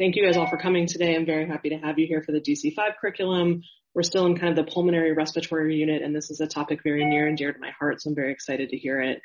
Thank 0.00 0.16
you 0.16 0.24
guys 0.24 0.38
all 0.38 0.48
for 0.48 0.56
coming 0.56 0.86
today. 0.86 1.14
I'm 1.14 1.26
very 1.26 1.46
happy 1.46 1.68
to 1.68 1.76
have 1.76 1.98
you 1.98 2.06
here 2.06 2.22
for 2.22 2.32
the 2.32 2.40
DC5 2.40 2.96
curriculum. 2.98 3.60
We're 3.94 4.02
still 4.02 4.24
in 4.24 4.34
kind 4.34 4.48
of 4.48 4.64
the 4.64 4.72
pulmonary 4.72 5.12
respiratory 5.12 5.76
unit, 5.76 6.00
and 6.00 6.16
this 6.16 6.30
is 6.30 6.40
a 6.40 6.46
topic 6.46 6.80
very 6.82 7.04
near 7.04 7.28
and 7.28 7.36
dear 7.36 7.52
to 7.52 7.58
my 7.60 7.70
heart, 7.78 8.00
so 8.00 8.08
I'm 8.08 8.16
very 8.16 8.32
excited 8.32 8.70
to 8.70 8.78
hear 8.78 9.02
it. 9.02 9.20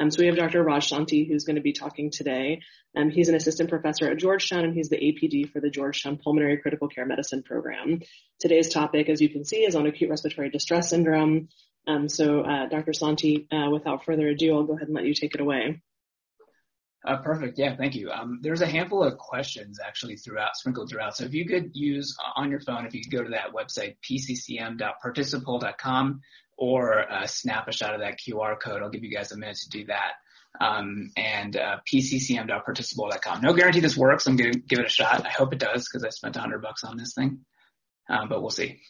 Um, 0.00 0.08
so 0.08 0.18
we 0.20 0.26
have 0.26 0.36
Dr. 0.36 0.62
Raj 0.62 0.88
Shanti, 0.88 1.26
who's 1.26 1.42
going 1.42 1.56
to 1.56 1.62
be 1.62 1.72
talking 1.72 2.12
today. 2.12 2.60
Um, 2.96 3.10
he's 3.10 3.28
an 3.28 3.34
assistant 3.34 3.70
professor 3.70 4.08
at 4.08 4.18
Georgetown, 4.18 4.62
and 4.62 4.72
he's 4.72 4.88
the 4.88 4.98
APD 4.98 5.50
for 5.50 5.58
the 5.58 5.68
Georgetown 5.68 6.16
Pulmonary 6.22 6.58
Critical 6.58 6.86
Care 6.86 7.06
Medicine 7.06 7.42
program. 7.42 8.00
Today's 8.38 8.72
topic, 8.72 9.08
as 9.08 9.20
you 9.20 9.30
can 9.30 9.44
see, 9.44 9.64
is 9.64 9.74
on 9.74 9.88
acute 9.88 10.10
respiratory 10.10 10.50
distress 10.50 10.90
syndrome. 10.90 11.48
Um, 11.88 12.08
so, 12.08 12.42
uh, 12.42 12.68
Dr. 12.68 12.92
Santi, 12.92 13.48
uh, 13.50 13.68
without 13.72 14.04
further 14.04 14.28
ado, 14.28 14.54
I'll 14.54 14.62
go 14.62 14.76
ahead 14.76 14.86
and 14.86 14.94
let 14.94 15.06
you 15.06 15.14
take 15.14 15.34
it 15.34 15.40
away. 15.40 15.82
Uh, 17.06 17.18
perfect. 17.18 17.58
Yeah, 17.58 17.76
thank 17.76 17.94
you. 17.94 18.10
Um, 18.10 18.40
there's 18.42 18.60
a 18.60 18.66
handful 18.66 19.02
of 19.02 19.16
questions 19.16 19.80
actually 19.84 20.16
throughout, 20.16 20.56
sprinkled 20.56 20.90
throughout. 20.90 21.16
So 21.16 21.24
if 21.24 21.32
you 21.32 21.46
could 21.46 21.70
use 21.72 22.14
uh, 22.22 22.32
on 22.40 22.50
your 22.50 22.60
phone, 22.60 22.84
if 22.84 22.94
you 22.94 23.00
could 23.02 23.12
go 23.12 23.22
to 23.22 23.30
that 23.30 23.54
website, 23.54 23.96
pccm.participoll.com, 24.04 26.20
or 26.58 27.10
uh, 27.10 27.26
snap 27.26 27.68
a 27.68 27.72
shot 27.72 27.94
of 27.94 28.00
that 28.00 28.18
QR 28.20 28.60
code. 28.60 28.82
I'll 28.82 28.90
give 28.90 29.02
you 29.02 29.10
guys 29.10 29.32
a 29.32 29.38
minute 29.38 29.56
to 29.62 29.70
do 29.70 29.86
that. 29.86 30.12
Um, 30.60 31.10
and 31.16 31.56
uh, 31.56 31.78
pccm.participoll.com. 31.90 33.40
No 33.40 33.54
guarantee 33.54 33.80
this 33.80 33.96
works. 33.96 34.26
I'm 34.26 34.36
going 34.36 34.52
to 34.52 34.58
give 34.58 34.80
it 34.80 34.86
a 34.86 34.90
shot. 34.90 35.24
I 35.24 35.30
hope 35.30 35.54
it 35.54 35.58
does 35.58 35.88
because 35.88 36.04
I 36.04 36.10
spent 36.10 36.36
100 36.36 36.60
bucks 36.60 36.84
on 36.84 36.98
this 36.98 37.14
thing, 37.14 37.46
um, 38.10 38.28
but 38.28 38.42
we'll 38.42 38.50
see. 38.50 38.82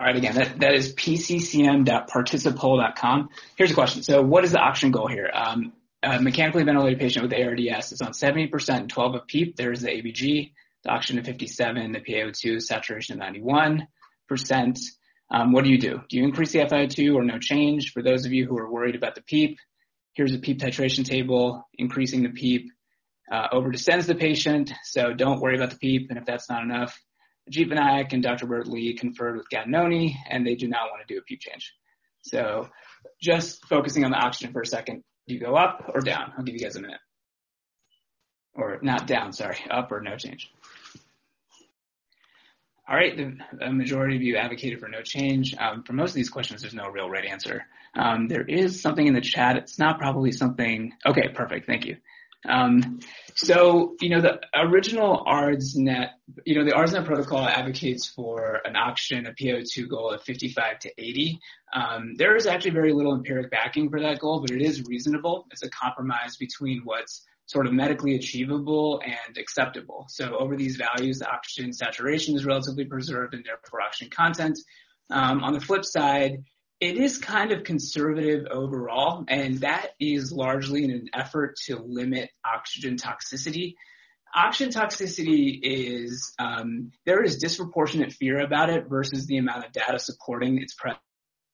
All 0.00 0.06
right, 0.06 0.16
again, 0.16 0.36
that, 0.36 0.60
that 0.60 0.72
is 0.74 0.94
pccm.participoll.com. 0.94 3.28
Here's 3.56 3.70
a 3.70 3.74
question. 3.74 4.02
So 4.02 4.22
what 4.22 4.44
is 4.44 4.52
the 4.52 4.60
oxygen 4.60 4.92
goal 4.92 5.08
here? 5.08 5.30
Um, 5.32 5.74
mechanically 6.20 6.64
ventilated 6.64 7.00
patient 7.00 7.24
with 7.24 7.32
ARDS 7.32 7.92
is 7.92 8.00
on 8.00 8.12
70% 8.12 8.68
and 8.68 8.90
12 8.90 9.14
of 9.14 9.26
PEEP. 9.26 9.56
There's 9.56 9.80
the 9.80 9.88
ABG, 9.88 10.52
the 10.84 10.90
oxygen 10.90 11.18
of 11.18 11.26
57, 11.26 11.92
the 11.92 12.00
PaO2 12.00 12.60
saturation 12.62 13.20
of 13.20 13.28
91%. 13.28 14.78
Um, 15.30 15.52
what 15.52 15.64
do 15.64 15.70
you 15.70 15.78
do? 15.78 16.00
Do 16.08 16.16
you 16.16 16.24
increase 16.24 16.52
the 16.52 16.60
FiO2 16.60 17.14
or 17.14 17.24
no 17.24 17.38
change? 17.38 17.92
For 17.92 18.02
those 18.02 18.26
of 18.26 18.32
you 18.32 18.46
who 18.46 18.56
are 18.58 18.70
worried 18.70 18.94
about 18.94 19.16
the 19.16 19.22
PEEP, 19.22 19.58
here's 20.12 20.34
a 20.34 20.38
PEEP 20.38 20.58
titration 20.60 21.04
table. 21.04 21.66
Increasing 21.74 22.22
the 22.22 22.30
PEEP 22.30 22.70
uh, 23.32 23.48
overdistends 23.52 24.06
the 24.06 24.14
patient, 24.14 24.72
so 24.84 25.12
don't 25.12 25.40
worry 25.40 25.56
about 25.56 25.70
the 25.70 25.78
PEEP. 25.78 26.10
And 26.10 26.18
if 26.18 26.24
that's 26.24 26.48
not 26.48 26.62
enough, 26.62 26.96
Ajit 27.50 27.70
Vinayak 27.70 28.12
and 28.12 28.22
Dr. 28.22 28.46
Bert 28.46 28.68
Lee 28.68 28.96
conferred 28.96 29.36
with 29.36 29.46
Gattinoni, 29.52 30.14
and 30.28 30.46
they 30.46 30.54
do 30.54 30.68
not 30.68 30.90
want 30.90 31.06
to 31.06 31.12
do 31.12 31.18
a 31.18 31.22
PEEP 31.22 31.40
change. 31.40 31.74
So 32.22 32.68
just 33.20 33.64
focusing 33.66 34.04
on 34.04 34.10
the 34.12 34.16
oxygen 34.16 34.52
for 34.52 34.62
a 34.62 34.66
second. 34.66 35.02
Do 35.26 35.34
you 35.34 35.40
go 35.40 35.56
up 35.56 35.90
or 35.94 36.00
down? 36.00 36.32
I'll 36.36 36.44
give 36.44 36.54
you 36.54 36.60
guys 36.60 36.76
a 36.76 36.80
minute. 36.80 37.00
Or 38.54 38.78
not 38.82 39.06
down, 39.06 39.32
sorry, 39.32 39.58
up 39.70 39.92
or 39.92 40.00
no 40.00 40.16
change. 40.16 40.50
All 42.88 42.94
right, 42.94 43.16
the, 43.16 43.72
majority 43.72 44.14
of 44.14 44.22
you 44.22 44.36
advocated 44.36 44.78
for 44.78 44.88
no 44.88 45.02
change. 45.02 45.56
Um, 45.58 45.82
for 45.82 45.92
most 45.92 46.10
of 46.10 46.14
these 46.14 46.30
questions, 46.30 46.62
there's 46.62 46.72
no 46.72 46.88
real 46.88 47.10
right 47.10 47.24
answer. 47.24 47.66
Um, 47.96 48.28
there 48.28 48.42
is 48.42 48.80
something 48.80 49.04
in 49.04 49.12
the 49.14 49.20
chat. 49.20 49.56
It's 49.56 49.78
not 49.78 49.98
probably 49.98 50.30
something. 50.30 50.92
Okay, 51.04 51.28
perfect. 51.34 51.66
Thank 51.66 51.84
you. 51.84 51.96
Um, 52.44 53.00
so, 53.34 53.96
you 54.00 54.08
know, 54.08 54.20
the 54.20 54.40
original 54.54 55.24
ARDSNet, 55.26 56.10
you 56.44 56.54
know, 56.54 56.64
the 56.64 56.72
ARDSNet 56.72 57.04
protocol 57.04 57.46
advocates 57.46 58.06
for 58.06 58.60
an 58.64 58.76
oxygen, 58.76 59.26
a 59.26 59.32
PO2 59.32 59.88
goal 59.88 60.10
of 60.10 60.22
55 60.22 60.78
to 60.80 60.92
80. 60.96 61.38
Um, 61.74 62.14
there 62.16 62.36
is 62.36 62.46
actually 62.46 62.70
very 62.70 62.92
little 62.92 63.14
empiric 63.14 63.50
backing 63.50 63.90
for 63.90 64.00
that 64.00 64.20
goal, 64.20 64.40
but 64.40 64.50
it 64.50 64.62
is 64.62 64.84
reasonable. 64.84 65.46
It's 65.50 65.62
a 65.62 65.70
compromise 65.70 66.36
between 66.36 66.82
what's 66.84 67.26
sort 67.46 67.66
of 67.66 67.72
medically 67.72 68.16
achievable 68.16 69.00
and 69.04 69.38
acceptable. 69.38 70.06
So 70.08 70.36
over 70.36 70.56
these 70.56 70.76
values, 70.76 71.20
the 71.20 71.30
oxygen 71.30 71.72
saturation 71.72 72.34
is 72.36 72.44
relatively 72.44 72.84
preserved 72.84 73.34
and 73.34 73.44
therefore 73.44 73.82
oxygen 73.82 74.10
content. 74.10 74.58
Um, 75.10 75.44
on 75.44 75.52
the 75.52 75.60
flip 75.60 75.84
side, 75.84 76.42
it 76.80 76.96
is 76.98 77.18
kind 77.18 77.52
of 77.52 77.64
conservative 77.64 78.46
overall, 78.50 79.24
and 79.28 79.60
that 79.60 79.92
is 79.98 80.32
largely 80.32 80.84
in 80.84 80.90
an 80.90 81.08
effort 81.14 81.56
to 81.66 81.76
limit 81.76 82.30
oxygen 82.44 82.96
toxicity. 82.96 83.74
Oxygen 84.34 84.72
toxicity 84.72 85.58
is, 85.62 86.34
um, 86.38 86.90
there 87.06 87.22
is 87.22 87.38
disproportionate 87.38 88.12
fear 88.12 88.40
about 88.40 88.68
it 88.68 88.88
versus 88.88 89.26
the 89.26 89.38
amount 89.38 89.64
of 89.64 89.72
data 89.72 89.98
supporting 89.98 90.60
its 90.60 90.74
presence. 90.74 91.00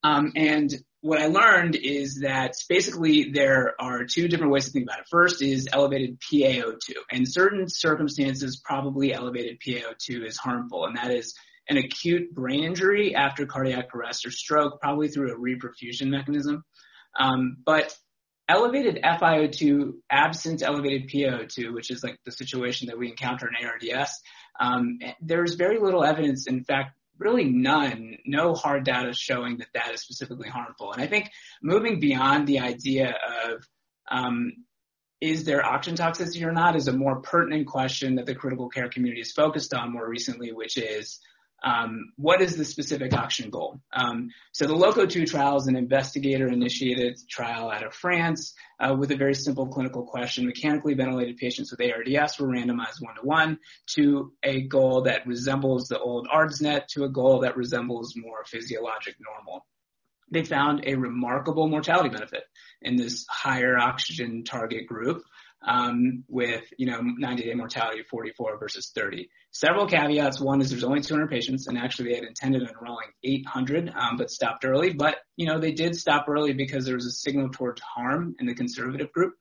Um, 0.03 0.33
and 0.35 0.75
what 1.01 1.21
I 1.21 1.27
learned 1.27 1.77
is 1.77 2.21
that 2.23 2.55
basically 2.69 3.31
there 3.31 3.75
are 3.81 4.05
two 4.05 4.27
different 4.27 4.53
ways 4.53 4.65
to 4.65 4.73
think 4.73 4.87
about 4.87 5.01
it. 5.01 5.07
First 5.09 5.43
is 5.43 5.69
elevated 5.73 6.19
PaO2. 6.21 6.95
In 7.11 7.27
certain 7.27 7.69
circumstances, 7.69 8.61
probably 8.65 9.15
elevated 9.15 9.61
PaO2 9.61 10.27
is 10.27 10.37
harmful, 10.37 10.87
and 10.87 10.97
that 10.97 11.13
is 11.13 11.35
an 11.69 11.77
acute 11.77 12.35
brain 12.35 12.65
injury 12.65 13.15
after 13.15 13.47
cardiac 13.47 13.95
arrest 13.95 14.27
or 14.27 14.31
stroke, 14.31 14.81
probably 14.81 15.09
through 15.09 15.33
a 15.33 15.39
reperfusion 15.39 16.09
mechanism. 16.09 16.65
Um, 17.19 17.59
but 17.65 17.97
elevated 18.49 19.03
FiO2 19.03 19.93
absent 20.11 20.63
elevated 20.63 21.09
PaO2, 21.09 21.73
which 21.73 21.91
is 21.91 22.03
like 22.03 22.19
the 22.25 22.33
situation 22.33 22.89
that 22.89 22.99
we 22.99 23.09
encounter 23.09 23.49
in 23.49 23.67
ARDS, 23.67 24.21
um, 24.61 24.99
there's 25.21 25.55
very 25.55 25.79
little 25.79 26.05
evidence. 26.05 26.47
In 26.47 26.65
fact, 26.65 26.97
really 27.19 27.45
none, 27.45 28.17
no 28.27 28.55
hard 28.55 28.85
data 28.85 29.13
showing 29.13 29.59
that 29.59 29.69
that 29.75 29.93
is 29.95 30.03
specifically 30.03 30.49
harmful. 30.49 30.93
And 30.93 31.03
I 31.03 31.07
think 31.07 31.31
moving 31.63 32.01
beyond 32.01 32.47
the 32.47 32.61
idea 32.61 33.15
of 33.45 33.63
um, 34.11 34.53
is 35.21 35.45
there 35.45 35.65
oxygen 35.65 35.97
toxicity 35.97 36.45
or 36.45 36.53
not 36.53 36.75
is 36.75 36.89
a 36.89 36.93
more 36.93 37.21
pertinent 37.21 37.69
question 37.69 38.17
that 38.17 38.27
the 38.27 38.35
critical 38.35 38.69
care 38.69 38.89
community 38.89 39.21
is 39.21 39.33
focused 39.33 39.73
on 39.73 39.93
more 39.93 40.09
recently, 40.09 40.53
which 40.53 40.77
is 40.77 41.21
um, 41.65 42.13
what 42.17 42.41
is 42.41 42.57
the 42.57 42.65
specific 42.65 43.13
oxygen 43.13 43.51
goal? 43.51 43.81
Um, 43.93 44.31
so 44.53 44.67
the 44.67 44.75
LOCO2 44.75 45.27
trial 45.27 45.57
is 45.57 45.69
an 45.69 45.77
investigator-initiated 45.77 47.19
trial 47.31 47.71
out 47.71 47.87
of 47.87 47.95
France 47.95 48.55
uh, 48.81 48.95
with 48.99 49.13
a 49.13 49.17
very 49.17 49.35
simple 49.35 49.69
clinical 49.69 50.05
question. 50.05 50.47
Mechanically 50.47 50.95
ventilated 50.95 51.37
patients 51.37 51.71
with 51.71 51.81
ARDS 51.81 52.39
were 52.39 52.49
randomized 52.49 53.01
one-to-one 53.01 53.59
to 53.95 54.33
a 54.43 54.63
goal 54.63 55.03
that 55.03 55.27
resembles 55.27 55.87
the 55.87 55.99
old 55.99 56.27
ARDSNet 56.29 56.87
to 56.89 57.05
a 57.05 57.09
goal 57.09 57.41
that 57.41 57.57
resembles 57.57 58.15
more 58.17 58.45
physiologic 58.45 59.15
normal. 59.21 59.65
They 60.33 60.45
found 60.45 60.85
a 60.87 60.97
remarkable 60.97 61.69
mortality 61.69 62.09
benefit 62.09 62.45
in 62.81 62.97
this 62.97 63.27
higher 63.29 63.79
oxygen 63.79 64.45
target 64.45 64.87
group 64.87 65.23
um, 65.67 66.25
with 66.29 66.65
you 66.79 66.87
know 66.87 67.01
90-day 67.01 67.55
mortality 67.55 68.01
of 68.01 68.07
44 68.07 68.59
versus 68.59 68.91
30. 68.95 69.29
Several 69.53 69.87
caveats. 69.87 70.41
One 70.41 70.63
is 70.63 70.71
there's 70.71 70.83
only 70.83 71.03
200 71.03 71.29
patients, 71.29 71.67
and 71.67 71.77
actually 71.77 72.11
they 72.11 72.17
had 72.17 72.25
intended 72.25 72.63
enrolling 72.63 73.09
800, 73.23 73.93
um, 73.95 74.17
but 74.17 74.31
stopped 74.31 74.65
early. 74.65 74.95
But 74.95 75.19
you 75.37 75.47
know 75.47 75.59
they 75.59 75.73
did 75.73 75.95
stop 75.95 76.27
early 76.29 76.55
because 76.55 76.87
there 76.87 76.95
was 76.95 77.07
a 77.07 77.11
signal 77.11 77.51
towards 77.51 77.83
harm 77.83 78.35
in 78.41 78.47
the 78.47 78.55
conservative 78.55 79.13
group. 79.13 79.35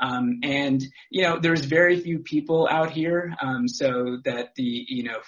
Um, 0.00 0.40
and 0.42 0.82
you 1.10 1.22
know 1.22 1.38
there's 1.38 1.64
very 1.64 2.00
few 2.00 2.20
people 2.20 2.66
out 2.68 2.90
here, 2.90 3.36
um, 3.40 3.68
so 3.68 4.18
that 4.24 4.54
the 4.56 4.84
you 4.88 5.04
know 5.04 5.18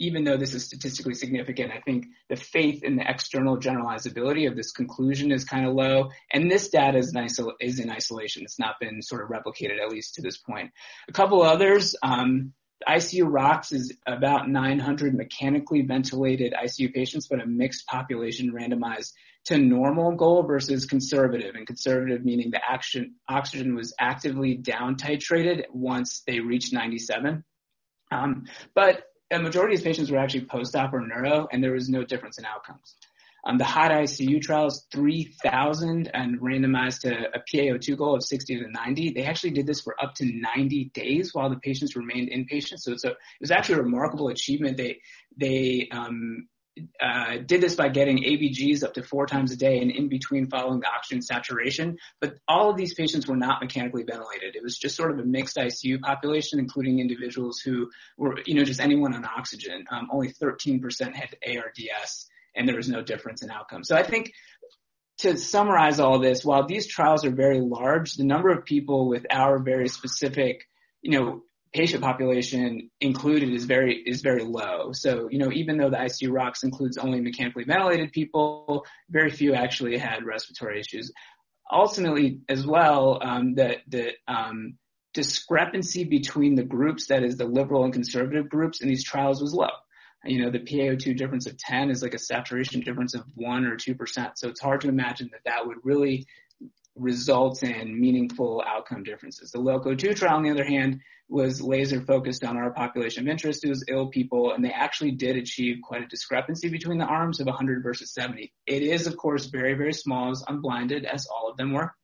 even 0.00 0.24
though 0.24 0.36
this 0.36 0.54
is 0.54 0.64
statistically 0.64 1.14
significant, 1.14 1.72
I 1.72 1.80
think 1.80 2.06
the 2.30 2.36
faith 2.36 2.82
in 2.82 2.96
the 2.96 3.08
external 3.08 3.58
generalizability 3.58 4.48
of 4.48 4.56
this 4.56 4.72
conclusion 4.72 5.30
is 5.30 5.44
kind 5.44 5.66
of 5.66 5.74
low. 5.74 6.08
And 6.32 6.50
this 6.50 6.70
data 6.70 6.96
is 6.96 7.14
in, 7.14 7.22
isol- 7.22 7.52
is 7.60 7.78
in 7.78 7.90
isolation. 7.90 8.42
It's 8.42 8.58
not 8.58 8.80
been 8.80 9.02
sort 9.02 9.22
of 9.22 9.28
replicated, 9.28 9.78
at 9.78 9.90
least 9.90 10.14
to 10.14 10.22
this 10.22 10.38
point. 10.38 10.70
A 11.08 11.12
couple 11.12 11.42
others, 11.42 11.94
um, 12.02 12.54
ICU-ROX 12.88 13.72
is 13.72 13.92
about 14.06 14.48
900 14.48 15.14
mechanically 15.14 15.82
ventilated 15.82 16.54
ICU 16.54 16.92
patients, 16.92 17.28
but 17.28 17.40
a 17.40 17.46
mixed 17.46 17.86
population 17.86 18.52
randomized 18.52 19.12
to 19.46 19.58
normal 19.58 20.12
goal 20.12 20.42
versus 20.42 20.84
conservative. 20.86 21.54
And 21.54 21.66
conservative 21.66 22.24
meaning 22.24 22.50
the 22.50 22.60
action, 22.62 23.16
oxygen 23.28 23.74
was 23.74 23.94
actively 23.98 24.54
down 24.54 24.96
titrated 24.96 25.64
once 25.72 26.22
they 26.26 26.40
reached 26.40 26.72
97. 26.72 27.44
Um, 28.10 28.44
but 28.74 29.04
a 29.30 29.38
majority 29.38 29.76
of 29.76 29.84
patients 29.84 30.10
were 30.10 30.18
actually 30.18 30.46
post-op 30.46 30.92
or 30.92 31.06
neuro, 31.06 31.48
and 31.52 31.62
there 31.62 31.72
was 31.72 31.88
no 31.88 32.04
difference 32.04 32.38
in 32.38 32.44
outcomes. 32.44 32.96
Um, 33.44 33.58
the 33.58 33.64
HOT-ICU 33.64 34.40
trials, 34.42 34.86
3,000 34.92 36.10
and 36.12 36.40
randomized 36.40 37.00
to 37.00 37.28
a 37.34 37.40
PaO2 37.40 37.96
goal 37.96 38.16
of 38.16 38.22
60 38.22 38.58
to 38.60 38.70
90. 38.70 39.12
They 39.12 39.24
actually 39.24 39.50
did 39.50 39.66
this 39.66 39.80
for 39.80 40.00
up 40.02 40.14
to 40.16 40.24
90 40.24 40.90
days 40.94 41.34
while 41.34 41.50
the 41.50 41.56
patients 41.56 41.96
remained 41.96 42.30
inpatient. 42.30 42.78
So 42.78 42.92
a, 42.92 43.10
it 43.10 43.16
was 43.40 43.50
actually 43.50 43.76
a 43.76 43.82
remarkable 43.82 44.28
achievement. 44.28 44.76
They, 44.76 45.00
they, 45.36 45.88
um, 45.90 46.48
uh, 47.00 47.38
did 47.44 47.60
this 47.60 47.74
by 47.74 47.88
getting 47.88 48.18
ABGs 48.18 48.84
up 48.84 48.94
to 48.94 49.02
four 49.02 49.26
times 49.26 49.52
a 49.52 49.56
day 49.56 49.80
and 49.80 49.90
in 49.90 50.08
between 50.08 50.48
following 50.48 50.80
the 50.80 50.86
oxygen 50.86 51.22
saturation. 51.22 51.98
But 52.20 52.34
all 52.48 52.70
of 52.70 52.76
these 52.76 52.94
patients 52.94 53.26
were 53.26 53.36
not 53.36 53.60
mechanically 53.60 54.04
ventilated. 54.04 54.56
It 54.56 54.62
was 54.62 54.78
just 54.78 54.96
sort 54.96 55.10
of 55.10 55.18
a 55.18 55.24
mixed 55.24 55.56
ICU 55.56 56.00
population, 56.00 56.58
including 56.58 57.00
individuals 57.00 57.60
who 57.60 57.90
were, 58.16 58.38
you 58.46 58.54
know, 58.54 58.64
just 58.64 58.80
anyone 58.80 59.14
on 59.14 59.24
oxygen. 59.24 59.84
Um, 59.90 60.08
only 60.12 60.32
13% 60.32 60.80
had 61.14 61.36
ARDS, 61.46 62.28
and 62.54 62.68
there 62.68 62.76
was 62.76 62.88
no 62.88 63.02
difference 63.02 63.42
in 63.42 63.50
outcome. 63.50 63.84
So 63.84 63.96
I 63.96 64.02
think 64.02 64.32
to 65.18 65.36
summarize 65.36 66.00
all 66.00 66.18
this, 66.18 66.44
while 66.44 66.66
these 66.66 66.86
trials 66.86 67.24
are 67.24 67.30
very 67.30 67.60
large, 67.60 68.14
the 68.14 68.24
number 68.24 68.50
of 68.50 68.64
people 68.64 69.08
with 69.08 69.26
our 69.30 69.58
very 69.58 69.88
specific, 69.88 70.64
you 71.02 71.18
know, 71.18 71.42
patient 71.72 72.02
population 72.02 72.90
included 73.00 73.50
is 73.50 73.64
very 73.64 73.94
is 73.94 74.22
very 74.22 74.42
low. 74.42 74.92
So 74.92 75.28
you 75.30 75.38
know 75.38 75.52
even 75.52 75.76
though 75.76 75.90
the 75.90 75.96
ICU-ROX 75.96 76.64
includes 76.64 76.98
only 76.98 77.20
mechanically 77.20 77.64
ventilated 77.64 78.12
people, 78.12 78.84
very 79.08 79.30
few 79.30 79.54
actually 79.54 79.96
had 79.98 80.24
respiratory 80.24 80.80
issues. 80.80 81.12
Ultimately, 81.72 82.40
as 82.48 82.66
well, 82.66 83.20
um, 83.22 83.54
the 83.54 83.76
the 83.86 84.12
um, 84.26 84.78
discrepancy 85.14 86.04
between 86.04 86.54
the 86.54 86.64
groups, 86.64 87.06
that 87.08 87.22
is 87.22 87.36
the 87.36 87.44
liberal 87.44 87.84
and 87.84 87.92
conservative 87.92 88.48
groups 88.48 88.80
in 88.80 88.88
these 88.88 89.04
trials, 89.04 89.40
was 89.40 89.54
low. 89.54 89.68
You 90.24 90.44
know, 90.44 90.50
the 90.50 90.60
PaO2 90.60 91.16
difference 91.16 91.46
of 91.46 91.56
10 91.56 91.90
is 91.90 92.02
like 92.02 92.14
a 92.14 92.18
saturation 92.18 92.80
difference 92.80 93.14
of 93.14 93.24
1 93.34 93.64
or 93.64 93.76
2%. 93.76 94.32
So 94.34 94.48
it's 94.48 94.60
hard 94.60 94.82
to 94.82 94.88
imagine 94.88 95.30
that 95.32 95.44
that 95.46 95.66
would 95.66 95.78
really 95.82 96.26
result 96.94 97.62
in 97.62 97.98
meaningful 97.98 98.62
outcome 98.66 99.02
differences. 99.02 99.50
The 99.50 99.60
LOCO 99.60 99.94
2 99.94 100.12
trial, 100.14 100.36
on 100.36 100.42
the 100.42 100.50
other 100.50 100.64
hand, 100.64 101.00
was 101.28 101.62
laser 101.62 102.00
focused 102.00 102.44
on 102.44 102.56
our 102.56 102.70
population 102.72 103.22
of 103.22 103.30
interest. 103.30 103.64
It 103.64 103.68
was 103.68 103.84
ill 103.88 104.08
people, 104.08 104.52
and 104.52 104.64
they 104.64 104.72
actually 104.72 105.12
did 105.12 105.36
achieve 105.36 105.78
quite 105.82 106.02
a 106.02 106.06
discrepancy 106.06 106.68
between 106.68 106.98
the 106.98 107.04
arms 107.04 107.40
of 107.40 107.46
100 107.46 107.82
versus 107.82 108.12
70. 108.12 108.52
It 108.66 108.82
is, 108.82 109.06
of 109.06 109.16
course, 109.16 109.46
very, 109.46 109.74
very 109.74 109.92
small, 109.92 110.30
as 110.32 110.44
unblinded, 110.46 111.04
as 111.04 111.26
all 111.26 111.48
of 111.48 111.56
them 111.56 111.72
were. 111.72 111.94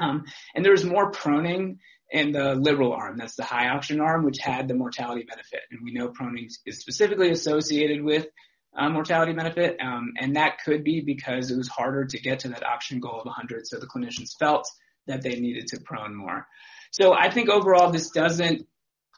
Um, 0.00 0.24
and 0.54 0.64
there 0.64 0.72
was 0.72 0.84
more 0.84 1.12
proning 1.12 1.76
in 2.14 2.30
the 2.30 2.54
liberal 2.54 2.92
arm, 2.92 3.16
that's 3.18 3.34
the 3.34 3.42
high 3.42 3.68
oxygen 3.70 4.00
arm, 4.00 4.24
which 4.24 4.38
had 4.38 4.68
the 4.68 4.74
mortality 4.74 5.24
benefit. 5.28 5.62
And 5.72 5.80
we 5.82 5.92
know 5.92 6.10
proning 6.10 6.48
is 6.64 6.78
specifically 6.78 7.30
associated 7.30 8.04
with 8.04 8.28
uh, 8.78 8.88
mortality 8.88 9.32
benefit. 9.32 9.78
Um, 9.80 10.12
and 10.16 10.36
that 10.36 10.58
could 10.64 10.84
be 10.84 11.00
because 11.00 11.50
it 11.50 11.56
was 11.56 11.66
harder 11.66 12.04
to 12.04 12.20
get 12.20 12.38
to 12.40 12.50
that 12.50 12.64
oxygen 12.64 13.00
goal 13.00 13.18
of 13.18 13.26
100. 13.26 13.66
So 13.66 13.80
the 13.80 13.88
clinicians 13.88 14.30
felt 14.38 14.64
that 15.08 15.22
they 15.22 15.40
needed 15.40 15.66
to 15.68 15.80
prone 15.80 16.14
more. 16.14 16.46
So 16.92 17.14
I 17.14 17.30
think 17.30 17.48
overall 17.48 17.90
this 17.90 18.10
doesn't, 18.10 18.64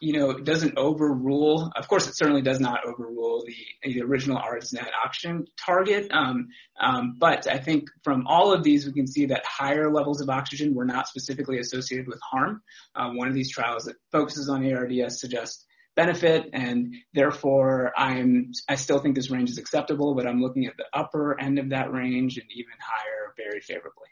you 0.01 0.13
know, 0.13 0.31
it 0.31 0.43
doesn't 0.43 0.77
overrule. 0.77 1.71
Of 1.75 1.87
course, 1.87 2.07
it 2.07 2.15
certainly 2.15 2.41
does 2.41 2.59
not 2.59 2.85
overrule 2.85 3.43
the, 3.45 3.91
the 3.91 4.01
original 4.01 4.37
ARDSNet 4.37 4.89
oxygen 5.03 5.45
target. 5.63 6.11
Um, 6.11 6.49
um, 6.79 7.15
but 7.19 7.47
I 7.47 7.57
think 7.57 7.89
from 8.03 8.27
all 8.27 8.53
of 8.53 8.63
these, 8.63 8.85
we 8.85 8.93
can 8.93 9.07
see 9.07 9.27
that 9.27 9.43
higher 9.45 9.91
levels 9.91 10.21
of 10.21 10.29
oxygen 10.29 10.75
were 10.75 10.85
not 10.85 11.07
specifically 11.07 11.59
associated 11.59 12.07
with 12.07 12.19
harm. 12.21 12.61
Um, 12.95 13.17
one 13.17 13.27
of 13.27 13.33
these 13.33 13.51
trials 13.51 13.85
that 13.85 13.95
focuses 14.11 14.49
on 14.49 14.65
ARDS 14.71 15.19
suggests 15.19 15.65
benefit 15.95 16.51
and 16.53 16.93
therefore 17.13 17.91
I'm 17.97 18.51
I 18.69 18.75
still 18.75 18.99
think 18.99 19.15
this 19.15 19.31
range 19.31 19.49
is 19.49 19.57
acceptable, 19.57 20.13
but 20.13 20.27
I'm 20.27 20.41
looking 20.41 20.67
at 20.67 20.77
the 20.77 20.85
upper 20.93 21.41
end 21.41 21.57
of 21.57 21.69
that 21.69 21.91
range 21.91 22.37
and 22.37 22.45
even 22.51 22.71
higher 22.79 23.33
very 23.35 23.59
favorably. 23.61 24.07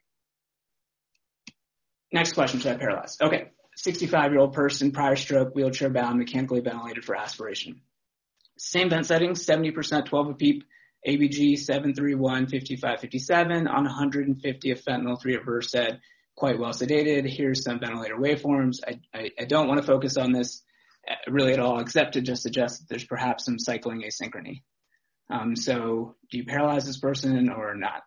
Next 2.12 2.34
question, 2.34 2.60
should 2.60 2.72
I 2.74 2.78
paralyze? 2.78 3.18
Okay, 3.22 3.52
65 3.76 4.32
year 4.32 4.40
old 4.40 4.54
person, 4.54 4.92
prior 4.92 5.16
stroke, 5.16 5.54
wheelchair 5.54 5.90
bound, 5.90 6.20
mechanically 6.20 6.62
ventilated 6.62 7.04
for 7.04 7.16
aspiration. 7.16 7.82
Same 8.58 8.90
vent 8.90 9.06
settings, 9.06 9.46
70% 9.46 10.06
12 10.06 10.30
a 10.30 10.34
PEEP, 10.34 10.64
ABG 11.08 11.58
731 11.58 12.48
5557 12.48 13.68
on 13.68 13.84
150 13.84 14.72
of 14.72 14.82
fentanyl, 14.82 15.22
3 15.22 15.36
of 15.36 15.44
Versed, 15.44 16.00
quite 16.36 16.58
well 16.58 16.72
sedated. 16.72 17.30
Here's 17.30 17.64
some 17.64 17.80
ventilator 17.80 18.16
waveforms. 18.16 18.80
I, 18.88 19.00
I, 19.14 19.32
I 19.40 19.46
don't 19.46 19.68
want 19.68 19.82
to 19.82 19.88
focus 19.88 20.18
on 20.18 20.32
this 20.32 20.64
really 21.28 21.54
at 21.54 21.60
all, 21.60 21.80
except 21.80 22.14
to 22.14 22.22
just 22.22 22.44
suggest 22.44 22.80
that 22.80 22.90
there's 22.90 23.06
perhaps 23.06 23.46
some 23.46 23.60
cycling 23.60 24.04
asynchrony. 24.04 24.64
Um, 25.30 25.56
so 25.56 26.16
do 26.32 26.38
you 26.38 26.46
paralyze 26.46 26.86
this 26.86 27.00
person 27.00 27.50
or 27.50 27.76
not? 27.76 28.04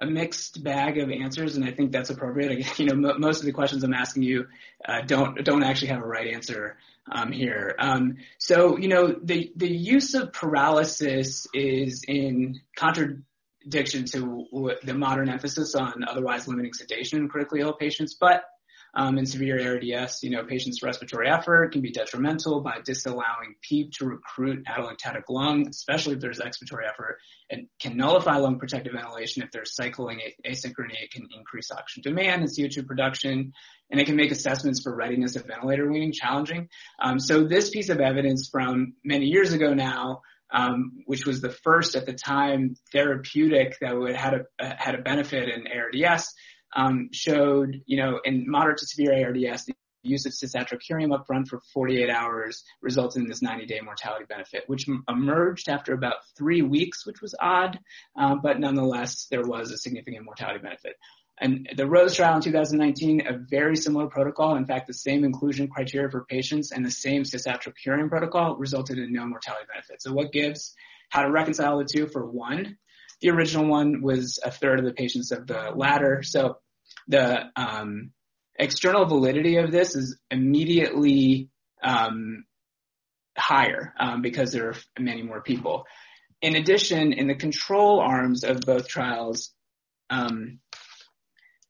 A 0.00 0.06
mixed 0.06 0.62
bag 0.62 0.98
of 0.98 1.10
answers, 1.10 1.56
and 1.56 1.64
I 1.64 1.70
think 1.70 1.92
that's 1.92 2.10
appropriate. 2.10 2.78
You 2.78 2.86
know, 2.86 3.10
m- 3.10 3.20
most 3.20 3.40
of 3.40 3.46
the 3.46 3.52
questions 3.52 3.84
I'm 3.84 3.94
asking 3.94 4.24
you 4.24 4.46
uh, 4.86 5.02
don't 5.02 5.44
don't 5.44 5.62
actually 5.62 5.88
have 5.88 6.02
a 6.02 6.06
right 6.06 6.34
answer 6.34 6.76
um, 7.10 7.32
here. 7.32 7.74
Um, 7.78 8.16
so 8.38 8.76
you 8.76 8.88
know, 8.88 9.14
the 9.22 9.52
the 9.56 9.68
use 9.68 10.14
of 10.14 10.32
paralysis 10.32 11.46
is 11.54 12.04
in 12.06 12.60
contradiction 12.76 14.04
to 14.06 14.76
the 14.82 14.94
modern 14.94 15.28
emphasis 15.28 15.74
on 15.74 16.04
otherwise 16.06 16.48
limiting 16.48 16.72
sedation 16.72 17.18
in 17.20 17.28
critically 17.28 17.60
ill 17.60 17.72
patients, 17.74 18.14
but 18.14 18.42
um, 18.96 19.18
in 19.18 19.26
severe 19.26 19.60
ARDS, 19.60 20.22
you 20.22 20.30
know, 20.30 20.44
patients' 20.44 20.82
respiratory 20.82 21.28
effort 21.28 21.72
can 21.72 21.82
be 21.82 21.90
detrimental 21.90 22.60
by 22.60 22.78
disallowing 22.84 23.56
PEEP 23.62 23.92
to 23.92 24.06
recruit 24.06 24.64
atelectatic 24.66 25.24
lung, 25.28 25.68
especially 25.68 26.14
if 26.14 26.20
there's 26.20 26.38
expiratory 26.38 26.88
effort. 26.88 27.18
and 27.50 27.66
can 27.80 27.96
nullify 27.96 28.36
lung 28.36 28.58
protective 28.58 28.92
ventilation 28.92 29.42
if 29.42 29.50
there's 29.50 29.74
cycling 29.74 30.20
asynchrony. 30.46 30.94
It 31.02 31.10
can 31.10 31.26
increase 31.36 31.70
oxygen 31.72 32.14
demand 32.14 32.42
and 32.42 32.50
CO2 32.50 32.86
production, 32.86 33.52
and 33.90 34.00
it 34.00 34.06
can 34.06 34.16
make 34.16 34.30
assessments 34.30 34.82
for 34.82 34.94
readiness 34.94 35.36
of 35.36 35.46
ventilator 35.46 35.90
weaning 35.90 36.12
challenging. 36.12 36.68
Um, 37.02 37.18
so 37.18 37.44
this 37.44 37.70
piece 37.70 37.88
of 37.88 38.00
evidence 38.00 38.48
from 38.48 38.94
many 39.04 39.26
years 39.26 39.52
ago 39.52 39.74
now 39.74 40.22
um, 40.54 41.02
which 41.06 41.26
was 41.26 41.40
the 41.40 41.50
first 41.50 41.96
at 41.96 42.06
the 42.06 42.12
time 42.12 42.76
therapeutic 42.92 43.76
that 43.80 43.96
would 43.96 44.14
had 44.14 44.44
a 44.60 44.74
had 44.76 44.94
a 44.94 45.02
benefit 45.02 45.48
in 45.48 45.66
ARDS, 45.66 46.32
um, 46.74 47.10
showed, 47.12 47.82
you 47.86 47.96
know, 47.96 48.20
in 48.24 48.50
moderate 48.50 48.78
to 48.78 48.86
severe 48.86 49.26
ARDS, 49.26 49.66
the 49.66 49.74
use 50.02 50.26
of 50.26 50.32
cisatracurium 50.32 51.14
up 51.14 51.26
front 51.26 51.48
for 51.48 51.60
48 51.72 52.10
hours 52.10 52.62
resulted 52.82 53.22
in 53.22 53.28
this 53.28 53.42
90-day 53.42 53.80
mortality 53.80 54.26
benefit, 54.28 54.64
which 54.66 54.86
emerged 55.08 55.68
after 55.68 55.94
about 55.94 56.16
three 56.36 56.62
weeks, 56.62 57.06
which 57.06 57.20
was 57.22 57.34
odd, 57.40 57.78
um, 58.16 58.40
but 58.42 58.60
nonetheless, 58.60 59.26
there 59.30 59.42
was 59.42 59.70
a 59.70 59.78
significant 59.78 60.24
mortality 60.24 60.60
benefit. 60.62 60.96
And 61.40 61.68
the 61.76 61.86
ROSE 61.86 62.14
trial 62.14 62.36
in 62.36 62.42
2019, 62.42 63.26
a 63.26 63.38
very 63.50 63.76
similar 63.76 64.06
protocol, 64.06 64.54
in 64.54 64.66
fact, 64.66 64.86
the 64.86 64.94
same 64.94 65.24
inclusion 65.24 65.66
criteria 65.68 66.08
for 66.08 66.24
patients 66.26 66.70
and 66.70 66.86
the 66.86 66.92
same 66.92 67.24
cisatracurium 67.24 68.08
protocol 68.08 68.56
resulted 68.56 68.98
in 68.98 69.12
no 69.12 69.26
mortality 69.26 69.66
benefit. 69.72 70.00
So 70.00 70.12
what 70.12 70.32
gives? 70.32 70.74
How 71.08 71.22
to 71.22 71.30
reconcile 71.30 71.78
the 71.78 71.88
two 71.92 72.06
for 72.06 72.24
one? 72.24 72.78
The 73.20 73.30
original 73.30 73.66
one 73.66 74.00
was 74.00 74.38
a 74.44 74.50
third 74.50 74.78
of 74.78 74.84
the 74.84 74.92
patients 74.92 75.32
of 75.32 75.46
the 75.46 75.72
latter. 75.74 76.22
So 76.22 76.58
the 77.08 77.44
um, 77.56 78.12
external 78.58 79.06
validity 79.06 79.56
of 79.56 79.70
this 79.70 79.94
is 79.94 80.18
immediately 80.30 81.48
um, 81.82 82.44
higher 83.36 83.92
um, 83.98 84.22
because 84.22 84.52
there 84.52 84.68
are 84.68 84.76
many 84.98 85.22
more 85.22 85.42
people. 85.42 85.86
In 86.40 86.56
addition, 86.56 87.12
in 87.12 87.26
the 87.26 87.34
control 87.34 88.00
arms 88.00 88.44
of 88.44 88.60
both 88.60 88.88
trials, 88.88 89.50
um, 90.10 90.60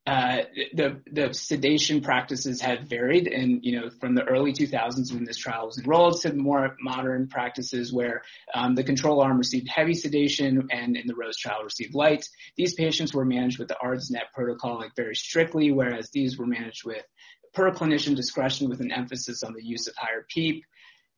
uh, 0.07 0.43
the 0.75 1.01
the 1.11 1.33
sedation 1.33 2.03
practices 2.03 2.61
have 2.61 2.81
varied, 2.81 3.27
and 3.27 3.65
you 3.65 3.81
know 3.81 3.89
from 4.01 4.15
the 4.15 4.25
early 4.25 4.53
2000s 4.53 5.15
when 5.15 5.25
this 5.25 5.39
trial 5.39 5.67
was 5.67 5.79
enrolled 5.79 6.21
to 6.21 6.35
more 6.35 6.77
modern 6.79 7.27
practices 7.27 7.91
where 7.91 8.23
um, 8.55 8.75
the 8.75 8.85
control 8.85 9.23
arm 9.23 9.39
received 9.39 9.67
heavy 9.67 9.95
sedation 9.95 10.69
and 10.71 10.97
in 10.99 11.07
the 11.07 11.15
Rose 11.15 11.39
trial 11.39 11.63
received 11.65 11.95
light. 11.95 12.29
These 12.57 12.75
patients 12.75 13.15
were 13.15 13.25
managed 13.25 13.59
with 13.59 13.69
the 13.69 13.79
ARDSNet 13.83 14.33
protocol 14.35 14.77
like 14.77 14.95
very 14.95 15.15
strictly, 15.15 15.73
whereas 15.73 16.11
these 16.11 16.37
were 16.37 16.47
managed 16.47 16.85
with 16.85 17.05
per 17.55 17.71
clinician 17.71 18.15
discretion 18.15 18.69
with 18.69 18.81
an 18.81 18.93
emphasis 18.93 19.43
on 19.43 19.55
the 19.55 19.65
use 19.65 19.87
of 19.89 19.95
higher 19.97 20.27
PEEP. 20.29 20.65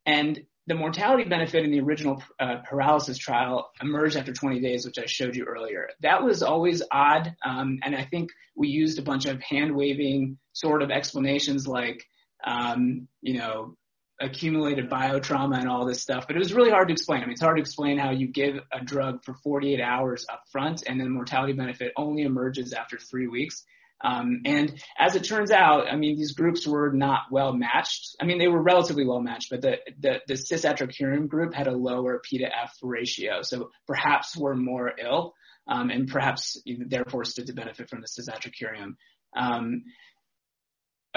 And 0.04 0.42
the 0.66 0.74
mortality 0.74 1.24
benefit 1.24 1.64
in 1.64 1.70
the 1.70 1.80
original 1.80 2.22
uh, 2.40 2.56
paralysis 2.68 3.18
trial 3.18 3.70
emerged 3.80 4.16
after 4.16 4.32
20 4.32 4.60
days, 4.60 4.84
which 4.84 4.98
I 4.98 5.06
showed 5.06 5.36
you 5.36 5.44
earlier. 5.44 5.88
That 6.00 6.24
was 6.24 6.42
always 6.42 6.82
odd, 6.90 7.34
um, 7.44 7.78
and 7.84 7.94
I 7.94 8.04
think 8.04 8.30
we 8.56 8.68
used 8.68 8.98
a 8.98 9.02
bunch 9.02 9.26
of 9.26 9.40
hand 9.42 9.76
waving 9.76 10.38
sort 10.52 10.82
of 10.82 10.90
explanations 10.90 11.68
like, 11.68 12.04
um, 12.44 13.06
you 13.22 13.38
know, 13.38 13.76
accumulated 14.20 14.90
biotrauma 14.90 15.58
and 15.58 15.68
all 15.68 15.84
this 15.84 16.00
stuff, 16.00 16.26
but 16.26 16.36
it 16.36 16.38
was 16.38 16.54
really 16.54 16.70
hard 16.70 16.88
to 16.88 16.92
explain. 16.92 17.22
I 17.22 17.26
mean, 17.26 17.32
it's 17.32 17.42
hard 17.42 17.56
to 17.56 17.60
explain 17.60 17.98
how 17.98 18.10
you 18.10 18.26
give 18.26 18.58
a 18.72 18.82
drug 18.82 19.22
for 19.24 19.34
48 19.34 19.80
hours 19.80 20.26
up 20.30 20.42
front 20.50 20.84
and 20.86 20.98
then 20.98 21.10
mortality 21.10 21.52
benefit 21.52 21.92
only 21.96 22.22
emerges 22.22 22.72
after 22.72 22.98
three 22.98 23.28
weeks. 23.28 23.64
Um, 24.04 24.42
and 24.44 24.74
as 24.98 25.16
it 25.16 25.24
turns 25.24 25.50
out, 25.50 25.86
I 25.88 25.96
mean, 25.96 26.16
these 26.16 26.32
groups 26.32 26.66
were 26.66 26.92
not 26.92 27.22
well 27.30 27.52
matched. 27.52 28.16
I 28.20 28.26
mean, 28.26 28.38
they 28.38 28.48
were 28.48 28.62
relatively 28.62 29.06
well 29.06 29.20
matched, 29.20 29.50
but 29.50 29.62
the, 29.62 29.78
the, 29.98 30.20
the 30.26 30.34
cisatracurium 30.34 31.28
group 31.28 31.54
had 31.54 31.66
a 31.66 31.72
lower 31.76 32.20
P 32.22 32.38
to 32.38 32.44
F 32.44 32.76
ratio. 32.82 33.42
So 33.42 33.70
perhaps 33.86 34.36
were 34.36 34.54
more 34.54 34.92
ill, 35.02 35.34
um, 35.66 35.90
and 35.90 36.08
perhaps 36.08 36.60
therefore 36.66 37.24
stood 37.24 37.46
to 37.46 37.54
benefit 37.54 37.88
from 37.88 38.02
the 38.02 38.06
cisatracurium. 38.06 38.96
Um, 39.34 39.84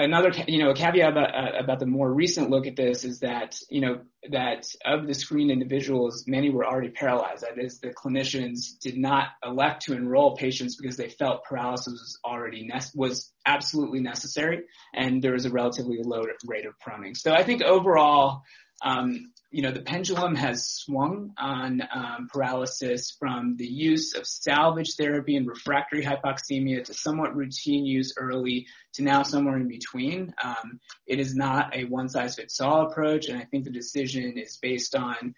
another, 0.02 0.32
you 0.46 0.58
know, 0.58 0.70
a 0.70 0.74
caveat 0.74 1.12
about, 1.12 1.34
uh, 1.34 1.58
about 1.58 1.78
the 1.78 1.86
more 1.86 2.12
recent 2.12 2.50
look 2.50 2.66
at 2.66 2.76
this 2.76 3.04
is 3.04 3.20
that, 3.20 3.58
you 3.68 3.80
know, 3.80 4.00
that 4.30 4.66
of 4.84 5.06
the 5.06 5.14
screened 5.14 5.50
individuals, 5.50 6.24
many 6.26 6.50
were 6.50 6.66
already 6.66 6.90
paralyzed. 6.90 7.42
That 7.42 7.62
is, 7.62 7.80
the 7.80 7.90
clinicians 7.90 8.78
did 8.80 8.96
not 8.96 9.28
elect 9.44 9.82
to 9.82 9.94
enroll 9.94 10.36
patients 10.36 10.76
because 10.76 10.96
they 10.96 11.08
felt 11.08 11.44
paralysis 11.44 11.92
was 11.92 12.18
already 12.24 12.66
ne- 12.66 12.80
was 12.94 13.32
absolutely 13.46 14.00
necessary, 14.00 14.62
and 14.94 15.22
there 15.22 15.32
was 15.32 15.46
a 15.46 15.50
relatively 15.50 15.98
low 16.02 16.24
rate 16.46 16.66
of 16.66 16.74
proning. 16.86 17.16
So 17.16 17.32
I 17.32 17.42
think 17.42 17.62
overall, 17.62 18.42
um, 18.82 19.32
you 19.50 19.62
know, 19.62 19.72
the 19.72 19.82
pendulum 19.82 20.36
has 20.36 20.64
swung 20.64 21.32
on 21.36 21.82
um, 21.92 22.28
paralysis 22.32 23.16
from 23.18 23.56
the 23.56 23.66
use 23.66 24.14
of 24.14 24.26
salvage 24.26 24.94
therapy 24.96 25.36
and 25.36 25.48
refractory 25.48 26.04
hypoxemia 26.04 26.84
to 26.84 26.94
somewhat 26.94 27.34
routine 27.34 27.84
use 27.84 28.14
early 28.16 28.66
to 28.94 29.02
now 29.02 29.24
somewhere 29.24 29.56
in 29.56 29.66
between. 29.66 30.32
Um, 30.42 30.78
it 31.06 31.18
is 31.18 31.34
not 31.34 31.74
a 31.74 31.84
one 31.84 32.08
size 32.08 32.36
fits 32.36 32.60
all 32.60 32.86
approach, 32.86 33.28
and 33.28 33.38
I 33.38 33.44
think 33.44 33.64
the 33.64 33.70
decision 33.70 34.38
is 34.38 34.56
based 34.56 34.94
on 34.94 35.34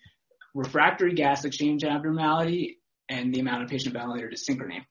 refractory 0.55 1.15
gas 1.15 1.47
exchange 1.47 1.83
abnormality 1.83 2.81
and 3.09 3.35
the 3.35 3.41
amount 3.41 3.63
of 3.63 3.71
patient 3.71 3.95
ventilator 3.95 4.29
to 4.29 4.37
synchrony. 4.37 4.85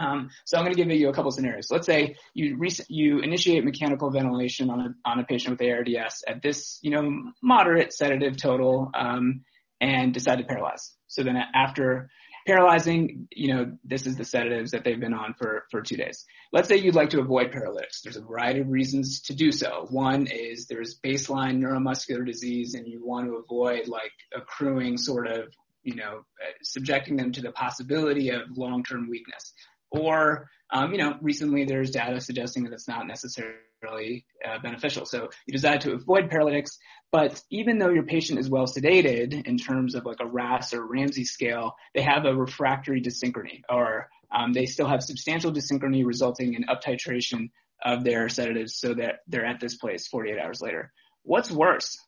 Um, 0.00 0.30
so 0.46 0.56
I'm 0.56 0.64
going 0.64 0.74
to 0.74 0.82
give 0.82 0.90
you 0.90 1.08
a 1.10 1.12
couple 1.12 1.30
scenarios. 1.30 1.70
Let's 1.70 1.86
say 1.86 2.16
you 2.34 2.58
you 2.88 3.20
initiate 3.20 3.64
mechanical 3.64 4.10
ventilation 4.10 4.70
on 4.70 4.80
a, 4.80 5.08
on 5.08 5.20
a 5.20 5.24
patient 5.24 5.58
with 5.58 5.68
ARDS 5.68 6.24
at 6.26 6.42
this, 6.42 6.78
you 6.82 6.90
know, 6.90 7.32
moderate 7.42 7.92
sedative 7.92 8.36
total, 8.36 8.90
um, 8.94 9.42
and 9.80 10.12
decide 10.12 10.38
to 10.38 10.44
paralyze. 10.44 10.92
So 11.06 11.22
then 11.22 11.36
after 11.54 12.10
paralyzing, 12.46 13.28
you 13.30 13.54
know, 13.54 13.72
this 13.84 14.06
is 14.06 14.16
the 14.16 14.24
sedatives 14.24 14.70
that 14.72 14.84
they've 14.84 15.00
been 15.00 15.14
on 15.14 15.34
for, 15.34 15.64
for 15.70 15.82
two 15.82 15.96
days. 15.96 16.24
Let's 16.52 16.68
say 16.68 16.76
you'd 16.76 16.94
like 16.94 17.10
to 17.10 17.20
avoid 17.20 17.52
paralytics. 17.52 18.00
There's 18.02 18.16
a 18.16 18.22
variety 18.22 18.60
of 18.60 18.68
reasons 18.68 19.20
to 19.22 19.34
do 19.34 19.52
so. 19.52 19.86
One 19.90 20.26
is 20.26 20.66
there's 20.66 20.98
baseline 20.98 21.58
neuromuscular 21.58 22.26
disease 22.26 22.74
and 22.74 22.86
you 22.86 23.04
want 23.04 23.26
to 23.26 23.36
avoid 23.36 23.88
like 23.88 24.12
accruing 24.34 24.96
sort 24.96 25.28
of, 25.28 25.52
you 25.82 25.94
know, 25.94 26.24
subjecting 26.62 27.16
them 27.16 27.32
to 27.32 27.40
the 27.40 27.52
possibility 27.52 28.30
of 28.30 28.42
long-term 28.56 29.08
weakness. 29.08 29.52
Or, 29.90 30.48
um, 30.72 30.92
you 30.92 30.98
know, 30.98 31.16
recently 31.20 31.64
there's 31.64 31.90
data 31.90 32.20
suggesting 32.20 32.64
that 32.64 32.72
it's 32.72 32.88
not 32.88 33.06
necessarily 33.06 34.24
uh, 34.46 34.58
beneficial. 34.62 35.06
So 35.06 35.30
you 35.46 35.52
decide 35.52 35.80
to 35.82 35.92
avoid 35.92 36.30
paralytics, 36.30 36.78
but 37.12 37.42
even 37.50 37.78
though 37.78 37.90
your 37.90 38.04
patient 38.04 38.38
is 38.38 38.48
well 38.48 38.66
sedated 38.66 39.46
in 39.46 39.56
terms 39.56 39.94
of 39.94 40.04
like 40.04 40.20
a 40.20 40.26
RASS 40.26 40.74
or 40.74 40.86
Ramsay 40.86 41.24
scale, 41.24 41.74
they 41.94 42.02
have 42.02 42.24
a 42.24 42.34
refractory 42.34 43.00
dysynchrony 43.00 43.62
or 43.68 44.08
um, 44.32 44.52
they 44.52 44.66
still 44.66 44.86
have 44.86 45.02
substantial 45.02 45.52
dysynchrony 45.52 46.04
resulting 46.04 46.54
in 46.54 46.64
uptitration 46.64 47.50
of 47.84 48.04
their 48.04 48.28
sedatives 48.28 48.78
so 48.78 48.94
that 48.94 49.20
they're 49.26 49.46
at 49.46 49.60
this 49.60 49.76
place 49.76 50.06
48 50.06 50.38
hours 50.38 50.60
later. 50.60 50.92
What's 51.22 51.50
worse? 51.50 51.98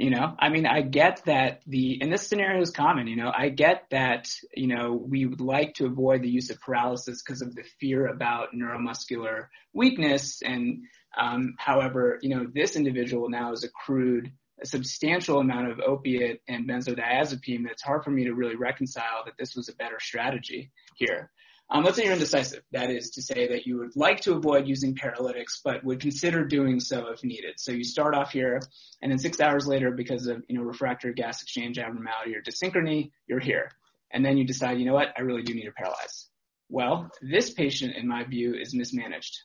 You 0.00 0.08
know, 0.08 0.34
I 0.38 0.48
mean, 0.48 0.64
I 0.64 0.80
get 0.80 1.20
that 1.26 1.60
the, 1.66 1.98
and 2.00 2.10
this 2.10 2.26
scenario 2.26 2.62
is 2.62 2.70
common, 2.70 3.06
you 3.06 3.16
know, 3.16 3.30
I 3.36 3.50
get 3.50 3.84
that, 3.90 4.30
you 4.56 4.66
know, 4.66 4.94
we 4.94 5.26
would 5.26 5.42
like 5.42 5.74
to 5.74 5.84
avoid 5.84 6.22
the 6.22 6.30
use 6.30 6.48
of 6.48 6.58
paralysis 6.58 7.22
because 7.22 7.42
of 7.42 7.54
the 7.54 7.64
fear 7.78 8.06
about 8.06 8.54
neuromuscular 8.54 9.48
weakness. 9.74 10.40
And, 10.40 10.84
um, 11.18 11.54
however, 11.58 12.18
you 12.22 12.30
know, 12.30 12.46
this 12.50 12.76
individual 12.76 13.28
now 13.28 13.50
has 13.50 13.62
accrued 13.62 14.32
a 14.62 14.64
substantial 14.64 15.38
amount 15.38 15.70
of 15.70 15.80
opiate 15.80 16.40
and 16.48 16.66
benzodiazepine 16.66 17.66
that's 17.66 17.82
hard 17.82 18.02
for 18.02 18.10
me 18.10 18.24
to 18.24 18.32
really 18.32 18.56
reconcile 18.56 19.26
that 19.26 19.34
this 19.38 19.54
was 19.54 19.68
a 19.68 19.76
better 19.76 20.00
strategy 20.00 20.70
here. 20.96 21.30
Um, 21.72 21.84
let's 21.84 21.96
say 21.96 22.04
you're 22.04 22.14
indecisive. 22.14 22.62
That 22.72 22.90
is 22.90 23.10
to 23.10 23.22
say 23.22 23.48
that 23.48 23.64
you 23.64 23.78
would 23.78 23.94
like 23.94 24.22
to 24.22 24.34
avoid 24.34 24.66
using 24.66 24.96
paralytics, 24.96 25.60
but 25.62 25.84
would 25.84 26.00
consider 26.00 26.44
doing 26.44 26.80
so 26.80 27.08
if 27.12 27.22
needed. 27.22 27.54
So 27.58 27.70
you 27.70 27.84
start 27.84 28.14
off 28.14 28.32
here, 28.32 28.60
and 29.00 29.10
then 29.10 29.18
six 29.18 29.40
hours 29.40 29.68
later, 29.68 29.92
because 29.92 30.26
of 30.26 30.42
you 30.48 30.56
know 30.56 30.64
refractory 30.64 31.14
gas 31.14 31.42
exchange 31.42 31.78
abnormality 31.78 32.34
or 32.34 32.42
dysynchrony, 32.42 33.12
you're 33.28 33.40
here. 33.40 33.70
And 34.10 34.24
then 34.24 34.36
you 34.36 34.44
decide, 34.44 34.80
you 34.80 34.86
know 34.86 34.94
what, 34.94 35.14
I 35.16 35.20
really 35.20 35.42
do 35.42 35.54
need 35.54 35.66
to 35.66 35.72
paralyze. 35.72 36.26
Well, 36.68 37.10
this 37.22 37.50
patient, 37.50 37.94
in 37.96 38.08
my 38.08 38.24
view, 38.24 38.54
is 38.54 38.74
mismanaged 38.74 39.38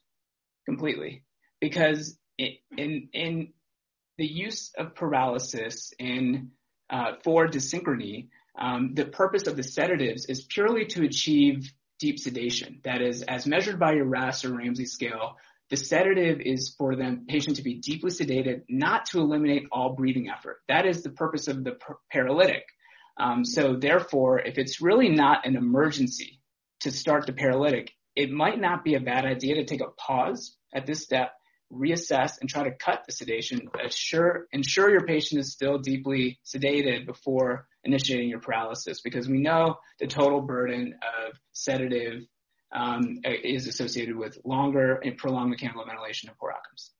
completely 0.66 1.24
because 1.60 2.18
in 2.40 3.10
in 3.14 3.54
the 4.18 4.26
use 4.26 4.72
of 4.78 4.96
paralysis 4.96 5.94
in 6.00 6.52
uh, 6.90 7.14
for 7.24 7.48
dysynchrony, 7.48 8.30
um, 8.58 8.94
the 8.96 9.06
purpose 9.06 9.48
of 9.48 9.58
the 9.58 9.64
sedatives 9.64 10.26
is 10.26 10.44
purely 10.44 10.86
to 10.86 11.04
achieve 11.04 11.72
deep 12.00 12.20
sedation. 12.20 12.82
That 12.84 13.02
is, 13.02 13.22
as 13.24 13.48
measured 13.48 13.80
by 13.80 13.94
your 13.94 14.06
RASS 14.06 14.46
or 14.46 14.58
Ramsay 14.58 14.86
scale, 14.86 15.38
the 15.70 15.78
sedative 15.78 16.42
is 16.42 16.76
for 16.78 16.96
the 16.96 17.24
patient 17.28 17.56
to 17.56 17.64
be 17.64 17.76
deeply 17.76 18.12
sedated, 18.12 18.64
not 18.70 19.08
to 19.08 19.20
eliminate 19.20 19.68
all 19.72 19.96
breathing 19.96 20.30
effort. 20.30 20.58
That 20.68 20.86
is 20.86 21.02
the 21.02 21.10
purpose 21.10 21.48
of 21.48 21.64
the 21.64 21.78
paralytic. 22.12 22.64
Um, 23.18 23.44
so 23.46 23.76
therefore, 23.76 24.40
if 24.40 24.58
it's 24.58 24.82
really 24.82 25.10
not 25.10 25.48
an 25.48 25.56
emergency 25.56 26.42
to 26.82 26.92
start 26.92 27.26
the 27.26 27.34
paralytic, 27.34 27.92
it 28.16 28.32
might 28.32 28.60
not 28.60 28.84
be 28.84 28.96
a 28.96 29.00
bad 29.00 29.26
idea 29.26 29.56
to 29.56 29.66
take 29.66 29.82
a 29.82 29.90
pause 29.98 30.56
at 30.74 30.86
this 30.86 31.04
step 31.04 31.32
reassess 31.74 32.40
and 32.40 32.50
try 32.50 32.64
to 32.64 32.76
cut 32.76 33.04
the 33.06 33.12
sedation. 33.12 33.70
Assure, 33.84 34.48
ensure 34.52 34.92
your 34.92 35.06
patient 35.06 35.42
is 35.42 35.52
still 35.52 35.80
deeply 35.80 36.40
sedated 36.46 37.06
before 37.06 37.68
initiating 37.86 38.30
your 38.30 38.40
paralysis 38.40 39.02
because 39.02 39.30
we 39.30 39.40
know 39.40 39.78
the 40.00 40.08
total 40.08 40.42
burden 40.42 40.96
of 41.02 41.36
sedative 41.54 42.24
um, 42.74 43.20
is 43.24 43.68
associated 43.68 44.16
with 44.16 44.38
longer 44.44 44.96
and 44.96 45.18
prolonged 45.18 45.50
mechanical 45.50 45.86
ventilation 45.86 46.30
and 46.30 46.38
poor 46.38 46.52
outcomes. 46.52 46.92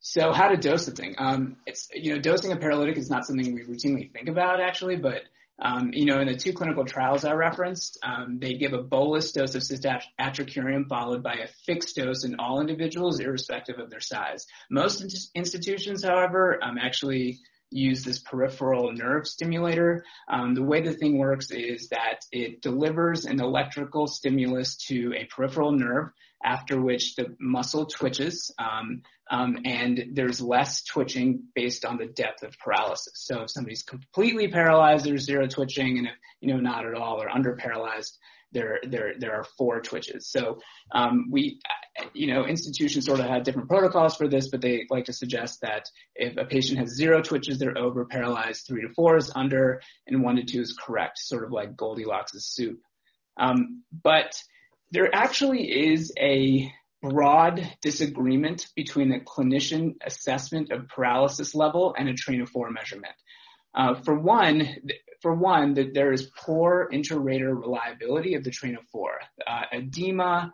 So 0.00 0.32
how 0.32 0.48
to 0.48 0.56
dose 0.56 0.86
the 0.86 0.92
thing? 0.92 1.14
Um, 1.18 1.56
it's, 1.66 1.88
you 1.94 2.14
know, 2.14 2.20
dosing 2.20 2.52
a 2.52 2.56
paralytic 2.56 2.96
is 2.96 3.10
not 3.10 3.26
something 3.26 3.54
we 3.54 3.62
routinely 3.62 4.10
think 4.10 4.28
about 4.28 4.60
actually, 4.60 4.96
but 4.96 5.22
um, 5.62 5.90
you 5.92 6.06
know, 6.06 6.20
in 6.20 6.26
the 6.26 6.36
two 6.36 6.54
clinical 6.54 6.86
trials 6.86 7.24
I 7.24 7.34
referenced, 7.34 7.98
um, 8.02 8.38
they 8.40 8.54
give 8.54 8.72
a 8.72 8.82
bolus 8.82 9.32
dose 9.32 9.54
of 9.54 9.62
cisatracurium 9.62 10.88
followed 10.88 11.22
by 11.22 11.34
a 11.34 11.48
fixed 11.66 11.96
dose 11.96 12.24
in 12.24 12.36
all 12.38 12.62
individuals, 12.62 13.20
irrespective 13.20 13.78
of 13.78 13.90
their 13.90 14.00
size. 14.00 14.46
Most 14.70 15.02
in- 15.02 15.10
institutions, 15.34 16.02
however, 16.02 16.58
um, 16.62 16.78
actually 16.78 17.40
use 17.70 18.04
this 18.04 18.18
peripheral 18.18 18.92
nerve 18.92 19.26
stimulator. 19.26 20.04
Um, 20.28 20.54
the 20.54 20.62
way 20.62 20.82
the 20.82 20.92
thing 20.92 21.18
works 21.18 21.50
is 21.50 21.88
that 21.88 22.24
it 22.32 22.62
delivers 22.62 23.24
an 23.24 23.40
electrical 23.40 24.06
stimulus 24.06 24.76
to 24.88 25.14
a 25.16 25.24
peripheral 25.26 25.72
nerve, 25.72 26.10
after 26.42 26.80
which 26.80 27.16
the 27.16 27.36
muscle 27.38 27.86
twitches, 27.86 28.52
um, 28.58 29.02
um, 29.30 29.58
and 29.64 30.06
there's 30.12 30.40
less 30.40 30.82
twitching 30.82 31.44
based 31.54 31.84
on 31.84 31.98
the 31.98 32.06
depth 32.06 32.42
of 32.42 32.58
paralysis. 32.58 33.12
So 33.14 33.42
if 33.42 33.50
somebody's 33.50 33.82
completely 33.82 34.48
paralyzed, 34.48 35.04
there's 35.04 35.24
zero 35.24 35.46
twitching, 35.46 35.98
and 35.98 36.06
if 36.08 36.14
you 36.40 36.52
know 36.52 36.60
not 36.60 36.86
at 36.86 36.94
all 36.94 37.22
or 37.22 37.28
under 37.28 37.54
paralyzed, 37.54 38.18
there 38.52 38.80
there 38.82 39.14
there 39.18 39.34
are 39.34 39.44
four 39.56 39.80
twitches. 39.80 40.28
So 40.28 40.58
um, 40.92 41.26
we, 41.30 41.60
you 42.14 42.32
know, 42.32 42.44
institutions 42.44 43.06
sort 43.06 43.20
of 43.20 43.26
have 43.26 43.44
different 43.44 43.68
protocols 43.68 44.16
for 44.16 44.28
this, 44.28 44.48
but 44.48 44.60
they 44.60 44.86
like 44.90 45.06
to 45.06 45.12
suggest 45.12 45.60
that 45.62 45.86
if 46.14 46.36
a 46.36 46.44
patient 46.44 46.78
has 46.78 46.94
zero 46.94 47.22
twitches, 47.22 47.58
they're 47.58 47.78
over 47.78 48.04
paralyzed. 48.04 48.66
Three 48.66 48.82
to 48.82 48.92
four 48.94 49.16
is 49.16 49.32
under, 49.34 49.80
and 50.06 50.22
one 50.22 50.36
to 50.36 50.44
two 50.44 50.60
is 50.60 50.76
correct, 50.76 51.18
sort 51.18 51.44
of 51.44 51.52
like 51.52 51.76
Goldilocks' 51.76 52.44
soup. 52.44 52.80
Um, 53.36 53.82
but 54.02 54.32
there 54.90 55.14
actually 55.14 55.92
is 55.92 56.12
a 56.18 56.72
broad 57.02 57.66
disagreement 57.80 58.66
between 58.76 59.08
the 59.08 59.20
clinician 59.20 59.94
assessment 60.04 60.70
of 60.70 60.88
paralysis 60.88 61.54
level 61.54 61.94
and 61.96 62.08
a 62.08 62.14
train 62.14 62.42
of 62.42 62.50
four 62.50 62.70
measurement. 62.70 63.14
Uh, 63.74 63.94
for 63.94 64.18
one, 64.18 64.68
for 65.22 65.34
one, 65.34 65.74
that 65.74 65.94
there 65.94 66.12
is 66.12 66.30
poor 66.36 66.88
inter-rater 66.90 67.54
reliability 67.54 68.34
of 68.34 68.44
the 68.44 68.50
train 68.50 68.76
of 68.76 68.82
four. 68.90 69.12
Uh, 69.46 69.62
edema, 69.72 70.52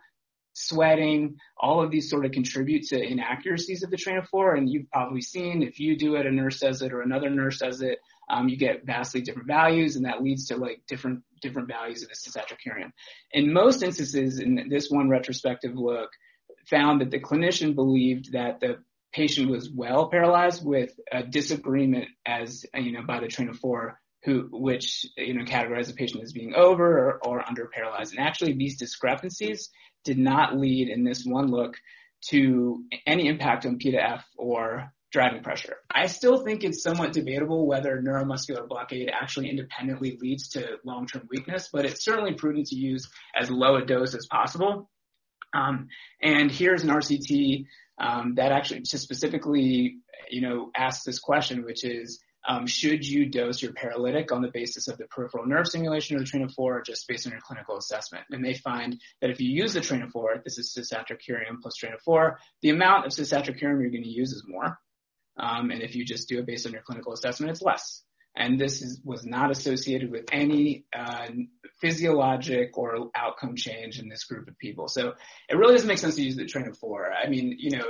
sweating, 0.53 1.37
all 1.59 1.83
of 1.83 1.91
these 1.91 2.11
sort 2.11 2.25
of 2.25 2.33
contribute 2.33 2.87
to 2.89 3.01
inaccuracies 3.01 3.83
of 3.83 3.91
the 3.91 3.97
train 3.97 4.19
of 4.19 4.29
four. 4.29 4.55
And 4.55 4.69
you've 4.69 4.91
probably 4.91 5.23
seen 5.23 5.63
if 5.63 5.81
you 5.81 5.97
do 5.97 6.17
it, 6.17 6.27
a 6.27 6.31
nurse 6.31 6.61
does 6.61 6.83
it, 6.83 6.93
or 6.93 7.03
another 7.03 7.31
nurse 7.31 7.59
does 7.59 7.81
it, 7.83 7.99
um, 8.29 8.49
you 8.49 8.57
get 8.57 8.85
vastly 8.85 9.21
different 9.21 9.49
values, 9.49 9.97
and 9.97 10.05
that 10.05 10.23
leads 10.23 10.49
to 10.49 10.57
like 10.57 10.83
different 10.89 11.23
different 11.43 11.69
values 11.69 12.03
of 12.03 12.09
the 12.09 12.15
cisatracurium. 12.15 12.91
In 13.33 13.53
most 13.53 13.83
instances, 13.83 14.41
in 14.41 14.69
this 14.69 14.91
one 14.91 15.09
retrospective 15.09 15.77
look, 15.77 16.11
found 16.69 17.01
that 17.01 17.11
the 17.11 17.21
clinician 17.21 17.75
believed 17.75 18.33
that 18.33 18.61
the 18.61 18.79
patient 19.13 19.51
was 19.51 19.71
well 19.71 20.09
paralyzed 20.09 20.65
with 20.65 20.91
a 21.11 21.23
disagreement 21.23 22.09
as 22.27 22.67
you 22.75 22.93
know 22.93 23.03
by 23.07 23.21
the 23.21 23.29
train 23.29 23.49
of 23.49 23.59
four 23.59 23.99
who, 24.27 24.49
which, 24.51 25.07
you 25.17 25.35
know, 25.35 25.45
categorize 25.45 25.87
the 25.87 25.95
patient 25.95 26.25
as 26.25 26.33
being 26.33 26.53
over 26.55 26.85
or, 26.85 27.21
or 27.25 27.49
under 27.49 27.71
paralyzed. 27.73 28.13
And 28.13 28.27
actually 28.27 28.55
these 28.55 28.77
discrepancies 28.77 29.71
did 30.05 30.19
not 30.19 30.57
lead 30.57 30.89
in 30.89 31.05
this 31.05 31.25
one 31.25 31.47
look 31.47 31.77
to 32.31 32.85
any 33.07 33.29
impact 33.29 33.65
on 33.65 33.79
P 33.79 33.93
to 33.93 33.99
F 33.99 34.25
or 34.37 34.93
driving 35.13 35.45
pressure. 35.45 35.77
I 35.89 36.09
still 36.09 36.45
think 36.45 36.65
it's 36.65 36.83
somewhat 36.83 37.13
debatable 37.13 37.69
whether 37.69 38.03
neuromuscular 38.03 38.69
blockade 38.69 39.11
actually 39.13 39.49
independently 39.49 40.19
leads 40.21 40.49
to 40.51 40.79
long-term 40.85 41.29
weakness, 41.31 41.69
but 41.73 41.85
it's 41.87 42.05
certainly 42.05 42.35
prudent 42.35 42.67
to 42.67 42.77
use 42.77 43.09
as 43.35 43.49
low 43.49 43.77
a 43.77 43.85
dose 43.87 44.17
as 44.17 44.27
possible. 44.27 44.91
Um, 45.55 45.87
and 46.21 46.51
here's 46.51 46.83
an 46.83 46.91
RCT 46.91 47.67
um, 47.99 48.35
that 48.37 48.53
actually 48.53 48.85
specifically, 48.85 49.99
you 50.31 50.41
know, 50.41 50.71
asks 50.76 51.05
this 51.05 51.19
question, 51.19 51.65
which 51.65 51.85
is, 51.85 52.21
um, 52.49 52.67
should 52.67 53.05
you 53.07 53.26
dose 53.26 53.61
your 53.61 53.73
paralytic 53.73 54.31
on 54.31 54.41
the 54.41 54.50
basis 54.53 54.87
of 54.87 54.99
the 54.99 55.07
peripheral 55.07 55.47
nerve 55.47 55.67
stimulation 55.67 56.17
or 56.17 56.21
the 56.21 56.25
train 56.25 56.45
of 56.45 56.53
four, 56.53 56.79
or 56.79 56.83
just 56.83 57.09
based 57.09 57.26
on 57.26 57.33
your 57.33 57.41
clinical 57.41 57.76
assessment? 57.76 58.25
And 58.31 58.45
they 58.45 58.55
find 58.55 59.00
that 59.21 59.31
if 59.31 59.41
you 59.41 59.50
use 59.50 59.75
the 59.75 59.81
train 59.81 60.03
of 60.03 60.11
four, 60.11 60.41
this 60.45 60.57
is 60.59 60.73
cisatracurium 60.76 61.61
plus 61.61 61.75
train 61.75 61.95
of 61.95 62.00
four, 62.03 62.38
the 62.62 62.71
amount 62.71 63.07
of 63.07 63.12
cisatracurium 63.12 63.81
you're 63.81 63.91
going 63.91 64.05
to 64.05 64.09
use 64.09 64.33
is 64.33 64.45
more. 64.47 64.79
Um, 65.38 65.71
and 65.71 65.83
if 65.83 65.97
you 65.97 66.05
just 66.05 66.29
do 66.29 66.38
it 66.38 66.47
based 66.47 66.67
on 66.67 66.73
your 66.73 66.83
clinical 66.83 67.12
assessment, 67.12 67.50
it's 67.50 67.62
less. 67.62 68.03
And 68.37 68.61
this 68.61 68.83
is, 68.83 69.00
was 69.02 69.25
not 69.25 69.50
associated 69.50 70.11
with 70.11 70.26
any 70.31 70.85
uh, 70.97 71.28
physiologic 71.81 72.76
or 72.76 73.11
outcome 73.14 73.57
change 73.57 73.99
in 73.99 74.09
this 74.09 74.25
group 74.25 74.49
of 74.49 74.59
people. 74.59 74.88
So 74.88 75.14
it 75.49 75.57
really 75.57 75.73
doesn't 75.73 75.88
make 75.88 75.99
sense 75.99 76.16
to 76.16 76.23
use 76.23 76.37
the 76.37 76.45
train 76.45 76.69
of 76.69 76.76
four. 76.76 77.11
I 77.12 77.28
mean, 77.28 77.57
you 77.59 77.71
know, 77.71 77.85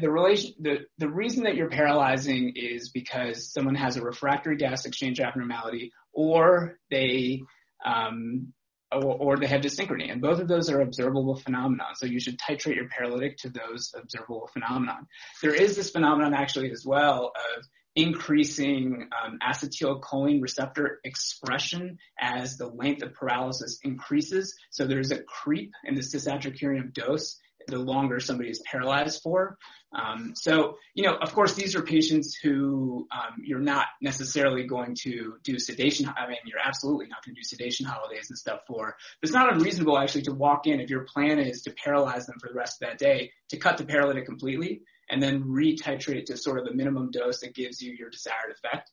the 0.00 0.10
relation, 0.10 0.52
the, 0.60 0.78
the 0.98 1.08
reason 1.08 1.44
that 1.44 1.56
you're 1.56 1.70
paralyzing 1.70 2.52
is 2.54 2.90
because 2.90 3.52
someone 3.52 3.74
has 3.74 3.96
a 3.96 4.02
refractory 4.02 4.56
gas 4.56 4.86
exchange 4.86 5.20
abnormality 5.20 5.92
or 6.12 6.78
they 6.90 7.42
um, 7.84 8.52
or, 8.90 9.04
or 9.04 9.36
they 9.36 9.46
have 9.46 9.60
dyssynchrony. 9.60 10.10
And 10.10 10.20
both 10.20 10.40
of 10.40 10.48
those 10.48 10.70
are 10.70 10.80
observable 10.80 11.36
phenomena. 11.36 11.84
So 11.94 12.06
you 12.06 12.20
should 12.20 12.38
titrate 12.38 12.76
your 12.76 12.88
paralytic 12.88 13.36
to 13.38 13.50
those 13.50 13.92
observable 13.94 14.48
phenomena. 14.52 14.98
There 15.42 15.54
is 15.54 15.76
this 15.76 15.90
phenomenon 15.90 16.34
actually 16.34 16.70
as 16.70 16.84
well 16.86 17.32
of 17.56 17.64
increasing 17.98 19.08
um, 19.24 19.38
acetylcholine 19.42 20.40
receptor 20.40 21.00
expression 21.02 21.98
as 22.20 22.56
the 22.56 22.68
length 22.68 23.02
of 23.02 23.12
paralysis 23.12 23.80
increases. 23.82 24.54
So 24.70 24.86
there's 24.86 25.10
a 25.10 25.20
creep 25.22 25.72
in 25.84 25.96
the 25.96 26.02
cisatracurium 26.02 26.94
dose 26.94 27.40
the 27.66 27.78
longer 27.78 28.18
somebody 28.18 28.48
is 28.48 28.62
paralyzed 28.70 29.20
for. 29.22 29.58
Um, 29.92 30.32
so, 30.34 30.78
you 30.94 31.04
know, 31.04 31.16
of 31.16 31.34
course, 31.34 31.54
these 31.54 31.76
are 31.76 31.82
patients 31.82 32.34
who 32.42 33.06
um, 33.12 33.42
you're 33.42 33.58
not 33.58 33.86
necessarily 34.00 34.64
going 34.64 34.96
to 35.02 35.34
do 35.42 35.58
sedation. 35.58 36.08
I 36.08 36.28
mean, 36.28 36.38
you're 36.46 36.64
absolutely 36.64 37.08
not 37.08 37.24
going 37.24 37.34
to 37.34 37.40
do 37.40 37.44
sedation 37.44 37.84
holidays 37.84 38.28
and 38.30 38.38
stuff 38.38 38.60
for. 38.66 38.96
But 39.20 39.28
it's 39.28 39.34
not 39.34 39.52
unreasonable 39.52 39.98
actually 39.98 40.22
to 40.22 40.32
walk 40.32 40.66
in 40.66 40.80
if 40.80 40.88
your 40.88 41.04
plan 41.04 41.38
is 41.38 41.62
to 41.62 41.72
paralyze 41.72 42.26
them 42.26 42.36
for 42.40 42.48
the 42.48 42.54
rest 42.54 42.80
of 42.80 42.88
that 42.88 42.98
day 42.98 43.32
to 43.50 43.58
cut 43.58 43.76
the 43.76 43.84
paralytic 43.84 44.24
completely 44.24 44.82
and 45.10 45.22
then 45.22 45.44
retitrate 45.44 46.26
to 46.26 46.36
sort 46.36 46.58
of 46.58 46.64
the 46.64 46.74
minimum 46.74 47.10
dose 47.10 47.40
that 47.40 47.54
gives 47.54 47.80
you 47.80 47.92
your 47.92 48.10
desired 48.10 48.52
effect. 48.52 48.90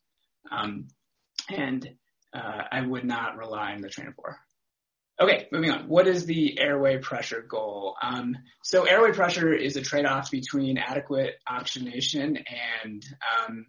Um, 0.52 0.88
and 1.50 1.88
uh, 2.34 2.62
I 2.72 2.82
would 2.82 3.06
not 3.06 3.38
rely 3.38 3.74
on 3.74 3.82
the 3.82 3.90
four. 3.90 4.38
Okay, 5.22 5.48
moving 5.50 5.72
on. 5.72 5.88
What 5.88 6.08
is 6.08 6.26
the 6.26 6.60
airway 6.60 6.98
pressure 6.98 7.42
goal? 7.42 7.96
Um, 8.02 8.36
so 8.64 8.84
airway 8.84 9.14
pressure 9.14 9.54
is 9.54 9.78
a 9.78 9.82
trade-off 9.82 10.30
between 10.30 10.78
adequate 10.78 11.36
oxygenation 11.48 12.38
and, 12.84 13.06
um, 13.38 13.66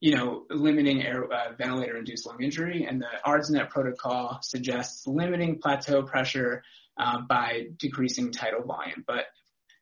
you 0.00 0.16
know, 0.16 0.46
limiting 0.50 1.00
air, 1.02 1.32
uh, 1.32 1.52
ventilator-induced 1.56 2.26
lung 2.26 2.42
injury. 2.42 2.86
And 2.88 3.00
the 3.00 3.06
ARDSNet 3.24 3.70
protocol 3.70 4.40
suggests 4.42 5.06
limiting 5.06 5.60
plateau 5.60 6.02
pressure 6.02 6.64
uh, 6.98 7.20
by 7.20 7.68
decreasing 7.76 8.32
tidal 8.32 8.64
volume. 8.64 9.04
But, 9.06 9.26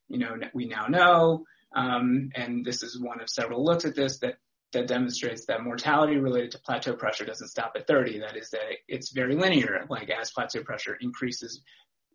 you 0.09 0.19
know, 0.19 0.37
we 0.53 0.67
now 0.67 0.89
know, 0.89 1.45
um, 1.75 2.31
and 2.35 2.65
this 2.65 2.83
is 2.83 3.01
one 3.01 3.21
of 3.21 3.29
several 3.29 3.65
looks 3.65 3.85
at 3.85 3.95
this, 3.95 4.19
that 4.21 4.39
that 4.73 4.87
demonstrates 4.87 5.47
that 5.47 5.63
mortality 5.63 6.19
related 6.19 6.51
to 6.51 6.59
plateau 6.59 6.95
pressure 6.95 7.25
doesn't 7.25 7.49
stop 7.49 7.73
at 7.75 7.87
30. 7.87 8.21
That 8.21 8.37
is 8.37 8.51
that 8.51 8.61
it's 8.87 9.13
very 9.13 9.35
linear. 9.35 9.87
Like 9.89 10.11
as 10.11 10.31
plateau 10.31 10.63
pressure 10.63 10.97
increases 11.01 11.63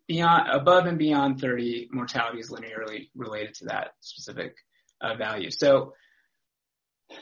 beyond, 0.06 0.48
above 0.50 0.86
and 0.86 0.98
beyond 0.98 1.40
30, 1.40 1.88
mortality 1.90 2.38
is 2.38 2.50
linearly 2.50 3.08
related 3.14 3.54
to 3.54 3.64
that 3.66 3.94
specific 4.00 4.54
uh, 5.00 5.16
value. 5.16 5.50
So 5.50 5.94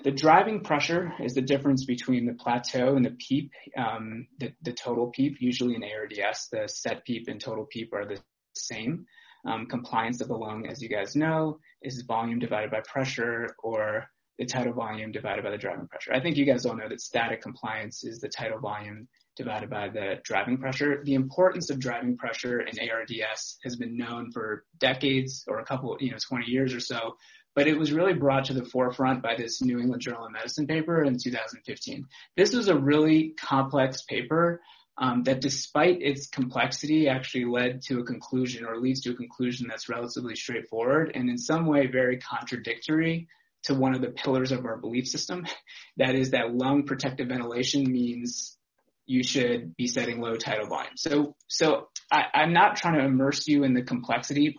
the 0.04 0.10
driving 0.10 0.60
pressure 0.60 1.12
is 1.20 1.34
the 1.34 1.42
difference 1.42 1.84
between 1.84 2.26
the 2.26 2.34
plateau 2.34 2.96
and 2.96 3.04
the 3.04 3.16
PEEP, 3.18 3.50
um, 3.76 4.26
the, 4.38 4.52
the, 4.62 4.72
total 4.72 5.08
PEEP. 5.08 5.36
Usually 5.40 5.74
in 5.74 5.82
ARDS, 5.82 6.48
the 6.52 6.68
set 6.68 7.04
PEEP 7.04 7.28
and 7.28 7.40
total 7.40 7.66
PEEP 7.66 7.92
are 7.92 8.06
the 8.06 8.20
same. 8.54 9.06
Um, 9.44 9.66
compliance 9.66 10.20
of 10.20 10.28
the 10.28 10.36
lung, 10.36 10.66
as 10.66 10.80
you 10.80 10.88
guys 10.88 11.16
know, 11.16 11.58
is 11.82 12.02
volume 12.02 12.38
divided 12.38 12.70
by 12.70 12.80
pressure 12.80 13.56
or 13.62 14.06
the 14.38 14.46
tidal 14.46 14.72
volume 14.72 15.12
divided 15.12 15.44
by 15.44 15.50
the 15.50 15.58
driving 15.58 15.86
pressure. 15.88 16.12
I 16.12 16.20
think 16.20 16.36
you 16.36 16.44
guys 16.44 16.64
all 16.64 16.76
know 16.76 16.88
that 16.88 17.00
static 17.00 17.42
compliance 17.42 18.04
is 18.04 18.20
the 18.20 18.28
tidal 18.28 18.60
volume 18.60 19.08
divided 19.36 19.70
by 19.70 19.88
the 19.88 20.16
driving 20.24 20.58
pressure. 20.58 21.02
The 21.04 21.14
importance 21.14 21.70
of 21.70 21.78
driving 21.78 22.16
pressure 22.16 22.60
in 22.60 22.78
ARDS 22.88 23.58
has 23.64 23.76
been 23.76 23.96
known 23.96 24.30
for 24.32 24.64
decades 24.78 25.44
or 25.48 25.58
a 25.58 25.64
couple, 25.64 25.96
you 26.00 26.10
know, 26.10 26.18
20 26.28 26.46
years 26.50 26.74
or 26.74 26.80
so, 26.80 27.16
but 27.54 27.66
it 27.66 27.78
was 27.78 27.92
really 27.92 28.14
brought 28.14 28.46
to 28.46 28.54
the 28.54 28.64
forefront 28.64 29.22
by 29.22 29.36
this 29.36 29.62
New 29.62 29.78
England 29.78 30.02
Journal 30.02 30.26
of 30.26 30.32
Medicine 30.32 30.66
paper 30.66 31.04
in 31.04 31.16
2015. 31.22 32.04
This 32.36 32.54
was 32.54 32.68
a 32.68 32.78
really 32.78 33.34
complex 33.38 34.02
paper 34.02 34.60
um, 34.98 35.22
that 35.24 35.40
despite 35.40 36.02
its 36.02 36.26
complexity 36.26 37.08
actually 37.08 37.46
led 37.46 37.82
to 37.82 38.00
a 38.00 38.04
conclusion 38.04 38.64
or 38.66 38.78
leads 38.78 39.00
to 39.02 39.12
a 39.12 39.16
conclusion 39.16 39.66
that's 39.68 39.88
relatively 39.88 40.36
straightforward 40.36 41.12
and 41.14 41.30
in 41.30 41.38
some 41.38 41.66
way 41.66 41.86
very 41.86 42.18
contradictory 42.18 43.28
to 43.64 43.74
one 43.74 43.94
of 43.94 44.00
the 44.00 44.10
pillars 44.10 44.52
of 44.52 44.64
our 44.66 44.76
belief 44.76 45.06
system. 45.06 45.46
That 45.98 46.14
is 46.14 46.30
that 46.30 46.54
lung 46.54 46.84
protective 46.84 47.28
ventilation 47.28 47.84
means 47.84 48.56
you 49.04 49.22
should 49.22 49.76
be 49.76 49.86
setting 49.86 50.22
low 50.22 50.36
tidal 50.36 50.68
volume. 50.68 50.96
So, 50.96 51.36
so 51.46 51.88
I, 52.10 52.24
am 52.32 52.54
not 52.54 52.76
trying 52.76 52.94
to 52.94 53.04
immerse 53.04 53.46
you 53.46 53.64
in 53.64 53.74
the 53.74 53.82
complexity, 53.82 54.56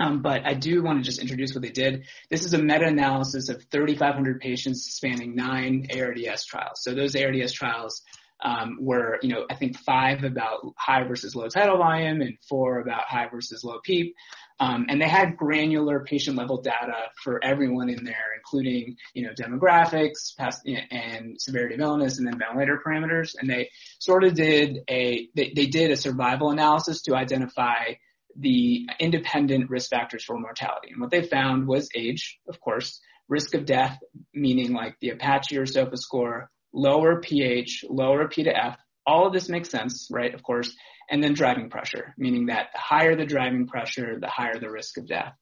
um, 0.00 0.22
but 0.22 0.46
I 0.46 0.54
do 0.54 0.82
want 0.82 0.98
to 0.98 1.04
just 1.04 1.20
introduce 1.20 1.54
what 1.54 1.62
they 1.62 1.70
did. 1.70 2.04
This 2.30 2.44
is 2.44 2.54
a 2.54 2.62
meta-analysis 2.62 3.48
of 3.48 3.64
3,500 3.70 4.40
patients 4.40 4.84
spanning 4.84 5.34
nine 5.34 5.88
ARDS 5.92 6.44
trials. 6.44 6.82
So 6.82 6.94
those 6.94 7.16
ARDS 7.16 7.52
trials 7.52 8.02
um, 8.42 8.78
were, 8.80 9.18
you 9.22 9.28
know, 9.28 9.46
I 9.50 9.54
think 9.54 9.78
five 9.78 10.24
about 10.24 10.60
high 10.76 11.04
versus 11.04 11.34
low 11.34 11.48
tidal 11.48 11.78
volume 11.78 12.20
and 12.20 12.36
four 12.48 12.80
about 12.80 13.02
high 13.02 13.28
versus 13.28 13.64
low 13.64 13.80
PEEP. 13.84 14.14
Um, 14.58 14.86
and 14.88 15.00
they 15.00 15.08
had 15.08 15.38
granular 15.38 16.04
patient 16.04 16.36
level 16.36 16.60
data 16.60 17.08
for 17.22 17.42
everyone 17.42 17.88
in 17.88 18.04
there, 18.04 18.34
including, 18.36 18.96
you 19.14 19.22
know, 19.24 19.32
demographics, 19.32 20.36
past, 20.36 20.68
and 20.90 21.40
severity 21.40 21.76
of 21.76 21.80
illness, 21.80 22.18
and 22.18 22.26
then 22.26 22.38
ventilator 22.38 22.78
parameters. 22.86 23.34
And 23.38 23.48
they 23.48 23.70
sort 23.98 24.22
of 24.22 24.34
did 24.34 24.80
a, 24.88 25.28
they, 25.34 25.52
they 25.56 25.66
did 25.66 25.90
a 25.90 25.96
survival 25.96 26.50
analysis 26.50 27.02
to 27.02 27.14
identify 27.14 27.94
the 28.36 28.86
independent 28.98 29.70
risk 29.70 29.90
factors 29.90 30.24
for 30.24 30.38
mortality. 30.38 30.90
And 30.92 31.00
what 31.00 31.10
they 31.10 31.22
found 31.22 31.66
was 31.66 31.88
age, 31.94 32.38
of 32.48 32.60
course, 32.60 33.00
risk 33.28 33.54
of 33.54 33.64
death, 33.64 33.98
meaning 34.34 34.72
like 34.72 34.96
the 35.00 35.10
Apache 35.10 35.56
or 35.56 35.64
SOFA 35.64 35.96
score, 35.96 36.50
lower 36.72 37.20
pH, 37.20 37.84
lower 37.88 38.28
P 38.28 38.44
to 38.44 38.56
F. 38.56 38.78
All 39.06 39.26
of 39.26 39.32
this 39.32 39.48
makes 39.48 39.70
sense, 39.70 40.08
right? 40.10 40.34
Of 40.34 40.42
course 40.42 40.74
and 41.10 41.22
then 41.22 41.34
driving 41.34 41.68
pressure, 41.68 42.14
meaning 42.16 42.46
that 42.46 42.68
the 42.72 42.78
higher 42.78 43.16
the 43.16 43.26
driving 43.26 43.66
pressure, 43.66 44.18
the 44.18 44.28
higher 44.28 44.58
the 44.58 44.70
risk 44.70 44.96
of 44.96 45.08
death. 45.08 45.34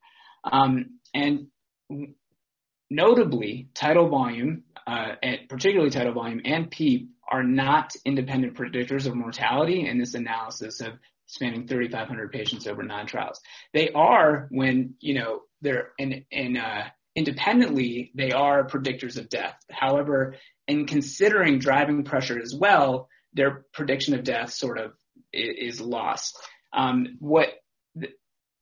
Um, 0.43 0.99
and 1.15 1.49
notably, 2.91 3.69
tidal 3.75 4.09
volume, 4.09 4.65
uh, 4.87 5.13
and 5.23 5.41
particularly 5.49 5.91
tidal 5.91 6.15
volume 6.15 6.41
and 6.45 6.71
PEEP, 6.71 7.11
are 7.31 7.43
not 7.43 7.95
independent 8.07 8.55
predictors 8.55 9.07
of 9.07 9.15
mortality 9.15 9.87
in 9.87 9.99
this 9.99 10.15
analysis 10.15 10.81
of 10.81 10.95
spanning 11.27 11.69
3,500 11.69 12.33
patients 12.33 12.67
over 12.67 12.83
nine 12.83 13.07
trials. 13.07 13.39
They 13.75 13.91
are 13.91 14.49
when 14.51 14.95
you 15.01 15.15
know 15.15 15.43
they're 15.61 15.91
in 15.99 16.25
in 16.31 16.57
uh, 16.57 16.85
independently 17.19 18.13
they 18.15 18.31
are 18.31 18.69
predictors 18.69 19.19
of 19.19 19.29
death. 19.29 19.57
However, 19.71 20.37
in 20.69 20.87
considering 20.87 21.59
driving 21.59 22.05
pressure 22.05 22.41
as 22.41 22.55
well, 22.55 23.09
their 23.35 23.65
prediction 23.73 24.15
of 24.15 24.23
death 24.23 24.53
sort 24.53 24.79
of 24.79 24.93
is 25.33 25.81
lost. 25.81 26.39
Um, 26.73 27.17
what 27.19 27.49
the, 27.97 28.09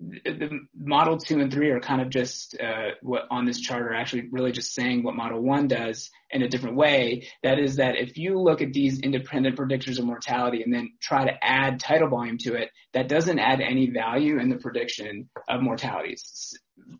the, 0.01 0.61
model 0.75 1.19
two 1.19 1.41
and 1.41 1.53
three 1.53 1.71
are 1.71 1.81
kind 1.81 2.01
of 2.01 2.09
just 2.09 2.57
uh, 2.59 2.93
what 3.03 3.25
on 3.31 3.45
this 3.45 3.61
chart 3.61 3.83
are 3.83 3.95
actually 3.95 4.29
really 4.31 4.53
just 4.53 4.73
saying 4.73 5.03
what 5.03 5.17
model 5.17 5.43
one 5.43 5.69
does 5.69 6.11
in 6.31 6.43
a 6.43 6.49
different 6.49 6.77
way. 6.77 7.29
That 7.43 7.59
is 7.59 7.77
that 7.77 7.97
if 7.97 8.17
you 8.17 8.41
look 8.41 8.63
at 8.63 8.73
these 8.73 9.01
independent 9.01 9.59
predictors 9.59 9.99
of 9.99 10.07
mortality 10.07 10.63
and 10.63 10.73
then 10.73 10.93
try 11.03 11.27
to 11.27 11.45
add 11.45 11.79
tidal 11.81 12.09
volume 12.09 12.39
to 12.39 12.55
it, 12.55 12.71
that 12.95 13.09
doesn't 13.09 13.39
add 13.39 13.61
any 13.61 13.91
value 13.91 14.39
in 14.39 14.49
the 14.49 14.57
prediction 14.57 15.29
of 15.47 15.63
mortality. 15.63 16.17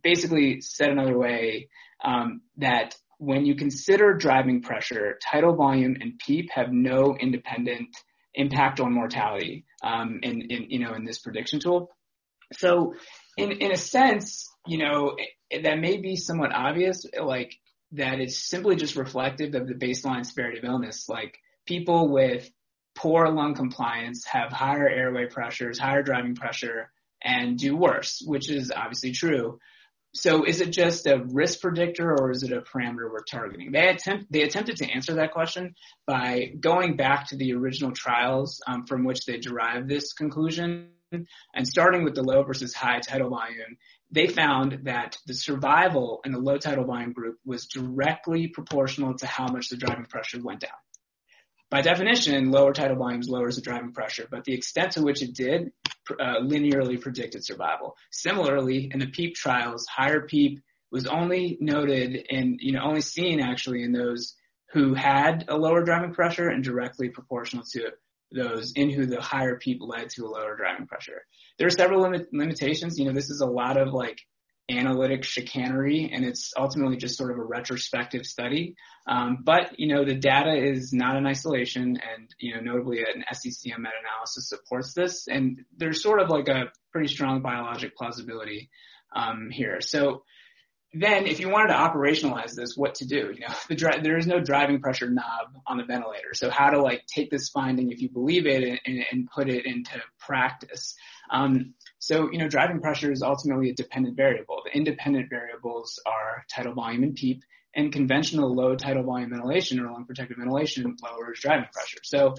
Basically, 0.03 0.61
said 0.61 0.91
another 0.91 1.19
way, 1.19 1.69
um, 2.05 2.43
that 2.59 2.97
when 3.19 3.47
you 3.47 3.55
consider 3.55 4.15
driving 4.15 4.63
pressure, 4.63 5.19
tidal 5.31 5.55
volume 5.55 5.97
and 6.01 6.19
PEEP 6.19 6.51
have 6.53 6.73
no 6.73 7.17
independent 7.19 7.97
impact 8.35 8.81
on 8.81 8.93
mortality 8.93 9.65
um, 9.83 10.21
in, 10.23 10.43
in, 10.43 10.71
you 10.71 10.79
know, 10.79 10.95
in 10.95 11.05
this 11.05 11.19
prediction 11.19 11.59
tool. 11.59 11.91
So 12.53 12.95
in, 13.37 13.53
in 13.53 13.73
a 13.73 13.77
sense, 13.77 14.49
you 14.67 14.79
know, 14.79 15.17
it, 15.51 15.63
that 15.63 15.79
may 15.79 15.97
be 15.97 16.17
somewhat 16.17 16.53
obvious, 16.53 17.07
like 17.21 17.55
that 17.93 18.21
it's 18.21 18.49
simply 18.49 18.77
just 18.77 18.97
reflective 18.97 19.55
of 19.55 19.67
the 19.67 19.75
baseline 19.75 20.27
severity 20.27 20.59
of 20.59 20.65
illness. 20.65 21.09
Like 21.09 21.39
people 21.67 22.09
with 22.09 22.51
poor 22.95 23.29
lung 23.29 23.55
compliance 23.55 24.25
have 24.27 24.53
higher 24.53 24.89
airway 24.89 25.27
pressures, 25.27 25.79
higher 25.79 26.03
driving 26.03 26.35
pressure, 26.35 26.91
and 27.23 27.59
do 27.59 27.77
worse, 27.77 28.23
which 28.25 28.51
is 28.51 28.73
obviously 28.75 29.13
true. 29.13 29.59
So 30.15 30.45
is 30.45 30.61
it 30.61 30.71
just 30.71 31.07
a 31.07 31.23
risk 31.29 31.61
predictor 31.61 32.11
or 32.11 32.31
is 32.31 32.43
it 32.43 32.53
a 32.53 32.63
parameter 32.63 33.11
we're 33.11 33.25
targeting? 33.31 33.71
They 33.73 33.89
attempt 33.89 34.27
they 34.31 34.43
attempted 34.43 34.77
to 34.79 34.91
answer 34.91 35.15
that 35.15 35.33
question 35.33 35.75
by 36.07 36.53
going 36.59 36.97
back 36.97 37.29
to 37.29 37.37
the 37.37 37.53
original 37.53 37.93
trials 37.93 38.63
um, 38.67 38.87
from 38.87 39.05
which 39.05 39.27
they 39.27 39.37
derived 39.39 39.89
this 39.89 40.15
conclusion 40.15 40.93
and 41.13 41.69
starting 41.69 42.03
with 42.03 42.15
the 42.15 42.23
low 42.23 42.43
versus 42.45 42.75
high 42.75 43.01
tidal 43.01 43.29
volume 43.29 43.77
they 44.11 44.29
found 44.29 44.81
that 44.85 45.19
the 45.27 45.35
survival 45.35 46.21
in 46.25 46.33
the 46.33 46.39
low 46.39 46.59
tidal 46.59 46.85
volume 46.85 47.13
group 47.13 47.39
was 47.45 47.67
directly 47.67 48.49
proportional 48.49 49.15
to 49.15 49.27
how 49.27 49.49
much 49.49 49.69
the 49.69 49.77
driving 49.77 50.07
pressure 50.07 50.41
went 50.43 50.61
down. 50.61 50.71
By 51.71 51.83
definition, 51.83 52.53
lower 52.53 52.73
tidal 52.73 52.97
volumes 52.97 53.29
lowers 53.29 53.57
the 53.57 53.63
driving 53.63 53.93
pressure, 53.93 54.29
but 54.31 54.45
the 54.45 54.55
extent 54.55 54.93
to 54.93 55.03
which 55.03 55.23
it 55.23 55.35
did 55.35 55.73
uh, 56.11 56.41
linearly 56.41 57.01
predicted 57.01 57.45
survival. 57.45 57.97
Similarly, 58.11 58.91
in 58.93 58.99
the 58.99 59.07
PEEP 59.07 59.35
trials, 59.35 59.87
higher 59.87 60.23
PEEP 60.23 60.61
was 60.91 61.07
only 61.07 61.59
noted 61.61 62.27
and 62.31 62.59
you 62.61 62.73
know, 62.73 62.83
only 62.83 63.01
seen 63.01 63.41
actually 63.41 63.83
in 63.83 63.93
those 63.93 64.35
who 64.73 64.95
had 64.95 65.45
a 65.49 65.57
lower 65.57 65.85
driving 65.85 66.13
pressure 66.13 66.49
and 66.49 66.63
directly 66.63 67.09
proportional 67.09 67.65
to 67.73 67.91
those 68.33 68.73
in 68.73 68.91
who 68.91 69.07
the 69.07 69.21
higher 69.21 69.57
PEEP 69.57 69.79
led 69.81 70.11
to 70.11 70.27
a 70.27 70.29
lower 70.29 70.57
driving 70.57 70.87
pressure. 70.87 71.23
There 71.59 71.67
are 71.67 71.71
several 71.71 72.03
limit, 72.03 72.29
limitations. 72.33 72.99
You 72.99 73.07
know, 73.07 73.13
this 73.13 73.31
is 73.31 73.41
a 73.41 73.47
lot 73.47 73.77
of 73.77 73.93
like 73.93 74.21
analytic 74.69 75.25
chicanery 75.25 76.11
and 76.13 76.25
it's 76.25 76.53
ultimately 76.57 76.97
just 76.97 77.17
sort 77.17 77.31
of 77.31 77.39
a 77.39 77.45
retrospective 77.45 78.27
study. 78.27 78.75
Um, 79.07 79.39
but, 79.45 79.79
you 79.79 79.95
know, 79.95 80.05
the 80.05 80.17
data 80.17 80.55
is 80.55 80.93
not 80.93 81.17
in 81.17 81.27
isolation 81.27 81.83
and, 81.97 82.29
you 82.39 82.55
know, 82.55 82.61
notably 82.61 83.01
an 83.01 83.25
SCCM 83.33 83.79
meta-analysis 83.79 84.49
supports 84.49 84.93
this 84.95 85.29
and 85.29 85.61
there's 85.77 86.03
sort 86.03 86.21
of 86.21 86.31
like 86.31 86.49
a 86.49 86.73
pretty 86.93 87.09
strong 87.09 87.43
biologic 87.43 87.97
plausibility 87.97 88.71
um, 89.15 89.49
here. 89.51 89.81
So 89.81 90.23
then 90.93 91.27
if 91.27 91.41
you 91.41 91.51
wanted 91.51 91.69
to 91.69 91.75
operationalize 91.75 92.55
this, 92.55 92.77
what 92.77 92.97
to 92.97 93.07
do? 93.07 93.33
You 93.35 93.41
know, 93.41 93.55
the 93.69 93.75
dri- 93.75 94.01
there 94.03 94.17
is 94.17 94.27
no 94.27 94.41
driving 94.41 94.81
pressure 94.81 95.11
knob 95.11 95.49
on 95.67 95.79
the 95.79 95.85
ventilator. 95.85 96.35
So 96.35 96.51
how 96.51 96.71
to 96.71 96.81
like 96.81 97.05
take 97.07 97.31
this 97.31 97.51
finding, 97.51 97.91
if 97.91 98.01
you 98.01 98.09
believe 98.09 98.47
it, 98.47 98.81
and, 98.85 99.05
and 99.11 99.29
put 99.31 99.49
it 99.49 99.67
into 99.67 100.01
practice. 100.19 100.95
Um, 101.31 101.75
so, 101.99 102.31
you 102.31 102.39
know, 102.39 102.49
driving 102.49 102.81
pressure 102.81 103.11
is 103.11 103.23
ultimately 103.23 103.71
a 103.71 103.75
dependent 103.75 104.17
variable. 104.17 104.61
The 104.65 104.77
independent 104.77 105.31
variables 105.31 106.01
are 106.07 106.45
tidal 106.51 106.75
volume 106.75 107.03
and 107.03 107.15
PEEP, 107.15 107.43
and 107.75 107.93
conventional 107.93 108.55
low 108.55 108.75
tidal 108.75 109.03
volume 109.03 109.31
ventilation 109.31 109.81
or 109.81 109.91
lung 109.93 110.07
protective 110.07 110.39
ventilation 110.39 110.97
lowers 111.03 111.41
driving 111.41 111.69
pressure. 111.73 111.99
So 112.03 112.35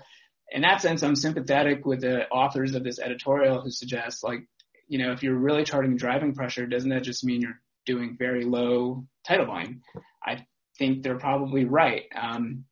in 0.52 0.62
that 0.62 0.82
sense, 0.82 1.04
I'm 1.04 1.16
sympathetic 1.16 1.86
with 1.86 2.02
the 2.02 2.28
authors 2.30 2.74
of 2.76 2.84
this 2.84 3.00
editorial 3.00 3.62
who 3.62 3.70
suggest 3.70 4.24
like, 4.24 4.40
you 4.88 4.98
know, 4.98 5.12
if 5.12 5.22
you're 5.22 5.36
really 5.36 5.64
charting 5.64 5.98
driving 5.98 6.34
pressure, 6.34 6.66
doesn't 6.66 6.90
that 6.90 7.04
just 7.04 7.24
mean 7.24 7.42
you're 7.42 7.60
doing 7.86 8.16
very 8.18 8.46
low 8.46 9.06
tidal 9.28 9.46
volume. 9.46 9.82
I 10.26 10.46
think 10.78 11.04
they're 11.04 11.20
probably 11.20 11.66
right. 11.66 12.04
Um, 12.16 12.66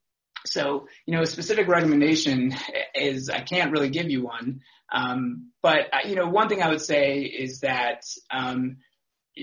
so, 0.48 0.88
you 1.06 1.16
know, 1.16 1.22
a 1.22 1.26
specific 1.26 1.68
recommendation 1.68 2.56
is 2.94 3.30
I 3.30 3.42
can't 3.42 3.72
really 3.72 3.90
give 3.90 4.10
you 4.10 4.24
one. 4.24 4.62
Um, 4.92 5.52
but, 5.62 5.94
uh, 5.94 6.08
you 6.08 6.16
know, 6.16 6.28
one 6.28 6.50
thing 6.50 6.62
I 6.62 6.70
would 6.70 6.82
say 6.82 7.22
is 7.22 7.62
that 7.62 8.04
um, 8.32 8.78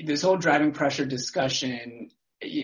this 0.04 0.22
whole 0.22 0.36
driving 0.36 0.72
pressure 0.72 1.04
discussion 1.04 2.10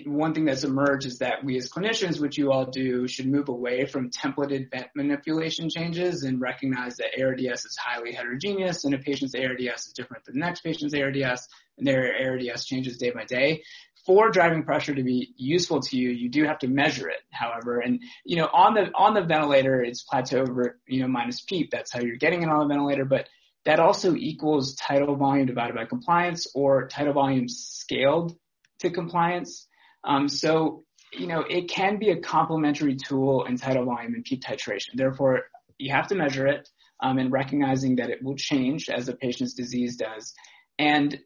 one 0.06 0.34
thing 0.34 0.44
that's 0.44 0.64
emerged 0.64 1.06
is 1.06 1.18
that 1.18 1.44
we 1.44 1.56
as 1.56 1.68
clinicians, 1.68 2.20
which 2.20 2.38
you 2.38 2.50
all 2.50 2.66
do, 2.66 3.06
should 3.06 3.26
move 3.26 3.48
away 3.48 3.86
from 3.86 4.10
templated 4.10 4.70
vent 4.70 4.88
manipulation 4.94 5.68
changes 5.70 6.22
and 6.22 6.40
recognize 6.40 6.96
that 6.96 7.20
ARDS 7.20 7.64
is 7.64 7.76
highly 7.80 8.12
heterogeneous 8.12 8.84
and 8.84 8.94
a 8.94 8.98
patient's 8.98 9.34
ARDS 9.34 9.86
is 9.86 9.92
different 9.94 10.24
than 10.24 10.34
the 10.34 10.40
next 10.40 10.62
patient's 10.62 10.94
ARDS 10.94 11.48
and 11.76 11.86
their 11.86 12.12
ARDS 12.20 12.64
changes 12.64 12.96
day 12.96 13.10
by 13.10 13.24
day. 13.24 13.62
For 14.08 14.30
driving 14.30 14.62
pressure 14.62 14.94
to 14.94 15.02
be 15.02 15.34
useful 15.36 15.80
to 15.80 15.96
you, 15.98 16.08
you 16.08 16.30
do 16.30 16.44
have 16.44 16.60
to 16.60 16.66
measure 16.66 17.10
it, 17.10 17.20
however. 17.30 17.78
And, 17.78 18.00
you 18.24 18.36
know, 18.36 18.48
on 18.50 18.72
the, 18.72 18.90
on 18.94 19.12
the 19.12 19.20
ventilator, 19.20 19.82
it's 19.82 20.02
plateau 20.02 20.40
over, 20.40 20.80
you 20.86 21.02
know, 21.02 21.08
minus 21.08 21.42
PEEP. 21.42 21.70
That's 21.70 21.92
how 21.92 22.00
you're 22.00 22.16
getting 22.16 22.42
it 22.42 22.48
on 22.48 22.60
the 22.60 22.74
ventilator. 22.74 23.04
But 23.04 23.28
that 23.66 23.80
also 23.80 24.14
equals 24.14 24.76
tidal 24.76 25.14
volume 25.16 25.44
divided 25.44 25.76
by 25.76 25.84
compliance 25.84 26.46
or 26.54 26.88
tidal 26.88 27.12
volume 27.12 27.50
scaled 27.50 28.34
to 28.78 28.88
compliance. 28.88 29.66
Um, 30.04 30.30
so, 30.30 30.84
you 31.12 31.26
know, 31.26 31.40
it 31.40 31.68
can 31.68 31.98
be 31.98 32.08
a 32.08 32.18
complementary 32.18 32.96
tool 32.96 33.44
in 33.44 33.58
tidal 33.58 33.84
volume 33.84 34.14
and 34.14 34.24
PEEP 34.24 34.42
titration. 34.42 34.94
Therefore, 34.94 35.42
you 35.76 35.92
have 35.92 36.08
to 36.08 36.14
measure 36.14 36.46
it 36.46 36.66
um, 37.02 37.18
and 37.18 37.30
recognizing 37.30 37.96
that 37.96 38.08
it 38.08 38.22
will 38.22 38.36
change 38.36 38.88
as 38.88 39.10
a 39.10 39.12
patient's 39.12 39.52
disease 39.52 39.96
does. 39.96 40.32
And 40.78 41.20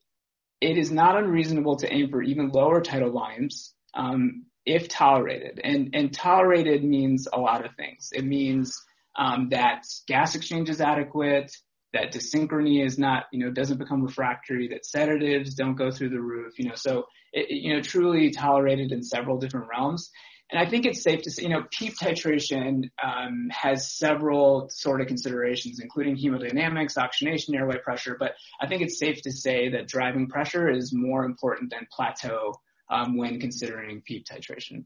it 0.62 0.78
is 0.78 0.92
not 0.92 1.18
unreasonable 1.18 1.76
to 1.76 1.92
aim 1.92 2.08
for 2.08 2.22
even 2.22 2.50
lower 2.50 2.80
tidal 2.80 3.10
volumes 3.10 3.74
um, 3.94 4.46
if 4.64 4.88
tolerated. 4.88 5.60
And, 5.62 5.90
and 5.92 6.14
tolerated 6.14 6.84
means 6.84 7.26
a 7.32 7.40
lot 7.40 7.66
of 7.66 7.74
things. 7.74 8.10
It 8.12 8.24
means 8.24 8.80
um, 9.16 9.48
that 9.50 9.84
gas 10.06 10.36
exchange 10.36 10.70
is 10.70 10.80
adequate, 10.80 11.50
that 11.92 12.12
dysynchrony 12.12 12.86
is 12.86 12.96
not, 12.96 13.24
you 13.32 13.40
know, 13.40 13.50
doesn't 13.50 13.78
become 13.78 14.04
refractory, 14.04 14.68
that 14.68 14.86
sedatives 14.86 15.56
don't 15.56 15.74
go 15.74 15.90
through 15.90 16.10
the 16.10 16.20
roof, 16.20 16.58
you 16.58 16.68
know, 16.68 16.76
so, 16.76 17.06
it, 17.32 17.50
you 17.50 17.74
know, 17.74 17.82
truly 17.82 18.30
tolerated 18.30 18.92
in 18.92 19.02
several 19.02 19.38
different 19.38 19.66
realms. 19.68 20.10
And 20.52 20.60
I 20.60 20.68
think 20.68 20.84
it's 20.84 21.02
safe 21.02 21.22
to 21.22 21.30
say, 21.30 21.44
you 21.44 21.48
know, 21.48 21.64
PEEP 21.70 21.94
titration 21.96 22.90
um, 23.02 23.48
has 23.50 23.90
several 23.90 24.68
sort 24.68 25.00
of 25.00 25.06
considerations, 25.06 25.80
including 25.80 26.16
hemodynamics, 26.16 26.98
oxygenation, 26.98 27.54
airway 27.54 27.78
pressure. 27.78 28.16
But 28.20 28.34
I 28.60 28.66
think 28.66 28.82
it's 28.82 28.98
safe 28.98 29.22
to 29.22 29.32
say 29.32 29.70
that 29.70 29.88
driving 29.88 30.28
pressure 30.28 30.68
is 30.68 30.92
more 30.92 31.24
important 31.24 31.70
than 31.70 31.86
plateau 31.90 32.52
um, 32.90 33.16
when 33.16 33.40
considering 33.40 34.02
PEEP 34.04 34.26
titration. 34.26 34.84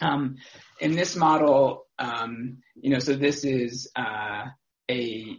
Um, 0.00 0.36
in 0.80 0.92
this 0.92 1.16
model, 1.16 1.86
um, 1.98 2.58
you 2.76 2.90
know, 2.90 3.00
so 3.00 3.14
this 3.14 3.44
is 3.44 3.90
uh, 3.96 4.44
a 4.88 5.36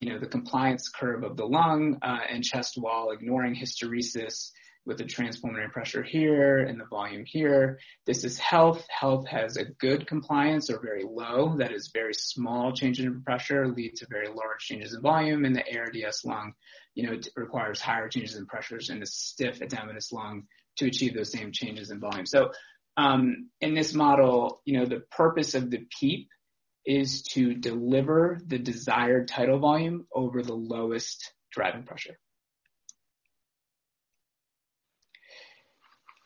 you 0.00 0.10
know, 0.10 0.18
the 0.18 0.26
compliance 0.26 0.88
curve 0.88 1.22
of 1.22 1.36
the 1.36 1.46
lung 1.46 1.98
uh, 2.02 2.18
and 2.28 2.42
chest 2.42 2.76
wall, 2.76 3.12
ignoring 3.12 3.54
hysteresis 3.54 4.50
with 4.84 4.98
the 4.98 5.04
transpulmonary 5.04 5.70
pressure 5.70 6.02
here 6.02 6.58
and 6.58 6.80
the 6.80 6.84
volume 6.86 7.24
here. 7.24 7.78
This 8.04 8.24
is 8.24 8.38
health. 8.38 8.84
Health 8.88 9.28
has 9.28 9.56
a 9.56 9.64
good 9.64 10.06
compliance 10.06 10.70
or 10.70 10.80
very 10.80 11.04
low. 11.04 11.56
That 11.58 11.72
is 11.72 11.90
very 11.94 12.14
small 12.14 12.72
changes 12.72 13.04
in 13.04 13.22
pressure 13.22 13.68
lead 13.68 13.96
to 13.96 14.06
very 14.10 14.28
large 14.28 14.60
changes 14.60 14.94
in 14.94 15.00
volume. 15.00 15.44
And 15.44 15.54
the 15.54 15.78
ARDS 15.78 16.24
lung, 16.24 16.54
you 16.94 17.06
know, 17.06 17.18
requires 17.36 17.80
higher 17.80 18.08
changes 18.08 18.36
in 18.36 18.46
pressures 18.46 18.90
in 18.90 19.02
a 19.02 19.06
stiff 19.06 19.60
edematous 19.60 20.12
lung 20.12 20.44
to 20.78 20.86
achieve 20.86 21.14
those 21.14 21.30
same 21.30 21.52
changes 21.52 21.90
in 21.90 22.00
volume. 22.00 22.26
So 22.26 22.50
um, 22.96 23.50
in 23.60 23.74
this 23.74 23.94
model, 23.94 24.60
you 24.64 24.78
know, 24.78 24.86
the 24.86 25.02
purpose 25.10 25.54
of 25.54 25.70
the 25.70 25.86
PEEP 25.98 26.28
is 26.84 27.22
to 27.22 27.54
deliver 27.54 28.40
the 28.44 28.58
desired 28.58 29.28
tidal 29.28 29.60
volume 29.60 30.06
over 30.12 30.42
the 30.42 30.54
lowest 30.54 31.32
driving 31.52 31.84
pressure. 31.84 32.18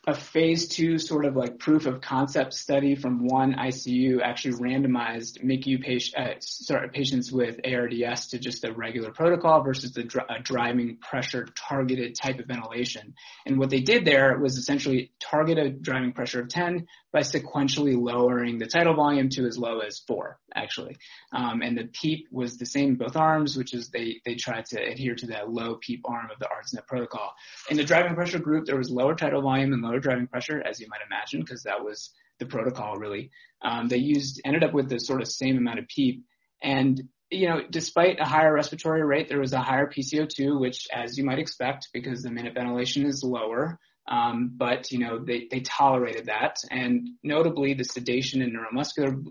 A 0.09 0.14
phase 0.14 0.69
two 0.69 0.99
sort 0.99 1.25
of 1.25 1.35
like 1.35 1.59
proof 1.59 1.87
of 1.87 2.01
concept 2.01 2.55
study 2.55 2.95
from 2.95 3.27
one 3.27 3.55
ICU 3.55 4.21
actually 4.23 4.55
randomized 4.55 5.42
MICU 5.42 5.83
patient, 5.83 6.16
uh, 6.16 6.35
sorry, 6.38 6.88
patients 6.90 7.33
with 7.33 7.59
ARDS 7.64 8.29
to 8.29 8.38
just 8.38 8.64
a 8.64 8.73
regular 8.73 9.11
protocol 9.11 9.64
versus 9.64 9.92
the 9.95 10.05
dr- 10.05 10.45
driving 10.45 10.99
pressure 10.99 11.49
targeted 11.69 12.14
type 12.14 12.38
of 12.38 12.47
ventilation. 12.47 13.14
And 13.47 13.59
what 13.59 13.71
they 13.71 13.81
did 13.81 14.05
there 14.05 14.38
was 14.38 14.57
essentially 14.57 15.11
target 15.19 15.59
a 15.59 15.71
driving 15.71 16.12
pressure 16.12 16.42
of 16.42 16.49
10 16.51 16.87
by 17.12 17.23
sequentially 17.23 17.97
lowering 17.99 18.59
the 18.59 18.66
tidal 18.66 18.95
volume 18.95 19.31
to 19.31 19.47
as 19.47 19.57
low 19.57 19.79
as 19.79 20.01
four, 20.07 20.38
actually. 20.55 20.99
Um, 21.33 21.62
and 21.62 21.77
the 21.77 21.85
PEEP 21.87 22.29
was 22.31 22.59
the 22.59 22.66
same 22.66 22.90
in 22.90 22.95
both 22.97 23.16
arms, 23.16 23.57
which 23.57 23.73
is 23.73 23.88
they, 23.88 24.21
they 24.27 24.35
tried 24.35 24.66
to 24.66 24.81
adhere 24.81 25.14
to 25.14 25.29
that 25.29 25.51
low 25.51 25.77
PEEP 25.81 26.03
arm 26.05 26.29
of 26.31 26.38
the 26.38 26.45
ARDSNet 26.45 26.87
protocol. 26.87 27.33
In 27.71 27.79
the 27.79 27.85
driving 27.85 28.14
pressure 28.14 28.38
group, 28.38 28.66
there 28.66 28.77
was 28.77 28.90
lower 28.90 29.14
tidal 29.14 29.40
volume 29.40 29.73
and 29.73 29.83
lower 29.83 29.95
driving 30.00 30.26
pressure, 30.26 30.62
as 30.62 30.80
you 30.80 30.88
might 30.88 31.00
imagine, 31.06 31.40
because 31.40 31.62
that 31.64 31.85
was 31.85 32.11
the 32.38 32.46
protocol 32.46 32.96
really. 32.96 33.30
Um, 33.62 33.88
they 33.88 33.98
used, 33.98 34.40
ended 34.44 34.64
up 34.64 34.72
with 34.72 34.88
the 34.88 34.98
sort 34.98 35.22
of 35.22 35.28
same 35.28 35.56
amount 35.56 35.78
of 35.78 35.88
PEEP. 35.88 36.24
And 36.62 37.02
you 37.30 37.48
know, 37.48 37.61
despite 37.68 38.20
a 38.20 38.24
higher 38.24 38.52
respiratory 38.52 39.04
rate, 39.04 39.28
there 39.28 39.40
was 39.40 39.52
a 39.52 39.61
higher 39.61 39.90
PCO2, 39.90 40.61
which, 40.61 40.87
as 40.92 41.18
you 41.18 41.24
might 41.24 41.38
expect, 41.38 41.88
because 41.92 42.22
the 42.22 42.30
minute 42.30 42.54
ventilation 42.54 43.04
is 43.04 43.24
lower, 43.24 43.78
um, 44.09 44.52
but 44.56 44.92
you 44.92 45.00
know 45.00 45.18
they, 45.24 45.48
they 45.50 45.61
tolerated 45.61 46.26
that, 46.26 46.56
and 46.70 47.09
notably 47.24 47.74
the 47.74 47.85
sedation 47.85 48.42
and 48.42 48.54
neuromuscular 48.54 49.26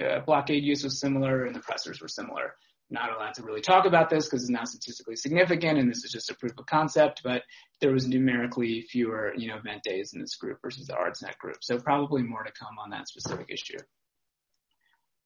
uh, 0.00 0.20
blockade 0.24 0.64
use 0.64 0.82
was 0.82 0.98
similar, 0.98 1.44
and 1.44 1.54
the 1.54 1.60
pressors 1.60 2.00
were 2.00 2.08
similar. 2.08 2.54
Not 2.90 3.14
allowed 3.14 3.34
to 3.34 3.42
really 3.42 3.60
talk 3.60 3.86
about 3.86 4.10
this 4.10 4.26
because 4.26 4.42
it's 4.42 4.50
not 4.50 4.68
statistically 4.68 5.16
significant, 5.16 5.78
and 5.78 5.90
this 5.90 6.04
is 6.04 6.12
just 6.12 6.30
a 6.30 6.34
proof 6.34 6.52
of 6.58 6.66
concept. 6.66 7.22
But 7.24 7.42
there 7.80 7.92
was 7.92 8.06
numerically 8.06 8.82
fewer, 8.82 9.32
you 9.36 9.48
know, 9.48 9.56
event 9.56 9.82
days 9.82 10.12
in 10.14 10.20
this 10.20 10.36
group 10.36 10.58
versus 10.62 10.86
the 10.86 10.94
ARDSNet 10.94 11.38
group. 11.38 11.56
So 11.62 11.78
probably 11.78 12.22
more 12.22 12.44
to 12.44 12.52
come 12.52 12.78
on 12.78 12.90
that 12.90 13.08
specific 13.08 13.46
issue. 13.50 13.78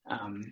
Um, 0.09 0.43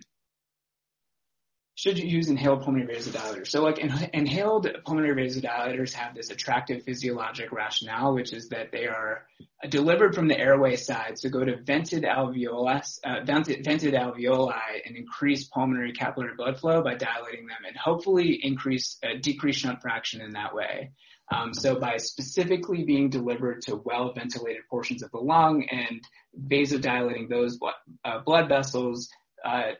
should 1.77 1.99
you 1.99 2.07
use 2.07 2.27
inhaled 2.27 2.63
pulmonary 2.63 2.95
vasodilators? 2.95 3.49
So 3.49 3.61
like 3.61 3.77
in, 3.77 3.93
inhaled 4.11 4.67
pulmonary 4.83 5.27
vasodilators 5.27 5.93
have 5.93 6.15
this 6.15 6.31
attractive 6.31 6.81
physiologic 6.81 7.51
rationale, 7.51 8.15
which 8.15 8.33
is 8.33 8.49
that 8.49 8.71
they 8.71 8.87
are 8.87 9.27
delivered 9.69 10.15
from 10.15 10.27
the 10.27 10.39
airway 10.39 10.75
side, 10.75 11.19
so 11.19 11.29
go 11.29 11.45
to 11.45 11.57
vented 11.57 12.01
alveoli, 12.01 12.81
uh, 13.05 13.23
vented, 13.23 13.63
vented 13.63 13.93
alveoli 13.93 14.81
and 14.87 14.95
increase 14.95 15.43
pulmonary 15.43 15.91
capillary 15.91 16.33
blood 16.35 16.59
flow 16.59 16.81
by 16.81 16.95
dilating 16.95 17.45
them 17.45 17.59
and 17.67 17.77
hopefully 17.77 18.39
increase, 18.41 18.97
uh, 19.03 19.19
decrease 19.21 19.57
shunt 19.57 19.79
fraction 19.79 20.19
in 20.19 20.31
that 20.31 20.55
way. 20.55 20.89
Um, 21.31 21.53
so 21.53 21.79
by 21.79 21.97
specifically 21.97 22.85
being 22.85 23.11
delivered 23.11 23.61
to 23.63 23.75
well 23.75 24.13
ventilated 24.13 24.63
portions 24.67 25.03
of 25.03 25.11
the 25.11 25.19
lung 25.19 25.67
and 25.69 26.01
vasodilating 26.49 27.29
those 27.29 27.57
blood, 27.57 27.75
uh, 28.03 28.17
blood 28.25 28.49
vessels, 28.49 29.09
uh, 29.45 29.73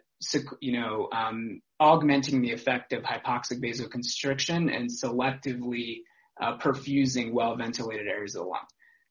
you 0.61 0.79
know, 0.79 1.09
um, 1.11 1.61
augmenting 1.79 2.41
the 2.41 2.51
effect 2.51 2.93
of 2.93 3.03
hypoxic 3.03 3.61
vasoconstriction 3.61 4.75
and 4.75 4.89
selectively 4.89 5.99
uh, 6.41 6.57
perfusing 6.57 7.31
well 7.33 7.55
ventilated 7.55 8.07
areas 8.07 8.35
of 8.35 8.43
the 8.43 8.47
lung. 8.47 8.65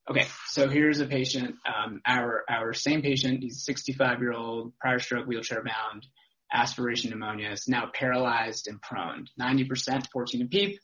Okay, 0.08 0.26
so 0.48 0.68
here's 0.68 1.00
a 1.00 1.06
patient, 1.06 1.56
um, 1.66 2.00
our 2.06 2.44
our 2.48 2.72
same 2.72 3.02
patient. 3.02 3.42
He's 3.42 3.64
65 3.64 4.20
year 4.20 4.32
old, 4.32 4.72
prior 4.78 5.00
stroke, 5.00 5.26
wheelchair 5.26 5.64
bound, 5.64 6.06
aspiration 6.52 7.10
pneumonia. 7.10 7.50
Is 7.50 7.66
now 7.66 7.90
paralyzed 7.92 8.68
and 8.68 8.80
prone. 8.80 9.26
90% 9.40 10.06
14 10.12 10.40
and 10.42 10.50
PEEP. 10.50 10.78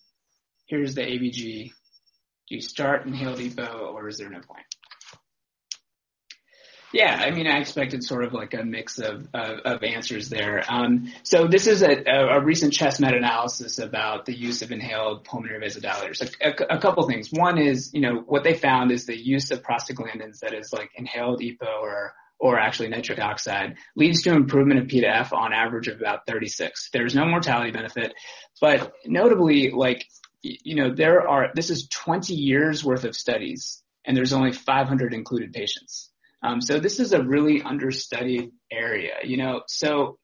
Here's 0.67 0.95
the 0.95 1.03
ABG. 1.03 1.71
Do 2.49 2.55
you 2.57 2.61
start 2.61 3.07
inhaled 3.07 3.39
EPO 3.39 3.95
or 3.95 4.09
is 4.09 4.19
there 4.19 4.31
no 4.31 4.41
point? 4.41 4.67
Yeah, 6.93 7.15
I 7.15 7.31
mean, 7.31 7.47
I 7.47 7.59
expected 7.59 8.05
sort 8.05 8.25
of 8.25 8.35
like 8.35 8.53
a 8.53 8.65
mix 8.65 8.99
of 8.99 9.27
of, 9.33 9.59
of 9.61 9.83
answers 9.83 10.29
there. 10.29 10.63
Um, 10.69 11.13
so 11.23 11.47
this 11.47 11.67
is 11.67 11.83
a, 11.83 12.05
a, 12.07 12.45
recent 12.45 12.75
chest 12.75 13.01
meta-analysis 13.01 13.79
about 13.79 14.27
the 14.27 14.37
use 14.37 14.61
of 14.61 14.73
inhaled 14.73 15.25
pulmonary 15.25 15.67
vasodilators. 15.67 16.21
A, 16.21 16.49
a, 16.49 16.77
a, 16.77 16.81
couple 16.81 17.07
things. 17.07 17.29
One 17.31 17.59
is, 17.59 17.95
you 17.95 18.01
know, 18.01 18.23
what 18.27 18.45
they 18.45 18.55
found 18.55 18.93
is 18.93 19.07
the 19.07 19.17
use 19.17 19.51
of 19.51 19.63
prostaglandins 19.63 20.41
that 20.41 20.53
is 20.53 20.73
like 20.73 20.91
inhaled 20.95 21.41
EPO 21.41 21.81
or 21.81 22.13
or 22.43 22.59
actually 22.59 22.89
nitric 22.89 23.21
oxide 23.21 23.77
leads 23.95 24.23
to 24.23 24.33
improvement 24.33 24.81
of 24.81 24.89
P 24.89 25.01
to 25.01 25.07
F 25.07 25.33
on 25.33 25.53
average 25.53 25.87
of 25.87 26.01
about 26.01 26.27
36. 26.27 26.91
There's 26.93 27.15
no 27.15 27.25
mortality 27.25 27.71
benefit, 27.71 28.13
but 28.61 28.93
notably, 29.07 29.71
like, 29.71 30.05
you 30.43 30.75
know, 30.75 30.93
there 30.93 31.27
are, 31.27 31.53
this 31.55 31.71
is 31.71 31.87
20 31.87 32.35
years 32.35 32.85
worth 32.85 33.05
of 33.05 33.15
studies 33.15 33.81
and 34.05 34.17
there's 34.17 34.33
only 34.33 34.53
500 34.53 35.15
included 35.15 35.53
patients. 35.53 36.11
Um, 36.43 36.61
so 36.61 36.81
this 36.81 36.99
is 36.99 37.13
a 37.13 37.23
really 37.23 37.63
understudied 37.63 38.51
area, 38.71 39.15
you 39.25 39.37
know, 39.37 39.63
so 39.69 40.19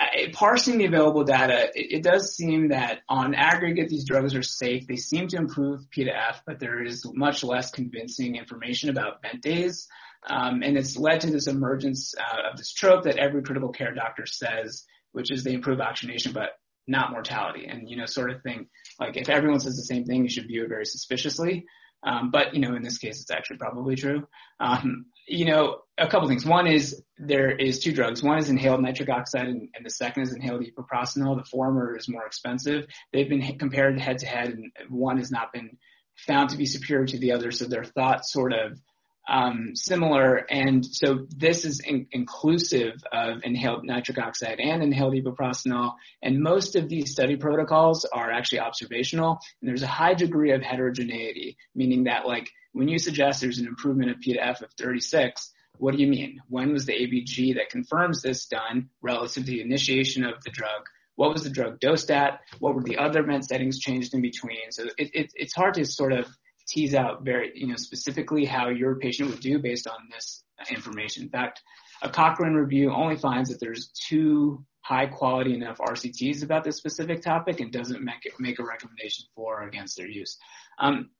uh, 0.00 0.30
parsing 0.32 0.78
the 0.78 0.86
available 0.86 1.24
data, 1.24 1.70
it, 1.74 1.98
it, 1.98 2.02
does 2.02 2.34
seem 2.34 2.68
that 2.68 3.00
on 3.08 3.34
aggregate, 3.34 3.88
these 3.88 4.06
drugs 4.06 4.34
are 4.34 4.42
safe. 4.42 4.86
They 4.86 4.96
seem 4.96 5.28
to 5.28 5.36
improve 5.36 5.90
P 5.90 6.04
to 6.04 6.10
F, 6.10 6.42
but 6.46 6.58
there 6.58 6.82
is 6.82 7.04
much 7.14 7.44
less 7.44 7.70
convincing 7.70 8.36
information 8.36 8.88
about 8.88 9.20
vent 9.20 9.42
days. 9.42 9.88
Um, 10.28 10.62
and 10.62 10.76
it's 10.76 10.96
led 10.96 11.22
to 11.22 11.30
this 11.30 11.48
emergence 11.48 12.14
uh, 12.18 12.50
of 12.50 12.56
this 12.56 12.72
trope 12.72 13.04
that 13.04 13.18
every 13.18 13.42
critical 13.42 13.72
care 13.72 13.94
doctor 13.94 14.24
says, 14.26 14.84
which 15.12 15.30
is 15.30 15.44
they 15.44 15.52
improve 15.52 15.80
oxygenation, 15.80 16.32
but 16.32 16.50
not 16.86 17.10
mortality. 17.10 17.66
And, 17.66 17.88
you 17.88 17.96
know, 17.96 18.06
sort 18.06 18.30
of 18.30 18.42
thing, 18.42 18.68
like 18.98 19.16
if 19.16 19.28
everyone 19.28 19.60
says 19.60 19.76
the 19.76 19.82
same 19.82 20.04
thing, 20.04 20.22
you 20.22 20.30
should 20.30 20.46
view 20.46 20.64
it 20.64 20.68
very 20.68 20.86
suspiciously. 20.86 21.66
Um, 22.02 22.30
but 22.30 22.54
you 22.54 22.60
know, 22.60 22.74
in 22.74 22.82
this 22.82 22.98
case, 22.98 23.20
it's 23.20 23.30
actually 23.30 23.58
probably 23.58 23.96
true. 23.96 24.26
Um, 24.58 25.06
you 25.26 25.44
know, 25.44 25.78
a 25.98 26.08
couple 26.08 26.28
things. 26.28 26.44
One 26.44 26.66
is 26.66 27.02
there 27.18 27.50
is 27.50 27.80
two 27.80 27.92
drugs. 27.92 28.22
One 28.22 28.38
is 28.38 28.48
inhaled 28.48 28.82
nitric 28.82 29.08
oxide, 29.08 29.46
and, 29.46 29.68
and 29.74 29.84
the 29.84 29.90
second 29.90 30.24
is 30.24 30.34
inhaled 30.34 30.64
epoprostenol. 30.64 31.36
The 31.36 31.44
former 31.44 31.96
is 31.96 32.08
more 32.08 32.26
expensive. 32.26 32.86
They've 33.12 33.28
been 33.28 33.58
compared 33.58 33.98
head 34.00 34.18
to 34.18 34.26
head, 34.26 34.48
and 34.48 34.72
one 34.88 35.18
has 35.18 35.30
not 35.30 35.52
been 35.52 35.78
found 36.26 36.50
to 36.50 36.56
be 36.56 36.66
superior 36.66 37.06
to 37.06 37.18
the 37.18 37.32
other. 37.32 37.50
So 37.50 37.66
they're 37.66 37.84
thought 37.84 38.24
sort 38.24 38.52
of 38.52 38.78
um, 39.30 39.76
similar. 39.76 40.44
And 40.50 40.84
so 40.84 41.26
this 41.34 41.64
is 41.64 41.80
in- 41.80 42.08
inclusive 42.10 43.02
of 43.12 43.42
inhaled 43.44 43.84
nitric 43.84 44.18
oxide 44.18 44.58
and 44.58 44.82
inhaled 44.82 45.14
epoprostenol. 45.14 45.94
And 46.20 46.42
most 46.42 46.74
of 46.74 46.88
these 46.88 47.12
study 47.12 47.36
protocols 47.36 48.04
are 48.04 48.30
actually 48.30 48.60
observational. 48.60 49.38
And 49.60 49.68
there's 49.68 49.82
a 49.82 49.86
high 49.86 50.14
degree 50.14 50.50
of 50.52 50.62
heterogeneity, 50.62 51.56
meaning 51.74 52.04
that 52.04 52.26
like 52.26 52.50
when 52.72 52.88
you 52.88 52.98
suggest 52.98 53.40
there's 53.40 53.60
an 53.60 53.68
improvement 53.68 54.10
of 54.10 54.18
P 54.18 54.32
to 54.34 54.44
F 54.44 54.62
of 54.62 54.72
36, 54.72 55.52
what 55.78 55.94
do 55.94 56.02
you 56.02 56.08
mean? 56.08 56.40
When 56.48 56.72
was 56.72 56.84
the 56.84 56.92
ABG 56.92 57.54
that 57.54 57.70
confirms 57.70 58.20
this 58.20 58.46
done 58.46 58.90
relative 59.00 59.44
to 59.44 59.50
the 59.50 59.62
initiation 59.62 60.24
of 60.24 60.42
the 60.42 60.50
drug? 60.50 60.82
What 61.14 61.32
was 61.32 61.44
the 61.44 61.50
drug 61.50 61.78
dosed 61.80 62.10
at? 62.10 62.40
What 62.58 62.74
were 62.74 62.82
the 62.82 62.98
other 62.98 63.22
vent 63.22 63.46
settings 63.46 63.78
changed 63.78 64.12
in 64.12 64.22
between? 64.22 64.72
So 64.72 64.84
it, 64.98 65.10
it, 65.14 65.32
it's 65.34 65.54
hard 65.54 65.74
to 65.74 65.84
sort 65.84 66.12
of 66.12 66.26
tease 66.70 66.94
out 66.94 67.24
very, 67.24 67.52
you 67.54 67.66
know, 67.66 67.76
specifically 67.76 68.44
how 68.44 68.68
your 68.68 68.96
patient 68.96 69.30
would 69.30 69.40
do 69.40 69.58
based 69.58 69.86
on 69.86 70.08
this 70.10 70.44
information. 70.70 71.24
In 71.24 71.28
fact, 71.28 71.62
a 72.02 72.08
Cochrane 72.08 72.54
review 72.54 72.92
only 72.92 73.16
finds 73.16 73.50
that 73.50 73.58
there's 73.60 73.88
two 74.08 74.64
high 74.82 75.06
quality 75.06 75.54
enough 75.54 75.78
RCTs 75.78 76.42
about 76.42 76.64
this 76.64 76.76
specific 76.76 77.22
topic 77.22 77.60
and 77.60 77.72
doesn't 77.72 78.02
make 78.02 78.24
it, 78.24 78.32
make 78.38 78.58
a 78.58 78.64
recommendation 78.64 79.26
for 79.34 79.62
or 79.62 79.68
against 79.68 79.96
their 79.96 80.08
use. 80.08 80.38
Um, 80.78 81.10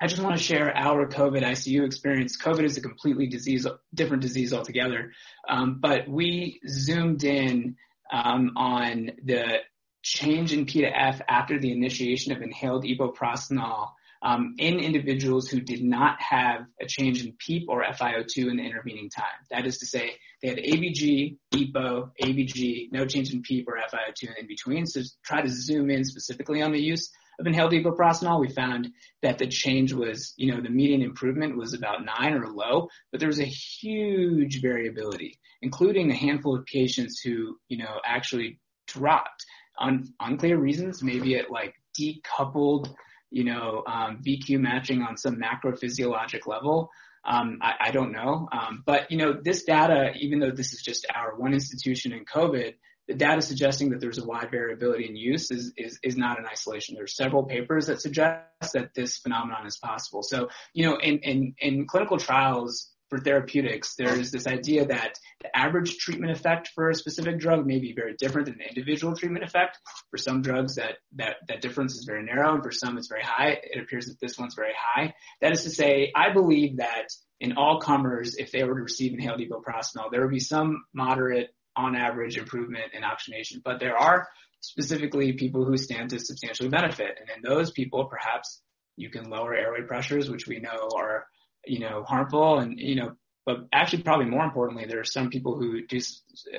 I 0.00 0.06
just 0.06 0.22
want 0.22 0.36
to 0.36 0.42
share 0.42 0.76
our 0.76 1.06
COVID 1.08 1.42
ICU 1.42 1.84
experience. 1.84 2.40
COVID 2.40 2.62
is 2.62 2.76
a 2.76 2.80
completely 2.80 3.26
disease, 3.26 3.66
different 3.92 4.22
disease 4.22 4.52
altogether. 4.52 5.12
Um, 5.48 5.78
but 5.80 6.08
we 6.08 6.60
zoomed 6.68 7.24
in 7.24 7.76
um, 8.12 8.52
on 8.56 9.10
the 9.24 9.58
change 10.02 10.52
in 10.52 10.66
P 10.66 10.82
to 10.82 10.86
F 10.86 11.20
after 11.28 11.58
the 11.58 11.72
initiation 11.72 12.32
of 12.32 12.42
inhaled 12.42 12.84
epoprostenol 12.84 13.88
um, 14.22 14.54
in 14.58 14.80
individuals 14.80 15.48
who 15.48 15.60
did 15.60 15.82
not 15.82 16.20
have 16.20 16.62
a 16.80 16.86
change 16.86 17.24
in 17.24 17.34
PEEP 17.38 17.66
or 17.68 17.84
FiO2 17.84 18.50
in 18.50 18.56
the 18.56 18.64
intervening 18.64 19.10
time. 19.10 19.24
That 19.50 19.66
is 19.66 19.78
to 19.78 19.86
say, 19.86 20.12
they 20.42 20.48
had 20.48 20.58
ABG, 20.58 21.36
EPO, 21.52 22.10
ABG, 22.22 22.92
no 22.92 23.06
change 23.06 23.32
in 23.32 23.42
PEEP 23.42 23.66
or 23.68 23.76
FiO2 23.76 24.38
in 24.40 24.46
between. 24.46 24.86
So 24.86 25.00
try 25.24 25.42
to 25.42 25.48
zoom 25.48 25.90
in 25.90 26.04
specifically 26.04 26.62
on 26.62 26.72
the 26.72 26.80
use 26.80 27.10
of 27.38 27.46
inhaled 27.46 27.72
epoprostenol. 27.72 28.40
We 28.40 28.48
found 28.48 28.88
that 29.22 29.38
the 29.38 29.46
change 29.46 29.92
was, 29.92 30.34
you 30.36 30.52
know, 30.52 30.60
the 30.60 30.70
median 30.70 31.02
improvement 31.02 31.56
was 31.56 31.74
about 31.74 32.04
nine 32.04 32.34
or 32.34 32.48
low, 32.48 32.88
but 33.10 33.20
there 33.20 33.28
was 33.28 33.40
a 33.40 33.44
huge 33.44 34.60
variability, 34.60 35.38
including 35.62 36.10
a 36.10 36.16
handful 36.16 36.56
of 36.56 36.64
patients 36.66 37.20
who, 37.20 37.58
you 37.68 37.78
know, 37.78 38.00
actually 38.04 38.58
dropped 38.86 39.44
on 39.78 40.12
unclear 40.20 40.58
reasons, 40.58 41.02
maybe 41.02 41.34
it 41.34 41.50
like 41.50 41.74
decoupled 41.98 42.92
you 43.30 43.44
know, 43.44 43.82
um, 43.86 44.22
VQ 44.26 44.60
matching 44.60 45.02
on 45.02 45.16
some 45.16 45.38
macro 45.38 45.76
physiologic 45.76 46.46
level. 46.46 46.90
Um, 47.24 47.58
I, 47.60 47.74
I, 47.80 47.90
don't 47.90 48.12
know. 48.12 48.48
Um, 48.50 48.82
but, 48.86 49.10
you 49.10 49.18
know, 49.18 49.34
this 49.34 49.64
data, 49.64 50.12
even 50.18 50.38
though 50.38 50.52
this 50.52 50.72
is 50.72 50.82
just 50.82 51.06
our 51.14 51.36
one 51.36 51.52
institution 51.52 52.12
in 52.12 52.24
COVID, 52.24 52.74
the 53.06 53.14
data 53.14 53.42
suggesting 53.42 53.90
that 53.90 54.00
there's 54.00 54.18
a 54.18 54.24
wide 54.24 54.50
variability 54.50 55.06
in 55.08 55.16
use 55.16 55.50
is, 55.50 55.72
is, 55.76 55.98
is 56.02 56.16
not 56.16 56.38
in 56.38 56.46
isolation. 56.46 56.94
There's 56.94 57.16
several 57.16 57.44
papers 57.44 57.86
that 57.86 58.00
suggest 58.00 58.72
that 58.74 58.94
this 58.94 59.18
phenomenon 59.18 59.66
is 59.66 59.78
possible. 59.78 60.22
So, 60.22 60.48
you 60.72 60.86
know, 60.86 60.96
in, 60.96 61.18
in, 61.18 61.54
in 61.58 61.86
clinical 61.86 62.18
trials, 62.18 62.90
for 63.08 63.18
therapeutics, 63.18 63.94
there's 63.96 64.30
this 64.30 64.46
idea 64.46 64.86
that 64.86 65.18
the 65.40 65.56
average 65.56 65.96
treatment 65.98 66.32
effect 66.32 66.70
for 66.74 66.90
a 66.90 66.94
specific 66.94 67.38
drug 67.38 67.66
may 67.66 67.78
be 67.78 67.94
very 67.94 68.14
different 68.14 68.46
than 68.46 68.58
the 68.58 68.68
individual 68.68 69.16
treatment 69.16 69.44
effect. 69.44 69.78
For 70.10 70.18
some 70.18 70.42
drugs, 70.42 70.76
that, 70.76 70.98
that, 71.16 71.36
that 71.48 71.60
difference 71.60 71.94
is 71.94 72.04
very 72.04 72.24
narrow, 72.24 72.54
and 72.54 72.62
for 72.62 72.72
some, 72.72 72.98
it's 72.98 73.08
very 73.08 73.22
high. 73.22 73.58
It 73.62 73.80
appears 73.80 74.06
that 74.06 74.20
this 74.20 74.38
one's 74.38 74.54
very 74.54 74.74
high. 74.78 75.14
That 75.40 75.52
is 75.52 75.62
to 75.64 75.70
say, 75.70 76.12
I 76.14 76.32
believe 76.32 76.78
that 76.78 77.08
in 77.40 77.56
all 77.56 77.80
comers, 77.80 78.34
if 78.36 78.52
they 78.52 78.64
were 78.64 78.74
to 78.74 78.82
receive 78.82 79.12
inhaled 79.12 79.40
epoprostenol, 79.40 80.10
there 80.10 80.20
would 80.22 80.30
be 80.30 80.40
some 80.40 80.84
moderate, 80.92 81.50
on 81.76 81.94
average, 81.94 82.36
improvement 82.36 82.92
in 82.92 83.04
oxygenation. 83.04 83.62
But 83.64 83.78
there 83.78 83.96
are 83.96 84.26
specifically 84.60 85.32
people 85.34 85.64
who 85.64 85.76
stand 85.76 86.10
to 86.10 86.18
substantially 86.18 86.68
benefit. 86.68 87.16
And 87.20 87.30
in 87.30 87.48
those 87.48 87.70
people, 87.70 88.06
perhaps 88.06 88.60
you 88.96 89.10
can 89.10 89.30
lower 89.30 89.54
airway 89.54 89.82
pressures, 89.86 90.28
which 90.28 90.48
we 90.48 90.58
know 90.58 90.88
are 90.96 91.26
you 91.64 91.80
know, 91.80 92.02
harmful 92.02 92.58
and, 92.58 92.78
you 92.78 92.96
know, 92.96 93.12
but 93.46 93.66
actually 93.72 94.02
probably 94.02 94.26
more 94.26 94.44
importantly, 94.44 94.84
there 94.86 95.00
are 95.00 95.04
some 95.04 95.30
people 95.30 95.58
who 95.58 95.86
do 95.86 95.98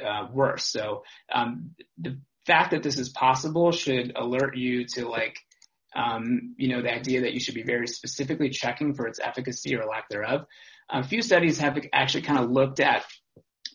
uh, 0.04 0.28
worse. 0.32 0.66
So, 0.66 1.04
um, 1.32 1.76
the 2.00 2.20
fact 2.48 2.72
that 2.72 2.82
this 2.82 2.98
is 2.98 3.10
possible 3.10 3.72
should 3.72 4.14
alert 4.16 4.58
you 4.58 4.86
to 4.96 5.08
like, 5.08 5.38
um, 5.96 6.56
you 6.58 6.70
know, 6.70 6.82
the 6.82 6.92
idea 6.92 7.22
that 7.22 7.34
you 7.34 7.40
should 7.40 7.54
be 7.54 7.64
very 7.64 7.88
specifically 7.88 8.50
checking 8.50 8.96
for 8.96 9.08
its 9.08 9.20
efficacy 9.20 9.76
or 9.76 9.86
lack 9.86 10.10
thereof. 10.10 10.46
A 10.90 11.04
few 11.04 11.22
studies 11.22 11.60
have 11.60 11.78
actually 11.94 12.24
kind 12.24 12.40
of 12.40 12.50
looked 12.50 12.80
at 12.80 13.06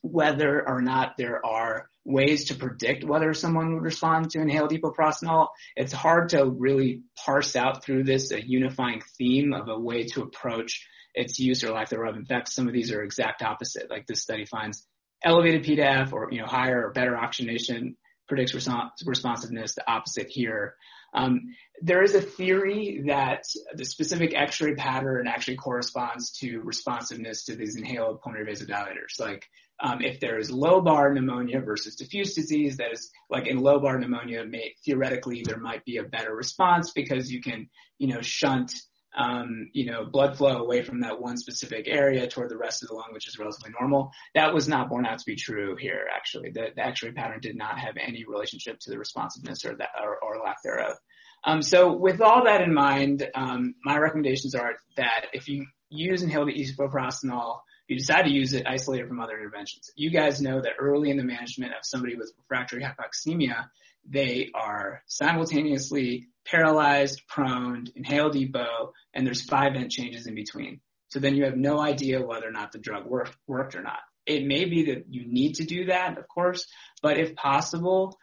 whether 0.02 0.68
or 0.68 0.82
not 0.82 1.16
there 1.16 1.44
are 1.46 1.88
ways 2.04 2.46
to 2.46 2.54
predict 2.54 3.04
whether 3.04 3.32
someone 3.32 3.74
would 3.74 3.82
respond 3.82 4.30
to 4.30 4.40
inhaled 4.40 4.72
epoprostenol. 4.72 5.48
It's 5.76 5.92
hard 5.92 6.30
to 6.30 6.44
really 6.44 7.02
parse 7.24 7.56
out 7.56 7.82
through 7.82 8.04
this 8.04 8.30
a 8.30 8.44
unifying 8.44 9.02
theme 9.16 9.54
of 9.54 9.68
a 9.68 9.78
way 9.78 10.04
to 10.08 10.22
approach 10.22 10.86
its 11.14 11.38
use 11.38 11.64
or 11.64 11.72
lack 11.72 11.88
thereof. 11.88 12.16
In 12.16 12.26
fact, 12.26 12.48
some 12.48 12.66
of 12.66 12.72
these 12.72 12.92
are 12.92 13.02
exact 13.02 13.42
opposite. 13.42 13.90
Like 13.90 14.06
this 14.06 14.22
study 14.22 14.44
finds 14.44 14.86
elevated 15.22 15.64
P 15.64 15.76
to 15.76 15.82
F 15.82 16.12
or, 16.12 16.28
you 16.30 16.40
know, 16.40 16.46
higher 16.46 16.86
or 16.86 16.92
better 16.92 17.16
oxygenation 17.16 17.96
predicts 18.28 18.54
responsiveness, 18.54 19.74
the 19.74 19.90
opposite 19.90 20.28
here. 20.28 20.74
Um, 21.12 21.54
there 21.80 22.02
is 22.02 22.14
a 22.14 22.20
theory 22.20 23.04
that 23.06 23.44
the 23.74 23.84
specific 23.84 24.34
X-ray 24.34 24.74
pattern 24.74 25.28
actually 25.28 25.56
corresponds 25.56 26.32
to 26.38 26.60
responsiveness 26.60 27.44
to 27.44 27.54
these 27.54 27.76
inhaled 27.76 28.20
pulmonary 28.20 28.52
vasodilators. 28.52 29.20
Like 29.20 29.46
um, 29.80 30.00
if 30.00 30.20
there 30.20 30.38
is 30.38 30.50
lobar 30.50 31.12
pneumonia 31.12 31.60
versus 31.60 31.96
diffuse 31.96 32.34
disease, 32.34 32.78
that 32.78 32.92
is 32.92 33.10
like 33.30 33.46
in 33.46 33.60
lobar 33.60 33.98
pneumonia, 34.00 34.44
may, 34.44 34.74
theoretically 34.84 35.42
there 35.44 35.58
might 35.58 35.84
be 35.84 35.98
a 35.98 36.02
better 36.02 36.34
response 36.34 36.92
because 36.92 37.30
you 37.30 37.40
can, 37.40 37.68
you 37.98 38.08
know, 38.08 38.22
shunt, 38.22 38.74
um, 39.16 39.70
you 39.72 39.86
know, 39.86 40.04
blood 40.04 40.36
flow 40.36 40.58
away 40.58 40.82
from 40.82 41.00
that 41.00 41.20
one 41.20 41.36
specific 41.36 41.86
area 41.88 42.26
toward 42.26 42.50
the 42.50 42.56
rest 42.56 42.82
of 42.82 42.88
the 42.88 42.94
lung, 42.94 43.08
which 43.12 43.28
is 43.28 43.38
relatively 43.38 43.70
normal. 43.78 44.10
That 44.34 44.52
was 44.52 44.68
not 44.68 44.88
borne 44.88 45.06
out 45.06 45.18
to 45.18 45.26
be 45.26 45.36
true 45.36 45.76
here, 45.76 46.06
actually. 46.14 46.50
The, 46.50 46.68
the 46.74 46.86
X-ray 46.86 47.12
pattern 47.12 47.40
did 47.40 47.56
not 47.56 47.78
have 47.78 47.96
any 47.96 48.24
relationship 48.24 48.78
to 48.80 48.90
the 48.90 48.98
responsiveness 48.98 49.64
or, 49.64 49.76
that, 49.76 49.90
or, 50.02 50.18
or 50.18 50.42
lack 50.44 50.62
thereof. 50.62 50.96
Um, 51.44 51.62
so 51.62 51.92
with 51.92 52.20
all 52.20 52.44
that 52.44 52.62
in 52.62 52.72
mind, 52.72 53.28
um, 53.34 53.74
my 53.84 53.98
recommendations 53.98 54.54
are 54.54 54.76
that 54.96 55.26
if 55.32 55.48
you 55.48 55.66
use 55.90 56.22
inhaled 56.22 56.48
epoprostenol, 56.48 57.60
you 57.86 57.98
decide 57.98 58.22
to 58.22 58.32
use 58.32 58.54
it 58.54 58.66
isolated 58.66 59.08
from 59.08 59.20
other 59.20 59.36
interventions. 59.36 59.90
You 59.94 60.10
guys 60.10 60.40
know 60.40 60.60
that 60.62 60.72
early 60.78 61.10
in 61.10 61.18
the 61.18 61.22
management 61.22 61.72
of 61.72 61.84
somebody 61.84 62.16
with 62.16 62.32
refractory 62.38 62.82
hypoxemia, 62.82 63.66
they 64.08 64.50
are 64.54 65.02
simultaneously 65.06 66.28
paralyzed, 66.46 67.22
prone, 67.28 67.86
inhaled 67.94 68.34
EPO, 68.34 68.92
and 69.14 69.26
there's 69.26 69.42
five 69.42 69.72
vent 69.74 69.90
changes 69.90 70.26
in 70.26 70.34
between. 70.34 70.80
So 71.08 71.20
then 71.20 71.36
you 71.36 71.44
have 71.44 71.56
no 71.56 71.80
idea 71.80 72.24
whether 72.24 72.48
or 72.48 72.52
not 72.52 72.72
the 72.72 72.78
drug 72.78 73.06
worked, 73.06 73.36
worked 73.46 73.74
or 73.74 73.82
not. 73.82 74.00
It 74.26 74.46
may 74.46 74.64
be 74.64 74.86
that 74.86 75.04
you 75.08 75.26
need 75.26 75.54
to 75.56 75.64
do 75.64 75.86
that, 75.86 76.18
of 76.18 76.26
course, 76.28 76.66
but 77.02 77.18
if 77.18 77.34
possible, 77.34 78.18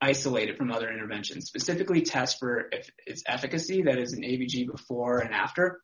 isolate 0.00 0.50
it 0.50 0.58
from 0.58 0.70
other 0.70 0.90
interventions. 0.90 1.46
Specifically 1.46 2.02
test 2.02 2.38
for 2.38 2.70
its 3.06 3.22
efficacy, 3.26 3.82
that 3.82 3.98
is 3.98 4.12
an 4.12 4.22
ABG 4.22 4.66
before 4.70 5.18
and 5.18 5.34
after, 5.34 5.80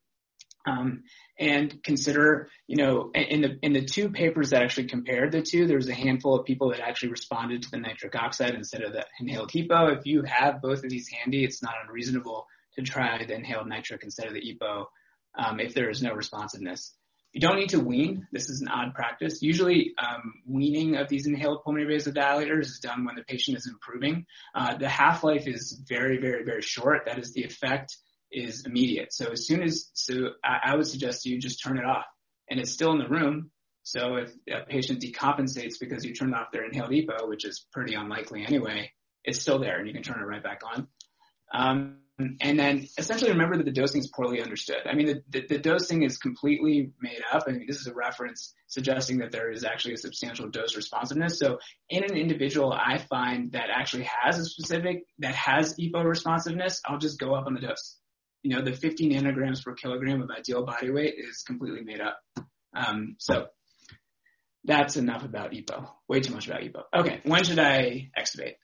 um, 0.66 1.02
and 1.38 1.82
consider, 1.82 2.48
you 2.66 2.76
know, 2.76 3.10
in 3.14 3.40
the 3.42 3.58
in 3.62 3.72
the 3.72 3.84
two 3.84 4.10
papers 4.10 4.50
that 4.50 4.62
actually 4.62 4.86
compared 4.86 5.32
the 5.32 5.42
two, 5.42 5.66
there 5.66 5.76
was 5.76 5.88
a 5.88 5.94
handful 5.94 6.38
of 6.38 6.46
people 6.46 6.70
that 6.70 6.80
actually 6.80 7.10
responded 7.10 7.62
to 7.62 7.70
the 7.70 7.78
nitric 7.78 8.14
oxide 8.14 8.54
instead 8.54 8.82
of 8.82 8.92
the 8.92 9.04
inhaled 9.18 9.50
EPO. 9.50 9.98
If 9.98 10.06
you 10.06 10.22
have 10.22 10.62
both 10.62 10.84
of 10.84 10.90
these 10.90 11.08
handy, 11.08 11.44
it's 11.44 11.62
not 11.62 11.74
unreasonable 11.84 12.46
to 12.76 12.82
try 12.82 13.24
the 13.24 13.34
inhaled 13.34 13.68
nitric 13.68 14.02
instead 14.04 14.26
of 14.26 14.34
the 14.34 14.40
EPO 14.40 14.86
um, 15.36 15.60
if 15.60 15.74
there 15.74 15.90
is 15.90 16.02
no 16.02 16.12
responsiveness. 16.12 16.94
You 17.32 17.40
don't 17.40 17.56
need 17.56 17.70
to 17.70 17.80
wean. 17.80 18.28
This 18.30 18.50
is 18.50 18.60
an 18.60 18.68
odd 18.68 18.94
practice. 18.94 19.40
Usually, 19.40 19.94
um, 19.98 20.34
weaning 20.46 20.96
of 20.96 21.08
these 21.08 21.26
inhaled 21.26 21.64
pulmonary 21.64 21.96
vasodilators 21.96 22.66
is 22.66 22.78
done 22.78 23.06
when 23.06 23.14
the 23.14 23.22
patient 23.22 23.56
is 23.56 23.66
improving. 23.66 24.26
Uh, 24.54 24.76
the 24.76 24.88
half-life 24.88 25.48
is 25.48 25.80
very, 25.88 26.18
very, 26.18 26.44
very 26.44 26.60
short. 26.60 27.04
That 27.06 27.18
is 27.18 27.32
the 27.32 27.44
effect 27.44 27.96
is 28.32 28.64
immediate. 28.66 29.12
So 29.12 29.30
as 29.32 29.46
soon 29.46 29.62
as, 29.62 29.90
so 29.94 30.30
I, 30.44 30.72
I 30.72 30.76
would 30.76 30.86
suggest 30.86 31.26
you 31.26 31.38
just 31.38 31.62
turn 31.62 31.78
it 31.78 31.84
off 31.84 32.06
and 32.50 32.58
it's 32.58 32.70
still 32.70 32.92
in 32.92 32.98
the 32.98 33.08
room. 33.08 33.50
So 33.84 34.16
if 34.16 34.32
a 34.50 34.64
patient 34.64 35.02
decompensates 35.02 35.78
because 35.80 36.04
you 36.04 36.14
turned 36.14 36.34
off 36.34 36.52
their 36.52 36.64
inhaled 36.64 36.90
EPO, 36.90 37.28
which 37.28 37.44
is 37.44 37.66
pretty 37.72 37.94
unlikely 37.94 38.44
anyway, 38.46 38.92
it's 39.24 39.40
still 39.40 39.58
there 39.58 39.78
and 39.78 39.86
you 39.86 39.94
can 39.94 40.02
turn 40.02 40.20
it 40.20 40.26
right 40.26 40.42
back 40.42 40.60
on. 40.64 40.88
Um, 41.52 41.98
and 42.40 42.58
then 42.58 42.86
essentially 42.98 43.30
remember 43.32 43.56
that 43.56 43.64
the 43.64 43.72
dosing 43.72 44.00
is 44.00 44.06
poorly 44.06 44.42
understood. 44.42 44.82
I 44.86 44.94
mean, 44.94 45.06
the, 45.06 45.22
the, 45.28 45.46
the, 45.46 45.58
dosing 45.58 46.02
is 46.02 46.18
completely 46.18 46.92
made 47.00 47.20
up. 47.32 47.44
I 47.48 47.52
mean, 47.52 47.64
this 47.66 47.80
is 47.80 47.86
a 47.86 47.94
reference 47.94 48.54
suggesting 48.68 49.18
that 49.18 49.32
there 49.32 49.50
is 49.50 49.64
actually 49.64 49.94
a 49.94 49.98
substantial 49.98 50.48
dose 50.48 50.76
responsiveness. 50.76 51.38
So 51.38 51.58
in 51.88 52.04
an 52.04 52.16
individual 52.16 52.72
I 52.72 52.98
find 52.98 53.52
that 53.52 53.70
actually 53.74 54.08
has 54.22 54.38
a 54.38 54.44
specific, 54.44 55.04
that 55.18 55.34
has 55.34 55.76
EPO 55.76 56.04
responsiveness, 56.04 56.80
I'll 56.86 56.98
just 56.98 57.18
go 57.18 57.34
up 57.34 57.46
on 57.46 57.54
the 57.54 57.60
dose 57.60 57.98
you 58.42 58.54
know, 58.54 58.62
the 58.62 58.72
50 58.72 59.10
nanograms 59.10 59.62
per 59.64 59.74
kilogram 59.74 60.22
of 60.22 60.30
ideal 60.30 60.64
body 60.64 60.90
weight 60.90 61.14
is 61.16 61.44
completely 61.46 61.82
made 61.82 62.00
up. 62.00 62.18
Um, 62.74 63.16
so 63.18 63.46
that's 64.64 64.96
enough 64.96 65.24
about 65.24 65.52
EPO. 65.52 65.88
Way 66.08 66.20
too 66.20 66.34
much 66.34 66.46
about 66.46 66.62
EPO. 66.62 66.82
Okay, 66.94 67.20
when 67.24 67.44
should 67.44 67.58
I 67.58 68.10
extubate? 68.18 68.54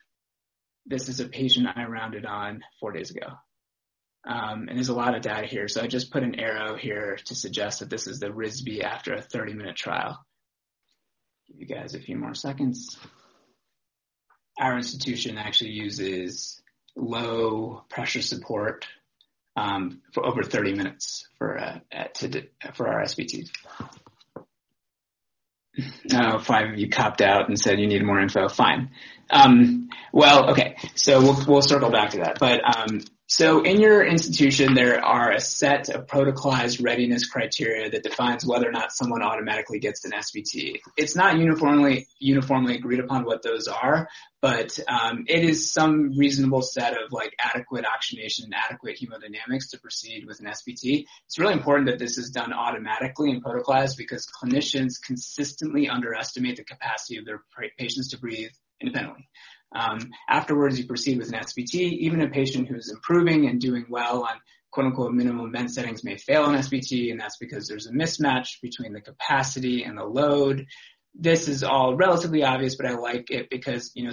This 0.87 1.09
is 1.09 1.21
a 1.21 1.29
patient 1.29 1.69
I 1.75 1.85
rounded 1.85 2.25
on 2.25 2.63
four 2.81 2.93
days 2.93 3.11
ago. 3.11 3.27
Um, 4.27 4.67
and 4.69 4.77
there's 4.77 4.89
a 4.89 4.95
lot 4.95 5.15
of 5.15 5.23
data 5.23 5.47
here, 5.47 5.69
so 5.69 5.81
I 5.81 5.87
just 5.87 6.11
put 6.11 6.23
an 6.23 6.39
arrow 6.39 6.77
here 6.77 7.19
to 7.27 7.35
suggest 7.35 7.81
that 7.81 7.91
this 7.91 8.07
is 8.07 8.19
the 8.19 8.29
RISB 8.29 8.83
after 8.83 9.15
a 9.15 9.23
30 9.23 9.55
minute 9.55 9.77
trial. 9.77 10.19
Give 11.47 11.61
you 11.61 11.67
guys 11.67 11.95
a 11.95 12.01
few 12.01 12.17
more 12.17 12.35
seconds. 12.35 12.99
Our 14.61 14.77
institution 14.77 15.39
actually 15.39 15.71
uses 15.71 16.61
low 16.97 17.85
pressure 17.89 18.23
support 18.23 18.87
um, 19.57 20.03
for 20.13 20.27
over 20.27 20.43
30 20.43 20.75
minutes 20.75 21.27
for 21.39 21.59
uh, 21.59 21.79
to, 22.15 22.45
for 22.75 22.89
our 22.89 23.03
SBTs. 23.03 23.51
No, 26.11 26.39
five 26.39 26.71
of 26.71 26.79
you 26.79 26.89
copped 26.89 27.21
out 27.21 27.49
and 27.49 27.59
said 27.59 27.79
you 27.79 27.87
need 27.87 28.05
more 28.05 28.21
info. 28.21 28.49
Fine. 28.49 28.91
Um, 29.31 29.89
well, 30.13 30.51
okay. 30.51 30.77
So 30.97 31.21
we'll 31.21 31.45
we'll 31.47 31.63
circle 31.63 31.91
back 31.91 32.11
to 32.11 32.19
that. 32.19 32.39
But 32.41 32.61
um, 32.65 33.01
so 33.31 33.61
in 33.61 33.79
your 33.79 34.03
institution, 34.03 34.73
there 34.73 35.05
are 35.05 35.31
a 35.31 35.39
set 35.39 35.91
of 35.91 36.07
protocolized 36.07 36.83
readiness 36.83 37.27
criteria 37.27 37.91
that 37.91 38.03
defines 38.03 38.47
whether 38.47 38.67
or 38.67 38.73
not 38.73 38.91
someone 38.91 39.23
automatically 39.23 39.81
gets 39.81 40.07
an 40.07 40.13
SBT. 40.13 40.81
It's 40.97 41.15
not 41.15 41.37
uniformly 41.37 42.07
uniformly 42.19 42.77
agreed 42.77 43.01
upon 43.01 43.27
what 43.27 43.43
those 43.43 43.69
are, 43.69 44.09
but 44.41 44.81
um, 44.89 45.27
it 45.29 45.45
is 45.45 45.71
some 45.71 46.17
reasonable 46.17 46.63
set 46.63 46.95
of 46.95 47.13
like 47.13 47.35
adequate 47.39 47.85
oxygenation 47.85 48.47
and 48.47 48.55
adequate 48.55 48.99
hemodynamics 48.99 49.73
to 49.73 49.79
proceed 49.79 50.25
with 50.27 50.41
an 50.41 50.47
SBT. 50.47 51.05
It's 51.27 51.39
really 51.39 51.53
important 51.53 51.91
that 51.91 51.99
this 51.99 52.17
is 52.17 52.31
done 52.31 52.55
automatically 52.55 53.31
and 53.31 53.45
protocolized 53.45 53.99
because 53.99 54.27
clinicians 54.27 54.95
consistently 55.05 55.87
underestimate 55.87 56.57
the 56.57 56.65
capacity 56.65 57.19
of 57.19 57.27
their 57.27 57.43
patients 57.77 58.09
to 58.13 58.19
breathe 58.19 58.53
independently. 58.81 59.29
Um, 59.75 60.11
afterwards, 60.29 60.79
you 60.79 60.87
proceed 60.87 61.19
with 61.19 61.29
an 61.33 61.41
SBT. 61.41 61.75
Even 61.75 62.23
a 62.23 62.29
patient 62.29 62.69
who's 62.69 62.91
improving 62.91 63.47
and 63.47 63.61
doing 63.61 63.87
well 63.89 64.23
on 64.23 64.37
quote 64.71 64.87
unquote 64.87 65.13
minimum 65.13 65.53
vent 65.53 65.73
settings 65.73 66.05
may 66.05 66.17
fail 66.17 66.47
an 66.47 66.57
SBT, 66.57 67.11
and 67.11 67.21
that's 67.21 67.37
because 67.37 67.69
there's 67.69 67.87
a 67.87 67.93
mismatch 67.93 68.61
between 68.63 68.93
the 68.93 69.01
capacity 69.01 69.85
and 69.85 69.97
the 69.97 70.05
load. 70.05 70.67
This 71.15 71.49
is 71.49 71.65
all 71.65 71.97
relatively 71.97 72.45
obvious, 72.45 72.77
but 72.77 72.87
I 72.87 72.95
like 72.95 73.31
it 73.31 73.51
because 73.51 73.91
you 73.95 74.05
know 74.05 74.11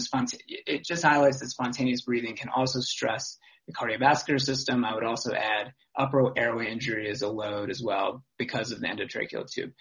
it 0.66 0.84
just 0.84 1.04
highlights 1.04 1.40
that 1.40 1.50
spontaneous 1.50 2.02
breathing 2.02 2.36
can 2.36 2.50
also 2.50 2.80
stress 2.80 3.38
the 3.68 3.74
cardiovascular 3.74 4.40
system. 4.40 4.86
I 4.86 4.94
would 4.94 5.04
also 5.04 5.34
add 5.34 5.74
upper 5.98 6.38
airway 6.38 6.72
injury 6.72 7.10
as 7.10 7.22
a 7.22 7.30
load 7.30 7.70
as 7.70 7.82
well 7.82 8.24
because 8.38 8.72
of 8.72 8.80
the 8.80 8.88
endotracheal 8.88 9.50
tube. 9.50 9.72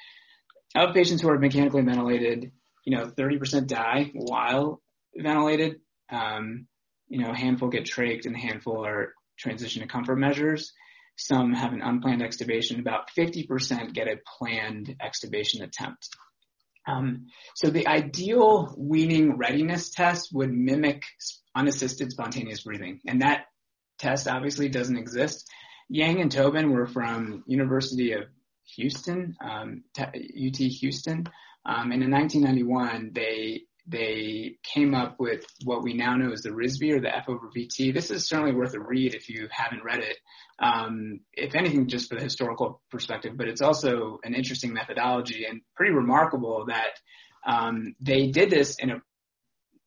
Of 0.75 0.95
patients 0.95 1.23
who 1.23 1.29
are 1.29 1.39
mechanically 1.39 1.83
ventilated, 1.83 2.51
you 2.85 2.97
know, 2.97 3.07
30% 3.07 3.67
die 3.67 4.11
while 4.13 4.83
ventilated. 5.16 5.81
Um, 6.11 6.66
you 7.09 7.20
know, 7.20 7.31
a 7.31 7.37
handful 7.37 7.68
get 7.68 7.85
trached 7.85 8.27
and 8.27 8.35
a 8.35 8.38
handful 8.38 8.85
are 8.85 9.14
transition 9.38 9.83
to 9.83 9.88
comfort 9.88 10.16
measures. 10.16 10.72
Some 11.16 11.53
have 11.53 11.72
an 11.72 11.83
unplanned 11.83 12.22
extubation. 12.22 12.81
About 12.81 13.11
50% 13.16 13.92
get 13.92 14.09
a 14.09 14.16
planned 14.38 14.96
extubation 15.00 15.62
attempt. 15.62 16.09
Um, 16.87 17.27
so 17.55 17.70
the 17.70 17.87
ideal 17.87 18.74
weaning 18.77 19.37
readiness 19.37 19.90
test 19.90 20.31
would 20.33 20.53
mimic 20.53 21.03
unassisted 21.55 22.11
spontaneous 22.11 22.64
breathing, 22.64 23.00
and 23.07 23.22
that 23.22 23.46
test 23.98 24.29
obviously 24.29 24.68
doesn't 24.68 24.98
exist. 24.98 25.48
Yang 25.88 26.20
and 26.20 26.33
Tobin 26.33 26.72
were 26.72 26.87
from 26.87 27.44
University 27.46 28.12
of 28.12 28.24
Houston, 28.77 29.37
um, 29.42 29.85
UT 29.98 30.57
Houston, 30.57 31.27
um, 31.64 31.92
and 31.92 32.03
in 32.03 32.11
1991 32.11 33.12
they 33.14 33.62
they 33.87 34.57
came 34.62 34.94
up 34.94 35.16
with 35.18 35.44
what 35.64 35.83
we 35.83 35.92
now 35.92 36.16
know 36.16 36.33
as 36.33 36.42
the 36.42 36.51
RISB 36.51 36.92
or 36.92 37.01
the 37.01 37.14
F 37.14 37.29
over 37.29 37.51
VT. 37.55 37.92
This 37.92 38.11
is 38.11 38.27
certainly 38.27 38.55
worth 38.55 38.75
a 38.75 38.81
read 38.81 39.14
if 39.14 39.29
you 39.29 39.49
haven't 39.51 39.85
read 39.85 40.01
it. 40.01 40.16
Um, 40.59 41.20
if 41.33 41.55
anything, 41.55 41.88
just 41.88 42.09
for 42.09 42.14
the 42.14 42.23
historical 42.23 42.81
perspective, 42.90 43.35
but 43.37 43.49
it's 43.49 43.61
also 43.61 44.20
an 44.25 44.35
interesting 44.35 44.73
methodology 44.73 45.44
and 45.44 45.61
pretty 45.77 45.92
remarkable 45.92 46.66
that 46.68 46.99
um, 47.47 47.94
they 48.01 48.29
did 48.29 48.49
this 48.51 48.77
in 48.77 48.90
an 48.90 49.03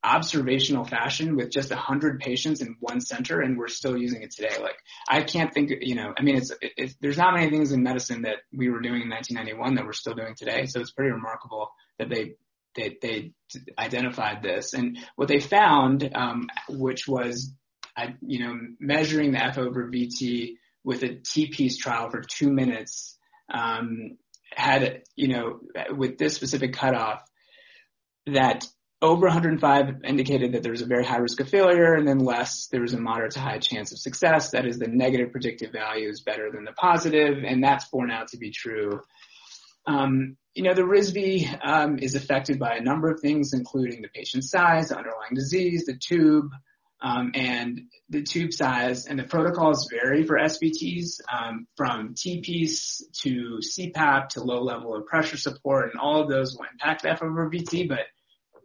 observational 0.04 0.84
fashion 0.84 1.34
with 1.34 1.50
just 1.50 1.70
100 1.70 2.20
patients 2.20 2.60
in 2.60 2.76
one 2.78 3.00
center 3.00 3.40
and 3.40 3.58
we're 3.58 3.66
still 3.66 3.96
using 3.96 4.22
it 4.22 4.30
today. 4.30 4.56
Like 4.60 4.76
I 5.08 5.22
can't 5.22 5.52
think, 5.52 5.72
you 5.80 5.96
know, 5.96 6.14
I 6.16 6.22
mean, 6.22 6.36
it's, 6.36 6.52
it, 6.60 6.94
there's 7.00 7.18
not 7.18 7.34
many 7.34 7.50
things 7.50 7.72
in 7.72 7.82
medicine 7.82 8.22
that 8.22 8.36
we 8.52 8.68
were 8.68 8.80
doing 8.80 9.02
in 9.02 9.10
1991 9.10 9.74
that 9.74 9.84
we're 9.84 9.92
still 9.92 10.14
doing 10.14 10.34
today. 10.36 10.66
So 10.66 10.80
it's 10.80 10.92
pretty 10.92 11.10
remarkable 11.10 11.72
that 11.98 12.08
they 12.08 12.34
they, 12.78 12.96
they 13.00 13.32
identified 13.78 14.42
this. 14.42 14.74
And 14.74 14.98
what 15.16 15.28
they 15.28 15.40
found, 15.40 16.10
um, 16.14 16.48
which 16.68 17.08
was, 17.08 17.52
uh, 17.96 18.08
you 18.20 18.44
know, 18.44 18.58
measuring 18.78 19.32
the 19.32 19.44
F 19.44 19.58
over 19.58 19.90
VT 19.90 20.54
with 20.84 21.02
a 21.02 21.16
T-piece 21.16 21.76
trial 21.76 22.10
for 22.10 22.22
two 22.22 22.50
minutes, 22.50 23.18
um, 23.52 24.16
had, 24.54 25.02
you 25.16 25.28
know, 25.28 25.60
with 25.90 26.18
this 26.18 26.34
specific 26.34 26.72
cutoff, 26.72 27.22
that 28.26 28.66
over 29.00 29.26
105 29.26 30.02
indicated 30.04 30.52
that 30.52 30.62
there 30.62 30.72
was 30.72 30.82
a 30.82 30.86
very 30.86 31.04
high 31.04 31.18
risk 31.18 31.40
of 31.40 31.48
failure, 31.48 31.94
and 31.94 32.06
then 32.06 32.18
less, 32.18 32.66
there 32.66 32.80
was 32.80 32.94
a 32.94 33.00
moderate 33.00 33.32
to 33.32 33.40
high 33.40 33.58
chance 33.58 33.92
of 33.92 33.98
success. 33.98 34.50
That 34.50 34.66
is, 34.66 34.78
the 34.78 34.88
negative 34.88 35.30
predictive 35.30 35.72
value 35.72 36.08
is 36.08 36.20
better 36.20 36.50
than 36.52 36.64
the 36.64 36.72
positive, 36.72 37.44
and 37.44 37.62
that's 37.62 37.88
borne 37.88 38.10
out 38.10 38.28
to 38.28 38.38
be 38.38 38.50
true. 38.50 39.00
Um, 39.86 40.36
you 40.58 40.64
know, 40.64 40.74
the 40.74 40.82
RISV 40.82 41.56
um, 41.64 42.00
is 42.00 42.16
affected 42.16 42.58
by 42.58 42.74
a 42.74 42.82
number 42.82 43.08
of 43.08 43.20
things, 43.20 43.52
including 43.52 44.02
the 44.02 44.08
patient 44.08 44.42
size, 44.42 44.88
the 44.88 44.96
underlying 44.96 45.34
disease, 45.36 45.84
the 45.86 45.96
tube, 45.96 46.50
um, 47.00 47.30
and 47.36 47.82
the 48.08 48.24
tube 48.24 48.52
size. 48.52 49.06
And 49.06 49.20
the 49.20 49.22
protocols 49.22 49.88
vary 49.88 50.24
for 50.24 50.36
SBTs 50.36 51.20
um, 51.32 51.68
from 51.76 52.14
TPIECE 52.14 53.02
to 53.22 53.60
CPAP 53.62 54.30
to 54.30 54.42
low 54.42 54.60
level 54.60 54.96
of 54.96 55.06
pressure 55.06 55.36
support, 55.36 55.92
and 55.92 56.00
all 56.00 56.22
of 56.22 56.28
those 56.28 56.56
will 56.56 56.66
impact 56.72 57.04
FOBT, 57.04 57.88
but 57.88 58.06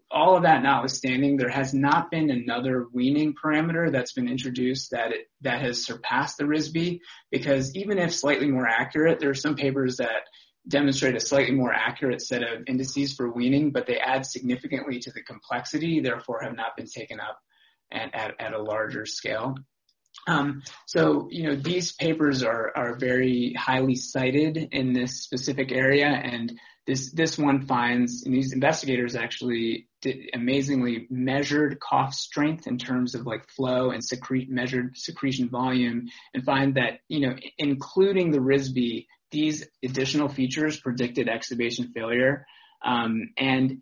all 0.10 0.36
of 0.36 0.44
that 0.44 0.64
notwithstanding, 0.64 1.38
there 1.38 1.50
has 1.50 1.76
not 1.76 2.10
been 2.10 2.32
another 2.32 2.88
weaning 2.91 3.36
parameter 3.36 3.91
that's 3.91 4.14
been 4.14 4.28
introduced 4.28 4.91
that 4.91 5.12
it, 5.12 5.30
that 5.41 5.62
has 5.62 5.86
surpassed 5.86 6.38
the 6.38 6.44
RISV 6.46 7.02
because 7.30 7.76
even 7.76 8.00
if 8.00 8.16
slightly 8.16 8.50
more 8.50 8.68
accurate, 8.68 9.20
there 9.20 9.30
are 9.30 9.36
some 9.36 9.56
papers 9.56 9.98
that 9.98 10.24
demonstrate 10.68 11.16
a 11.16 11.20
slightly 11.20 11.53
more 11.53 11.74
accurate 11.74 12.22
set 12.22 12.43
of 12.43 12.64
indices 12.68 13.14
for 13.14 13.32
weaning, 13.32 13.72
but 13.72 13.86
they 13.86 13.97
add 13.97 14.26
significantly 14.26 14.99
to 14.99 15.11
the 15.11 15.22
complexity, 15.22 15.99
therefore 15.99 16.41
have 16.41 16.55
not 16.55 16.76
been 16.78 16.88
taken 16.88 17.20
up 17.20 17.39
at, 17.91 18.14
at, 18.14 18.36
at 18.39 18.53
a 18.53 18.61
larger 18.61 19.05
scale. 19.05 19.55
Um, 20.28 20.61
so, 20.86 21.28
you 21.32 21.43
know, 21.43 21.55
these 21.55 21.91
papers 21.91 22.43
are, 22.43 22.72
are 22.76 22.95
very 22.95 23.53
highly 23.57 23.95
cited 23.95 24.57
in 24.72 24.93
this 24.93 25.22
specific 25.22 25.72
area 25.72 26.07
and 26.07 26.53
this, 26.86 27.11
this 27.11 27.38
one 27.38 27.66
finds, 27.66 28.24
and 28.26 28.34
these 28.34 28.51
investigators 28.51 29.16
actually 29.16 29.88
did 30.01 30.30
amazingly 30.34 31.07
measured 31.09 31.80
cough 31.80 32.14
strength 32.14 32.68
in 32.68 32.78
terms 32.78 33.16
of 33.16 33.26
like 33.26 33.49
flow 33.49 33.91
and 33.91 34.03
secrete, 34.03 34.49
measured 34.49 34.97
secretion 34.97 35.49
volume 35.49 36.07
and 36.34 36.43
find 36.43 36.76
that, 36.76 36.99
you 37.07 37.22
know, 37.22 37.36
including 37.57 38.32
the 38.32 38.39
RISV, 38.39 39.05
these 39.34 39.68
additional 39.84 40.30
features 40.30 40.80
predicted 40.80 41.28
extubation 41.28 41.92
failure. 41.94 42.46
Um, 42.86 43.32
and 43.38 43.82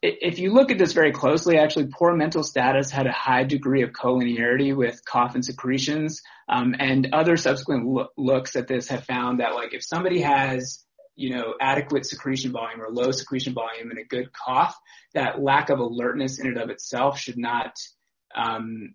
if 0.00 0.38
you 0.38 0.52
look 0.52 0.70
at 0.70 0.78
this 0.78 0.92
very 0.92 1.12
closely, 1.12 1.58
actually 1.58 1.88
poor 1.92 2.14
mental 2.14 2.44
status 2.44 2.92
had 2.92 3.06
a 3.06 3.12
high 3.12 3.44
degree 3.44 3.82
of 3.82 3.90
collinearity 3.90 4.76
with 4.76 5.04
cough 5.04 5.34
and 5.34 5.44
secretions. 5.44 6.22
Um, 6.48 6.76
and 6.78 7.08
other 7.12 7.36
subsequent 7.36 7.86
lo- 7.86 8.08
looks 8.16 8.54
at 8.54 8.68
this 8.68 8.88
have 8.88 9.04
found 9.04 9.40
that 9.40 9.54
like 9.54 9.74
if 9.74 9.82
somebody 9.82 10.20
has 10.20 10.84
you 11.14 11.30
know, 11.34 11.54
adequate 11.60 12.06
secretion 12.06 12.52
volume 12.52 12.80
or 12.80 12.88
low 12.90 13.10
secretion 13.10 13.52
volume 13.52 13.90
and 13.90 13.98
a 13.98 14.04
good 14.04 14.32
cough, 14.32 14.76
that 15.14 15.42
lack 15.42 15.70
of 15.70 15.78
alertness 15.78 16.38
in 16.38 16.46
and 16.46 16.58
of 16.58 16.70
itself 16.70 17.18
should 17.18 17.36
not, 17.36 17.76
um, 18.34 18.94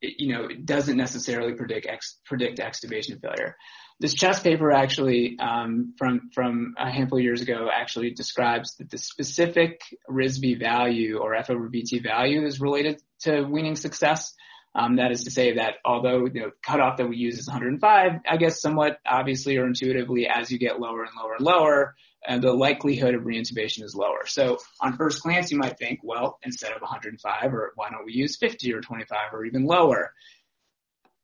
it, 0.00 0.14
you 0.18 0.32
know, 0.32 0.46
it 0.46 0.66
doesn't 0.66 0.96
necessarily 0.96 1.54
predict 1.54 1.86
ex, 1.86 2.18
predict 2.26 2.58
extubation 2.58 3.20
failure. 3.20 3.56
This 4.00 4.14
chest 4.14 4.42
paper 4.42 4.72
actually, 4.72 5.38
um, 5.38 5.94
from 5.96 6.30
from 6.34 6.74
a 6.78 6.90
handful 6.90 7.18
of 7.18 7.24
years 7.24 7.40
ago, 7.40 7.68
actually 7.72 8.10
describes 8.10 8.76
that 8.76 8.90
the 8.90 8.98
specific 8.98 9.82
RISV 10.10 10.58
value 10.58 11.18
or 11.18 11.34
FOBT 11.34 12.02
value 12.02 12.44
is 12.44 12.60
related 12.60 13.00
to 13.20 13.42
weaning 13.42 13.76
success. 13.76 14.34
Um, 14.74 14.96
that 14.96 15.12
is 15.12 15.24
to 15.24 15.30
say 15.30 15.56
that 15.56 15.74
although 15.84 16.28
the 16.28 16.52
cutoff 16.64 16.96
that 16.96 17.08
we 17.08 17.16
use 17.16 17.38
is 17.38 17.46
105, 17.46 18.20
I 18.26 18.36
guess 18.38 18.60
somewhat 18.60 18.98
obviously 19.06 19.58
or 19.58 19.66
intuitively, 19.66 20.26
as 20.26 20.50
you 20.50 20.58
get 20.58 20.80
lower 20.80 21.02
and 21.04 21.12
lower 21.14 21.34
and 21.34 21.44
lower, 21.44 21.94
and 22.26 22.42
the 22.42 22.52
likelihood 22.52 23.14
of 23.14 23.22
reintubation 23.22 23.82
is 23.82 23.94
lower. 23.94 24.26
So 24.26 24.58
on 24.80 24.96
first 24.96 25.22
glance, 25.22 25.50
you 25.50 25.58
might 25.58 25.78
think, 25.78 26.00
well, 26.02 26.38
instead 26.42 26.72
of 26.72 26.80
105, 26.80 27.54
or 27.54 27.72
why 27.74 27.90
don't 27.90 28.06
we 28.06 28.14
use 28.14 28.36
50 28.36 28.72
or 28.72 28.80
25 28.80 29.18
or 29.32 29.44
even 29.44 29.64
lower? 29.64 30.14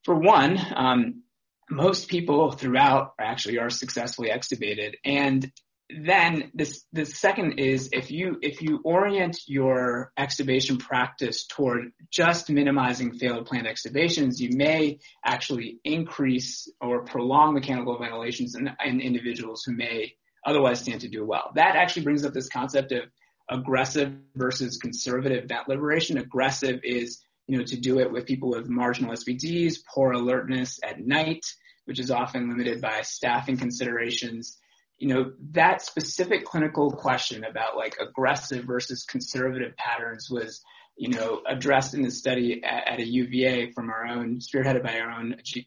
For 0.05 0.15
one, 0.15 0.59
um, 0.75 1.23
most 1.71 2.09
people 2.09 2.53
throughout 2.53 3.15
actually 3.21 3.59
are 3.59 3.71
successfully 3.71 4.31
extubated, 4.31 4.95
and 5.05 5.51
then 5.91 6.51
this 6.55 6.85
the 6.93 7.07
second 7.07 7.59
is 7.59 7.89
if 7.93 8.11
you 8.11 8.39
if 8.43 8.61
you 8.61 8.81
orient 8.85 9.39
your 9.47 10.13
extubation 10.19 10.79
practice 10.79 11.47
toward 11.47 11.93
just 12.11 12.51
minimizing 12.51 13.19
failed 13.19 13.47
planned 13.47 13.67
extubations, 13.67 14.39
you 14.39 14.51
may 14.53 14.99
actually 15.25 15.79
increase 15.85 16.71
or 16.81 17.05
prolong 17.05 17.55
mechanical 17.55 17.99
ventilations 17.99 18.55
in, 18.55 18.71
in 18.85 19.01
individuals 19.01 19.63
who 19.65 19.73
may 19.75 20.13
otherwise 20.45 20.81
stand 20.81 21.01
to 21.01 21.09
do 21.09 21.25
well. 21.25 21.53
That 21.55 21.75
actually 21.77 22.03
brings 22.03 22.25
up 22.25 22.35
this 22.35 22.49
concept 22.49 22.93
of 22.93 23.05
aggressive 23.51 24.15
versus 24.37 24.77
conservative 24.77 25.49
vent 25.49 25.69
liberation. 25.69 26.19
Aggressive 26.19 26.81
is 26.83 27.19
you 27.49 27.59
know 27.59 27.65
to 27.65 27.77
do 27.77 27.99
it 27.99 28.13
with 28.13 28.27
people 28.27 28.51
with 28.51 28.69
marginal 28.69 29.13
SBTs, 29.13 29.79
poor 29.93 30.13
alertness 30.13 30.79
at 30.85 31.01
night, 31.01 31.45
which 31.87 31.99
is 31.99 32.11
often 32.11 32.49
limited 32.49 32.81
by 32.81 33.03
staffing 33.03 33.57
considerations 33.57 34.59
you 34.99 35.09
know, 35.09 35.33
that 35.53 35.81
specific 35.81 36.45
clinical 36.45 36.91
question 36.91 37.45
about 37.45 37.77
like 37.77 37.97
aggressive 38.01 38.65
versus 38.65 39.05
conservative 39.05 39.77
patterns 39.77 40.29
was, 40.29 40.61
you 40.97 41.09
know, 41.09 41.41
addressed 41.49 41.95
in 41.95 42.03
the 42.03 42.11
study 42.11 42.63
at, 42.65 42.89
at 42.89 42.99
a 42.99 43.07
UVA 43.07 43.71
from 43.71 43.91
our 43.91 44.07
own, 44.07 44.41
spearheaded 44.41 44.83
by 44.83 44.99
our 44.99 45.13
own 45.13 45.37
Ajit 45.41 45.65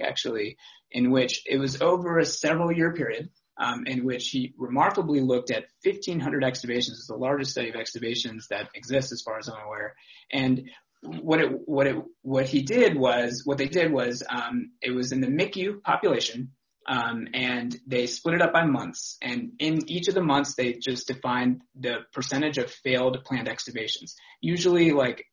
actually, 0.00 0.56
in 0.90 1.12
which 1.12 1.42
it 1.46 1.58
was 1.58 1.80
over 1.80 2.18
a 2.18 2.26
several 2.26 2.72
year 2.72 2.92
period, 2.92 3.30
um, 3.56 3.86
in 3.86 4.04
which 4.04 4.30
he 4.30 4.52
remarkably 4.58 5.20
looked 5.20 5.52
at 5.52 5.66
1500 5.84 6.42
extubations. 6.42 6.90
It's 6.90 7.06
the 7.06 7.14
largest 7.14 7.52
study 7.52 7.68
of 7.68 7.76
extubations 7.76 8.48
that 8.50 8.68
exists 8.74 9.12
as 9.12 9.22
far 9.22 9.38
as 9.38 9.48
I'm 9.48 9.64
aware. 9.64 9.94
And 10.32 10.68
what 11.02 11.40
it, 11.40 11.50
what 11.66 11.86
it, 11.86 11.96
what 12.22 12.46
he 12.46 12.62
did 12.62 12.96
was, 12.96 13.42
what 13.44 13.58
they 13.58 13.68
did 13.68 13.92
was, 13.92 14.22
um, 14.28 14.70
it 14.80 14.92
was 14.92 15.12
in 15.12 15.20
the 15.20 15.26
MICU 15.26 15.82
population, 15.82 16.52
um, 16.88 17.28
and 17.34 17.76
they 17.86 18.06
split 18.06 18.36
it 18.36 18.42
up 18.42 18.52
by 18.52 18.64
months. 18.64 19.16
And 19.22 19.52
in 19.58 19.88
each 19.88 20.08
of 20.08 20.14
the 20.14 20.22
months, 20.22 20.54
they 20.54 20.74
just 20.74 21.08
defined 21.08 21.62
the 21.78 21.98
percentage 22.12 22.58
of 22.58 22.70
failed 22.70 23.24
planned 23.24 23.48
extubations. 23.48 24.14
Usually, 24.40 24.92
like, 24.92 25.24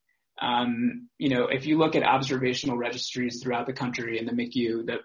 um, 0.41 1.09
you 1.17 1.29
know, 1.29 1.47
if 1.47 1.65
you 1.65 1.77
look 1.77 1.95
at 1.95 2.03
observational 2.03 2.77
registries 2.77 3.41
throughout 3.41 3.65
the 3.65 3.73
country 3.73 4.19
in 4.19 4.25
the 4.25 4.31
MICU, 4.31 4.85
the 4.85 4.97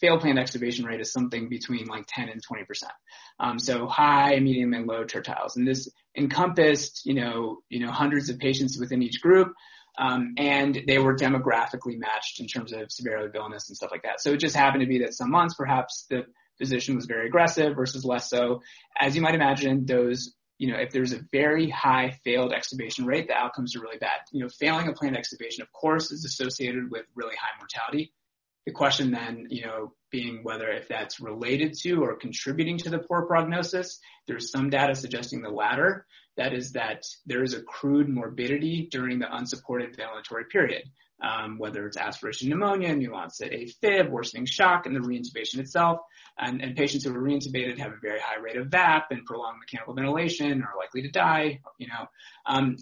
failed 0.00 0.20
planned 0.20 0.38
extubation 0.38 0.84
rate 0.84 1.00
is 1.00 1.12
something 1.12 1.48
between 1.48 1.86
like 1.86 2.04
10 2.08 2.28
and 2.28 2.42
20 2.42 2.64
percent. 2.64 2.92
Um, 3.38 3.58
so 3.58 3.86
high, 3.86 4.38
medium, 4.38 4.74
and 4.74 4.86
low 4.86 5.04
tertiles. 5.04 5.56
And 5.56 5.66
this 5.66 5.88
encompassed, 6.16 7.02
you 7.04 7.14
know, 7.14 7.58
you 7.68 7.84
know, 7.84 7.90
hundreds 7.90 8.30
of 8.30 8.38
patients 8.38 8.78
within 8.78 9.02
each 9.02 9.20
group. 9.20 9.52
Um, 10.00 10.32
and 10.38 10.82
they 10.86 10.98
were 10.98 11.14
demographically 11.14 11.98
matched 11.98 12.40
in 12.40 12.46
terms 12.46 12.72
of 12.72 12.90
severity 12.90 13.26
of 13.26 13.34
illness 13.34 13.68
and 13.68 13.76
stuff 13.76 13.90
like 13.90 14.04
that. 14.04 14.22
So 14.22 14.32
it 14.32 14.40
just 14.40 14.56
happened 14.56 14.80
to 14.80 14.88
be 14.88 15.00
that 15.00 15.12
some 15.12 15.30
months 15.30 15.54
perhaps 15.54 16.06
the 16.08 16.24
physician 16.56 16.96
was 16.96 17.04
very 17.04 17.26
aggressive 17.26 17.76
versus 17.76 18.02
less 18.02 18.30
so. 18.30 18.62
As 18.98 19.14
you 19.14 19.20
might 19.20 19.34
imagine, 19.34 19.84
those, 19.84 20.34
you 20.56 20.72
know, 20.72 20.78
if 20.78 20.90
there's 20.90 21.12
a 21.12 21.20
very 21.30 21.68
high 21.68 22.18
failed 22.24 22.52
extubation 22.52 23.04
rate, 23.04 23.28
the 23.28 23.34
outcomes 23.34 23.76
are 23.76 23.80
really 23.80 23.98
bad. 23.98 24.20
You 24.32 24.42
know, 24.42 24.48
failing 24.48 24.88
a 24.88 24.94
planned 24.94 25.16
extubation, 25.16 25.60
of 25.60 25.70
course, 25.70 26.10
is 26.10 26.24
associated 26.24 26.90
with 26.90 27.04
really 27.14 27.36
high 27.36 27.58
mortality. 27.58 28.14
The 28.64 28.72
question 28.72 29.10
then, 29.10 29.48
you 29.50 29.66
know, 29.66 29.92
being 30.10 30.40
whether 30.42 30.70
if 30.70 30.88
that's 30.88 31.20
related 31.20 31.74
to 31.82 32.02
or 32.02 32.16
contributing 32.16 32.78
to 32.78 32.90
the 32.90 32.98
poor 32.98 33.26
prognosis, 33.26 34.00
there's 34.26 34.50
some 34.50 34.70
data 34.70 34.94
suggesting 34.94 35.42
the 35.42 35.50
latter. 35.50 36.06
That 36.40 36.54
is 36.54 36.72
that 36.72 37.04
there 37.26 37.42
is 37.42 37.52
accrued 37.52 38.08
morbidity 38.08 38.88
during 38.90 39.18
the 39.18 39.30
unsupported 39.30 39.94
ventilatory 39.94 40.48
period, 40.48 40.84
um, 41.22 41.58
whether 41.58 41.86
it's 41.86 41.98
aspiration 41.98 42.48
pneumonia, 42.48 42.96
new 42.96 43.14
onset 43.14 43.52
AFib, 43.52 44.08
worsening 44.08 44.46
shock, 44.46 44.86
and 44.86 44.96
the 44.96 45.00
reintubation 45.00 45.58
itself. 45.58 45.98
And, 46.38 46.62
and, 46.62 46.74
patients 46.74 47.04
who 47.04 47.14
are 47.14 47.20
reintubated 47.20 47.78
have 47.78 47.92
a 47.92 48.00
very 48.00 48.20
high 48.20 48.40
rate 48.40 48.56
of 48.56 48.68
VAP 48.68 49.08
and 49.10 49.26
prolonged 49.26 49.58
mechanical 49.58 49.92
ventilation 49.92 50.62
are 50.62 50.78
likely 50.78 51.02
to 51.02 51.10
die, 51.10 51.60
you 51.76 51.88
know. 51.88 52.06
Um, 52.46 52.76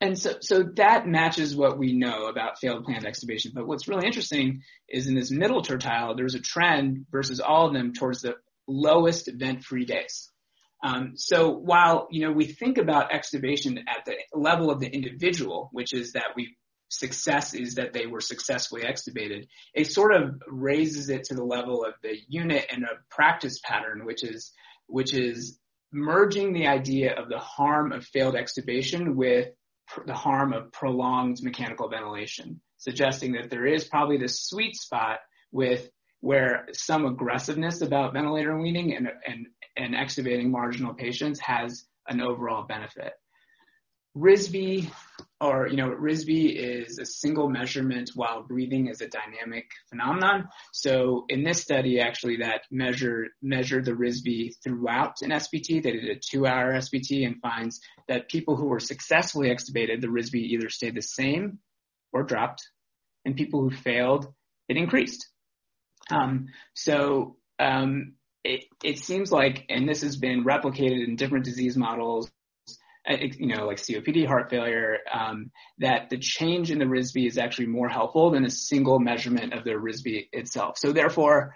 and 0.00 0.18
so, 0.18 0.38
so 0.40 0.62
that 0.76 1.06
matches 1.06 1.54
what 1.54 1.76
we 1.76 1.92
know 1.92 2.28
about 2.28 2.58
failed 2.58 2.86
planned 2.86 3.04
extubation. 3.04 3.52
But 3.52 3.66
what's 3.66 3.86
really 3.86 4.06
interesting 4.06 4.62
is 4.88 5.08
in 5.08 5.14
this 5.14 5.30
middle 5.30 5.60
tertile, 5.60 6.16
there's 6.16 6.36
a 6.36 6.40
trend 6.40 7.04
versus 7.10 7.38
all 7.38 7.66
of 7.66 7.74
them 7.74 7.92
towards 7.92 8.22
the 8.22 8.36
lowest 8.66 9.28
vent-free 9.30 9.84
days. 9.84 10.30
Um, 10.82 11.12
so 11.16 11.50
while 11.50 12.06
you 12.10 12.24
know 12.24 12.32
we 12.32 12.46
think 12.46 12.78
about 12.78 13.10
extubation 13.10 13.78
at 13.88 14.04
the 14.04 14.16
level 14.32 14.70
of 14.70 14.80
the 14.80 14.88
individual, 14.88 15.68
which 15.72 15.92
is 15.92 16.12
that 16.12 16.36
we 16.36 16.56
success 16.88 17.52
is 17.54 17.74
that 17.74 17.92
they 17.92 18.06
were 18.06 18.20
successfully 18.20 18.82
extubated, 18.82 19.46
it 19.74 19.86
sort 19.86 20.14
of 20.14 20.40
raises 20.46 21.10
it 21.10 21.24
to 21.24 21.34
the 21.34 21.44
level 21.44 21.84
of 21.84 21.94
the 22.02 22.16
unit 22.28 22.66
and 22.70 22.84
a 22.84 22.98
practice 23.10 23.60
pattern, 23.64 24.04
which 24.04 24.22
is 24.22 24.52
which 24.86 25.14
is 25.14 25.58
merging 25.92 26.52
the 26.52 26.66
idea 26.66 27.14
of 27.14 27.28
the 27.28 27.38
harm 27.38 27.92
of 27.92 28.04
failed 28.04 28.34
extubation 28.34 29.14
with 29.14 29.48
pr- 29.86 30.04
the 30.06 30.14
harm 30.14 30.52
of 30.52 30.72
prolonged 30.72 31.38
mechanical 31.42 31.88
ventilation, 31.88 32.60
suggesting 32.76 33.32
that 33.32 33.50
there 33.50 33.66
is 33.66 33.84
probably 33.84 34.16
this 34.16 34.42
sweet 34.42 34.76
spot 34.76 35.18
with 35.50 35.88
where 36.20 36.66
some 36.72 37.06
aggressiveness 37.06 37.80
about 37.80 38.12
ventilator 38.12 38.58
weaning 38.58 38.94
and, 38.94 39.08
and, 39.26 39.46
and 39.76 39.94
extubating 39.94 40.50
marginal 40.50 40.94
patients 40.94 41.40
has 41.40 41.84
an 42.08 42.20
overall 42.20 42.64
benefit. 42.66 43.12
RSBI 44.16 44.90
or, 45.40 45.68
you 45.68 45.76
know, 45.76 45.90
RSBI 45.90 46.56
is 46.56 46.98
a 46.98 47.06
single 47.06 47.48
measurement 47.48 48.10
while 48.14 48.42
breathing 48.42 48.88
is 48.88 49.00
a 49.00 49.08
dynamic 49.08 49.70
phenomenon. 49.88 50.48
So 50.72 51.24
in 51.28 51.44
this 51.44 51.60
study, 51.60 52.00
actually, 52.00 52.38
that 52.38 52.62
measured, 52.72 53.28
measured 53.40 53.84
the 53.84 53.92
RSBI 53.92 54.54
throughout 54.64 55.22
an 55.22 55.30
SBT. 55.30 55.82
They 55.82 55.92
did 55.92 56.04
a 56.04 56.18
two 56.18 56.46
hour 56.46 56.72
SBT 56.72 57.24
and 57.24 57.40
finds 57.40 57.80
that 58.08 58.28
people 58.28 58.56
who 58.56 58.66
were 58.66 58.80
successfully 58.80 59.50
extubated, 59.50 60.00
the 60.00 60.08
RSBI 60.08 60.42
either 60.42 60.70
stayed 60.70 60.96
the 60.96 61.02
same 61.02 61.60
or 62.12 62.24
dropped. 62.24 62.68
And 63.24 63.36
people 63.36 63.60
who 63.60 63.70
failed, 63.70 64.26
it 64.68 64.76
increased. 64.76 65.28
Um, 66.10 66.46
so, 66.74 67.36
um, 67.58 68.14
it, 68.44 68.64
it 68.82 68.98
seems 68.98 69.30
like, 69.30 69.64
and 69.68 69.88
this 69.88 70.02
has 70.02 70.16
been 70.16 70.44
replicated 70.44 71.06
in 71.06 71.16
different 71.16 71.44
disease 71.44 71.76
models, 71.76 72.30
uh, 73.08 73.16
you 73.36 73.54
know, 73.54 73.66
like 73.66 73.78
COPD, 73.78 74.26
heart 74.26 74.50
failure, 74.50 74.98
um, 75.12 75.50
that 75.78 76.08
the 76.10 76.18
change 76.18 76.70
in 76.70 76.78
the 76.78 76.84
RSBI 76.84 77.26
is 77.26 77.38
actually 77.38 77.66
more 77.66 77.88
helpful 77.88 78.30
than 78.30 78.44
a 78.44 78.50
single 78.50 79.00
measurement 79.00 79.52
of 79.52 79.64
the 79.64 79.70
RSBI 79.70 80.28
itself. 80.32 80.78
So 80.78 80.92
therefore, 80.92 81.54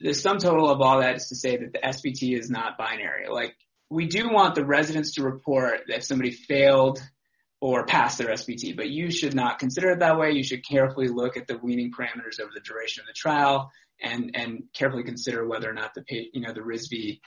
the 0.00 0.14
sum 0.14 0.38
total 0.38 0.70
of 0.70 0.80
all 0.80 1.00
that 1.00 1.16
is 1.16 1.28
to 1.28 1.36
say 1.36 1.56
that 1.56 1.72
the 1.72 1.78
SBT 1.78 2.38
is 2.38 2.50
not 2.50 2.78
binary. 2.78 3.28
Like 3.28 3.54
we 3.90 4.06
do 4.06 4.28
want 4.30 4.54
the 4.54 4.64
residents 4.64 5.14
to 5.14 5.22
report 5.22 5.82
that 5.88 5.98
if 5.98 6.04
somebody 6.04 6.30
failed 6.30 7.00
or 7.66 7.84
passed 7.84 8.16
their 8.16 8.28
SBT, 8.28 8.76
but 8.76 8.88
you 8.88 9.10
should 9.10 9.34
not 9.34 9.58
consider 9.58 9.90
it 9.90 9.98
that 9.98 10.16
way. 10.16 10.30
You 10.30 10.44
should 10.44 10.64
carefully 10.64 11.08
look 11.08 11.36
at 11.36 11.48
the 11.48 11.58
weaning 11.58 11.90
parameters 11.90 12.38
over 12.40 12.52
the 12.54 12.60
duration 12.60 13.00
of 13.00 13.08
the 13.08 13.12
trial 13.12 13.72
and, 14.00 14.30
and 14.34 14.62
carefully 14.72 15.02
consider 15.02 15.44
whether 15.44 15.68
or 15.68 15.72
not 15.72 15.92
the, 15.92 16.04
you 16.08 16.42
know, 16.42 16.52
the 16.52 16.60
RSBI 16.60 17.18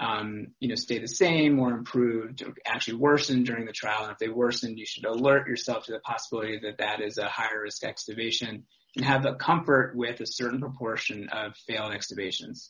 um, 0.00 0.52
you 0.60 0.68
know, 0.68 0.76
stay 0.76 1.00
the 1.00 1.08
same 1.08 1.58
or 1.58 1.72
improved, 1.72 2.44
or 2.44 2.54
actually 2.64 2.98
worsened 2.98 3.46
during 3.46 3.66
the 3.66 3.72
trial. 3.72 4.04
And 4.04 4.12
if 4.12 4.18
they 4.18 4.28
worsened, 4.28 4.78
you 4.78 4.86
should 4.86 5.04
alert 5.04 5.48
yourself 5.48 5.86
to 5.86 5.92
the 5.92 5.98
possibility 5.98 6.60
that 6.62 6.78
that 6.78 7.00
is 7.00 7.18
a 7.18 7.26
higher 7.26 7.62
risk 7.62 7.82
extubation 7.82 8.62
and 8.94 9.04
have 9.04 9.26
a 9.26 9.34
comfort 9.34 9.96
with 9.96 10.20
a 10.20 10.26
certain 10.26 10.60
proportion 10.60 11.28
of 11.32 11.56
failed 11.66 11.92
extubations. 11.92 12.68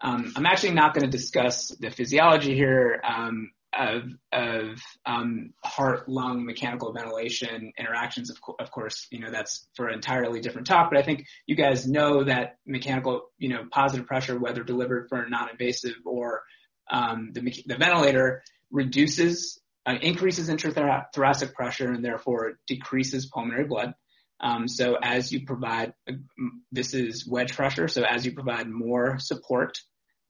Um, 0.00 0.32
I'm 0.36 0.46
actually 0.46 0.74
not 0.74 0.94
going 0.94 1.10
to 1.10 1.10
discuss 1.10 1.70
the 1.80 1.90
physiology 1.90 2.54
here 2.54 3.00
um, 3.02 3.50
of, 3.78 4.04
of 4.32 4.82
um, 5.06 5.52
heart-lung 5.64 6.44
mechanical 6.44 6.92
ventilation 6.92 7.72
interactions. 7.78 8.30
Of, 8.30 8.40
co- 8.40 8.56
of, 8.58 8.70
course, 8.70 9.06
you 9.10 9.20
know 9.20 9.30
that's 9.30 9.66
for 9.74 9.88
an 9.88 9.94
entirely 9.94 10.40
different 10.40 10.66
talk. 10.66 10.90
But 10.90 10.98
I 10.98 11.02
think 11.02 11.26
you 11.46 11.56
guys 11.56 11.86
know 11.86 12.24
that 12.24 12.58
mechanical, 12.66 13.30
you 13.38 13.48
know, 13.48 13.64
positive 13.70 14.06
pressure, 14.06 14.38
whether 14.38 14.62
delivered 14.62 15.08
for 15.08 15.22
a 15.22 15.28
non-invasive 15.28 15.96
or 16.04 16.42
um, 16.90 17.30
the, 17.32 17.40
the 17.66 17.76
ventilator, 17.76 18.42
reduces, 18.70 19.60
uh, 19.86 19.94
increases 20.00 20.48
intrathoracic 20.48 21.54
pressure, 21.54 21.90
and 21.90 22.04
therefore 22.04 22.58
decreases 22.66 23.26
pulmonary 23.26 23.64
blood. 23.64 23.94
Um, 24.40 24.68
so 24.68 24.96
as 25.00 25.32
you 25.32 25.46
provide, 25.46 25.94
this 26.72 26.92
is 26.92 27.26
wedge 27.26 27.54
pressure. 27.54 27.88
So 27.88 28.02
as 28.02 28.26
you 28.26 28.32
provide 28.32 28.68
more 28.68 29.18
support 29.18 29.78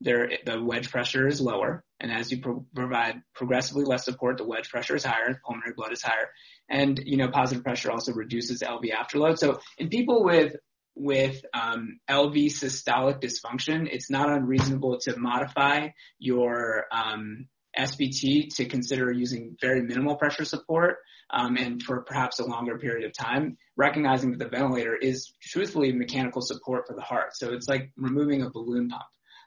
there, 0.01 0.29
the 0.45 0.61
wedge 0.61 0.91
pressure 0.91 1.27
is 1.27 1.41
lower. 1.41 1.83
And 1.99 2.11
as 2.11 2.31
you 2.31 2.41
pro- 2.41 2.65
provide 2.75 3.21
progressively 3.33 3.85
less 3.85 4.05
support, 4.05 4.37
the 4.37 4.45
wedge 4.45 4.69
pressure 4.69 4.95
is 4.95 5.03
higher, 5.03 5.39
pulmonary 5.45 5.73
blood 5.75 5.93
is 5.93 6.01
higher. 6.01 6.29
And, 6.69 6.99
you 7.03 7.17
know, 7.17 7.29
positive 7.29 7.63
pressure 7.63 7.91
also 7.91 8.13
reduces 8.13 8.61
LV 8.61 8.83
afterload. 8.91 9.37
So 9.37 9.59
in 9.77 9.89
people 9.89 10.23
with, 10.23 10.55
with 10.95 11.43
um, 11.53 11.99
LV 12.09 12.35
systolic 12.47 13.21
dysfunction, 13.21 13.87
it's 13.91 14.09
not 14.09 14.29
unreasonable 14.29 14.99
to 15.01 15.17
modify 15.17 15.89
your 16.19 16.85
um, 16.91 17.47
SBT 17.77 18.55
to 18.55 18.65
consider 18.65 19.11
using 19.11 19.57
very 19.59 19.81
minimal 19.81 20.15
pressure 20.15 20.45
support 20.45 20.97
um, 21.29 21.57
and 21.57 21.81
for 21.81 22.01
perhaps 22.03 22.39
a 22.39 22.45
longer 22.45 22.77
period 22.77 23.05
of 23.05 23.13
time, 23.13 23.57
recognizing 23.75 24.31
that 24.31 24.39
the 24.39 24.47
ventilator 24.47 24.95
is 24.95 25.33
truthfully 25.41 25.91
mechanical 25.91 26.41
support 26.41 26.87
for 26.87 26.95
the 26.95 27.01
heart. 27.01 27.35
So 27.35 27.53
it's 27.53 27.67
like 27.67 27.91
removing 27.97 28.41
a 28.41 28.49
balloon 28.49 28.89
pump. 28.89 29.03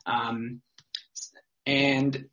Um, 0.09 0.63
and 1.67 2.27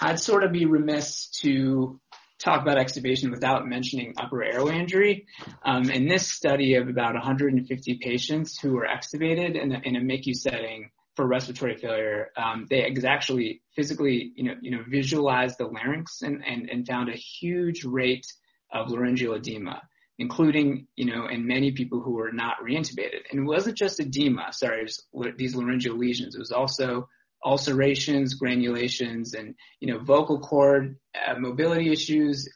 I'd 0.00 0.18
sort 0.18 0.44
of 0.44 0.52
be 0.52 0.64
remiss 0.66 1.28
to 1.42 2.00
talk 2.40 2.62
about 2.62 2.76
extubation 2.76 3.30
without 3.30 3.68
mentioning 3.68 4.14
upper 4.18 4.42
airway 4.42 4.76
injury. 4.78 5.26
Um, 5.64 5.90
in 5.90 6.08
this 6.08 6.26
study 6.26 6.74
of 6.74 6.88
about 6.88 7.14
150 7.14 7.98
patients 7.98 8.58
who 8.58 8.72
were 8.72 8.86
extubated 8.86 9.60
in 9.60 9.72
a, 9.72 9.80
in 9.84 9.96
a 9.96 10.00
MICU 10.00 10.34
setting 10.34 10.90
for 11.14 11.26
respiratory 11.26 11.76
failure, 11.76 12.30
um, 12.36 12.66
they 12.68 12.90
actually 13.04 13.62
physically, 13.76 14.32
you 14.34 14.44
know, 14.44 14.54
you 14.60 14.72
know, 14.72 14.82
visualized 14.88 15.58
the 15.58 15.66
larynx 15.66 16.22
and, 16.22 16.42
and, 16.44 16.68
and 16.68 16.86
found 16.86 17.10
a 17.10 17.16
huge 17.16 17.84
rate 17.84 18.26
of 18.72 18.90
laryngeal 18.90 19.34
edema 19.34 19.82
including, 20.22 20.86
you 20.94 21.06
know, 21.10 21.26
in 21.26 21.48
many 21.48 21.72
people 21.72 22.00
who 22.00 22.12
were 22.12 22.30
not 22.32 22.54
reintubated. 22.64 23.22
And 23.28 23.40
it 23.40 23.44
wasn't 23.54 23.76
just 23.76 23.98
edema, 23.98 24.52
sorry, 24.52 24.84
was, 24.84 25.02
these 25.36 25.56
laryngeal 25.56 25.96
lesions. 25.96 26.36
It 26.36 26.38
was 26.38 26.52
also 26.52 27.08
ulcerations, 27.44 28.34
granulations, 28.34 29.34
and, 29.34 29.56
you 29.80 29.88
know, 29.92 29.98
vocal 29.98 30.38
cord 30.38 30.96
uh, 31.26 31.34
mobility 31.40 31.90
issues, 31.90 32.48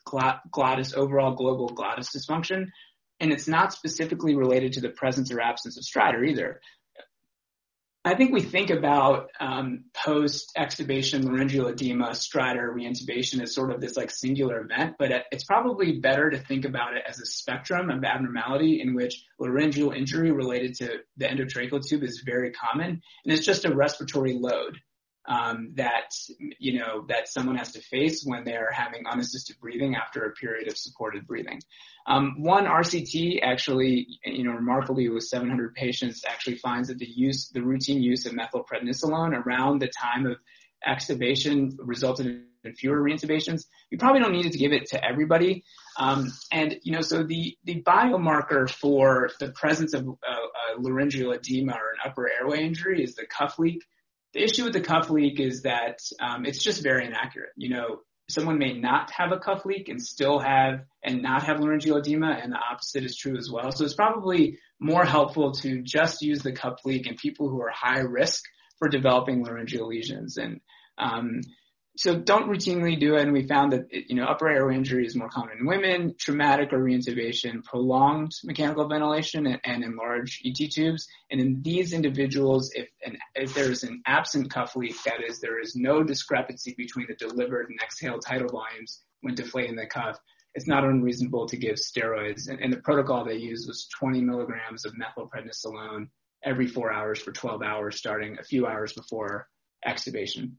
glottis, 0.53 0.95
overall 0.95 1.35
global 1.35 1.69
glottis 1.79 2.11
dysfunction. 2.17 2.67
And 3.19 3.33
it's 3.33 3.49
not 3.49 3.73
specifically 3.73 4.37
related 4.37 4.75
to 4.75 4.81
the 4.81 4.91
presence 4.91 5.33
or 5.33 5.41
absence 5.41 5.77
of 5.77 5.83
stridor 5.85 6.25
either. 6.25 6.61
I 8.07 8.15
think 8.15 8.33
we 8.33 8.41
think 8.41 8.71
about 8.71 9.31
um, 9.41 9.87
post 9.93 10.53
extubation 10.57 11.25
laryngeal 11.25 11.67
edema, 11.67 12.11
stridor, 12.11 12.73
reintubation 12.73 13.43
as 13.43 13.53
sort 13.53 13.73
of 13.73 13.81
this 13.81 13.97
like 13.97 14.13
singular 14.13 14.61
event, 14.61 14.95
but 14.97 15.11
it's 15.33 15.43
probably 15.43 15.99
better 15.99 16.31
to 16.31 16.39
think 16.39 16.65
about 16.65 16.97
it 16.97 17.03
as 17.05 17.19
a 17.19 17.27
spectrum 17.27 17.91
of 17.91 18.05
abnormality 18.05 18.81
in 18.81 18.95
which 18.95 19.25
laryngeal 19.41 19.91
injury 19.91 20.31
related 20.31 20.77
to 20.77 21.01
the 21.17 21.27
endotracheal 21.27 21.85
tube 21.85 22.05
is 22.05 22.23
very 22.25 22.53
common, 22.53 22.91
and 22.91 23.03
it's 23.25 23.45
just 23.45 23.65
a 23.65 23.75
respiratory 23.75 24.35
load 24.35 24.79
um, 25.29 25.73
that 25.75 26.11
you 26.59 26.79
know 26.79 27.05
that 27.09 27.29
someone 27.29 27.57
has 27.57 27.73
to 27.73 27.81
face 27.81 28.23
when 28.25 28.45
they're 28.45 28.71
having 28.73 29.07
unassisted 29.07 29.57
breathing 29.61 29.97
after 29.97 30.25
a 30.25 30.33
period 30.33 30.69
of 30.69 30.77
supported 30.77 31.27
breathing. 31.27 31.61
Um, 32.07 32.37
one 32.39 32.67
RCT 32.67 33.43
actually, 33.43 34.07
you 34.25 34.45
know, 34.45 34.53
remarkably 34.53 35.09
with 35.09 35.25
700 35.25 35.75
patients, 35.75 36.23
actually 36.27 36.57
finds 36.57 36.89
that 36.89 36.99
the 36.99 37.09
use, 37.09 37.49
the 37.49 37.63
routine 37.63 38.01
use 38.01 38.27
of 38.27 38.33
methylprednisolone 38.33 39.45
around 39.45 39.81
the 39.81 39.89
time 39.89 40.27
of 40.27 40.37
extubation 40.87 41.73
resulted 41.79 42.45
in 42.65 42.75
fewer 42.75 43.01
reintubations. 43.01 43.65
You 43.91 43.99
probably 43.99 44.21
don't 44.21 44.33
need 44.33 44.51
to 44.51 44.59
give 44.59 44.73
it 44.73 44.87
to 44.91 45.05
everybody. 45.05 45.65
Um, 45.99 46.33
and, 46.53 46.77
you 46.83 46.93
know, 46.93 47.01
so 47.01 47.25
the, 47.25 47.57
the 47.65 47.83
biomarker 47.83 48.69
for 48.71 49.31
the 49.41 49.51
presence 49.51 49.95
of 49.95 50.07
uh, 50.09 50.79
laryngeal 50.79 51.33
edema 51.33 51.73
or 51.73 51.91
an 51.93 52.11
upper 52.11 52.31
airway 52.31 52.65
injury 52.65 53.03
is 53.03 53.15
the 53.15 53.27
cuff 53.27 53.59
leak. 53.59 53.83
The 54.35 54.43
issue 54.43 54.65
with 54.65 54.73
the 54.73 54.81
cuff 54.81 55.09
leak 55.11 55.41
is 55.41 55.63
that 55.63 55.99
um, 56.21 56.45
it's 56.45 56.63
just 56.63 56.83
very 56.83 57.07
inaccurate. 57.07 57.51
You 57.57 57.71
know, 57.71 58.01
someone 58.29 58.59
may 58.59 58.73
not 58.73 59.11
have 59.13 59.33
a 59.33 59.39
cuff 59.39 59.65
leak 59.65 59.89
and 59.89 60.03
still 60.03 60.39
have 60.39 60.81
and 61.03 61.23
not 61.23 61.45
have 61.45 61.61
laryngeal 61.61 61.97
edema, 61.97 62.39
and 62.43 62.53
the 62.53 62.59
opposite 62.59 63.05
is 63.05 63.17
true 63.17 63.37
as 63.37 63.51
well. 63.51 63.71
So 63.73 63.85
it's 63.85 63.95
probably 63.95 64.59
more 64.81 65.05
helpful 65.05 65.53
to 65.53 65.83
just 65.83 66.23
use 66.23 66.41
the 66.41 66.53
cuff 66.53 66.81
leak 66.85 67.07
in 67.07 67.17
people 67.17 67.49
who 67.49 67.61
are 67.63 67.71
high 67.73 68.01
risk 68.01 68.43
for 68.79 68.89
developing 68.89 69.43
laryngeal 69.43 69.87
lesions. 69.87 70.37
And 70.37 70.61
um, 70.99 71.41
so 71.97 72.15
don't 72.15 72.49
routinely 72.49 72.99
do 72.99 73.17
it. 73.17 73.23
And 73.23 73.33
we 73.33 73.47
found 73.47 73.73
that, 73.73 73.87
you 73.91 74.17
know, 74.17 74.25
upper 74.25 74.49
airway 74.49 74.77
injury 74.77 75.07
is 75.07 75.17
more 75.17 75.31
common 75.31 75.59
in 75.59 75.67
women, 75.67 76.15
traumatic 76.19 76.73
or 76.73 76.79
reintubation, 76.79 77.65
prolonged 77.65 78.33
mechanical 78.45 78.87
ventilation 78.87 79.47
and, 79.47 79.61
and 79.65 79.83
enlarged 79.83 80.47
ET 80.47 80.71
tubes. 80.71 81.09
And 81.31 81.41
in 81.41 81.63
these 81.63 81.93
individuals, 81.93 82.71
if, 82.75 82.89
an, 83.05 83.17
if 83.35 83.55
there 83.55 83.71
is 83.71 83.83
an 83.83 84.03
absent 84.07 84.51
cuff 84.51 84.77
leak, 84.77 84.97
that 85.05 85.25
is, 85.27 85.41
there 85.41 85.59
is 85.59 85.75
no 85.75 86.03
discrepancy 86.03 86.75
between 86.77 87.07
the 87.09 87.15
delivered 87.15 87.71
and 87.71 87.81
exhaled 87.83 88.23
tidal 88.23 88.49
volumes 88.49 89.01
when 89.23 89.35
deflating 89.35 89.77
the 89.77 89.87
cuff, 89.87 90.19
it's 90.55 90.67
not 90.67 90.85
unreasonable 90.85 91.47
to 91.49 91.57
give 91.57 91.77
steroids. 91.77 92.49
And, 92.49 92.61
and 92.61 92.73
the 92.73 92.79
protocol 92.79 93.25
they 93.25 93.37
used 93.37 93.69
was 93.69 93.89
20 93.99 94.21
milligrams 94.21 94.85
of 94.85 94.93
methylprednisolone 94.95 96.09
every 96.45 96.67
four 96.67 96.93
hours 96.93 97.21
for 97.21 97.33
12 97.33 97.63
hours, 97.63 97.97
starting 97.97 98.37
a 98.39 98.45
few 98.45 98.67
hours 98.67 98.93
before 98.93 99.49
extubation. 99.87 100.53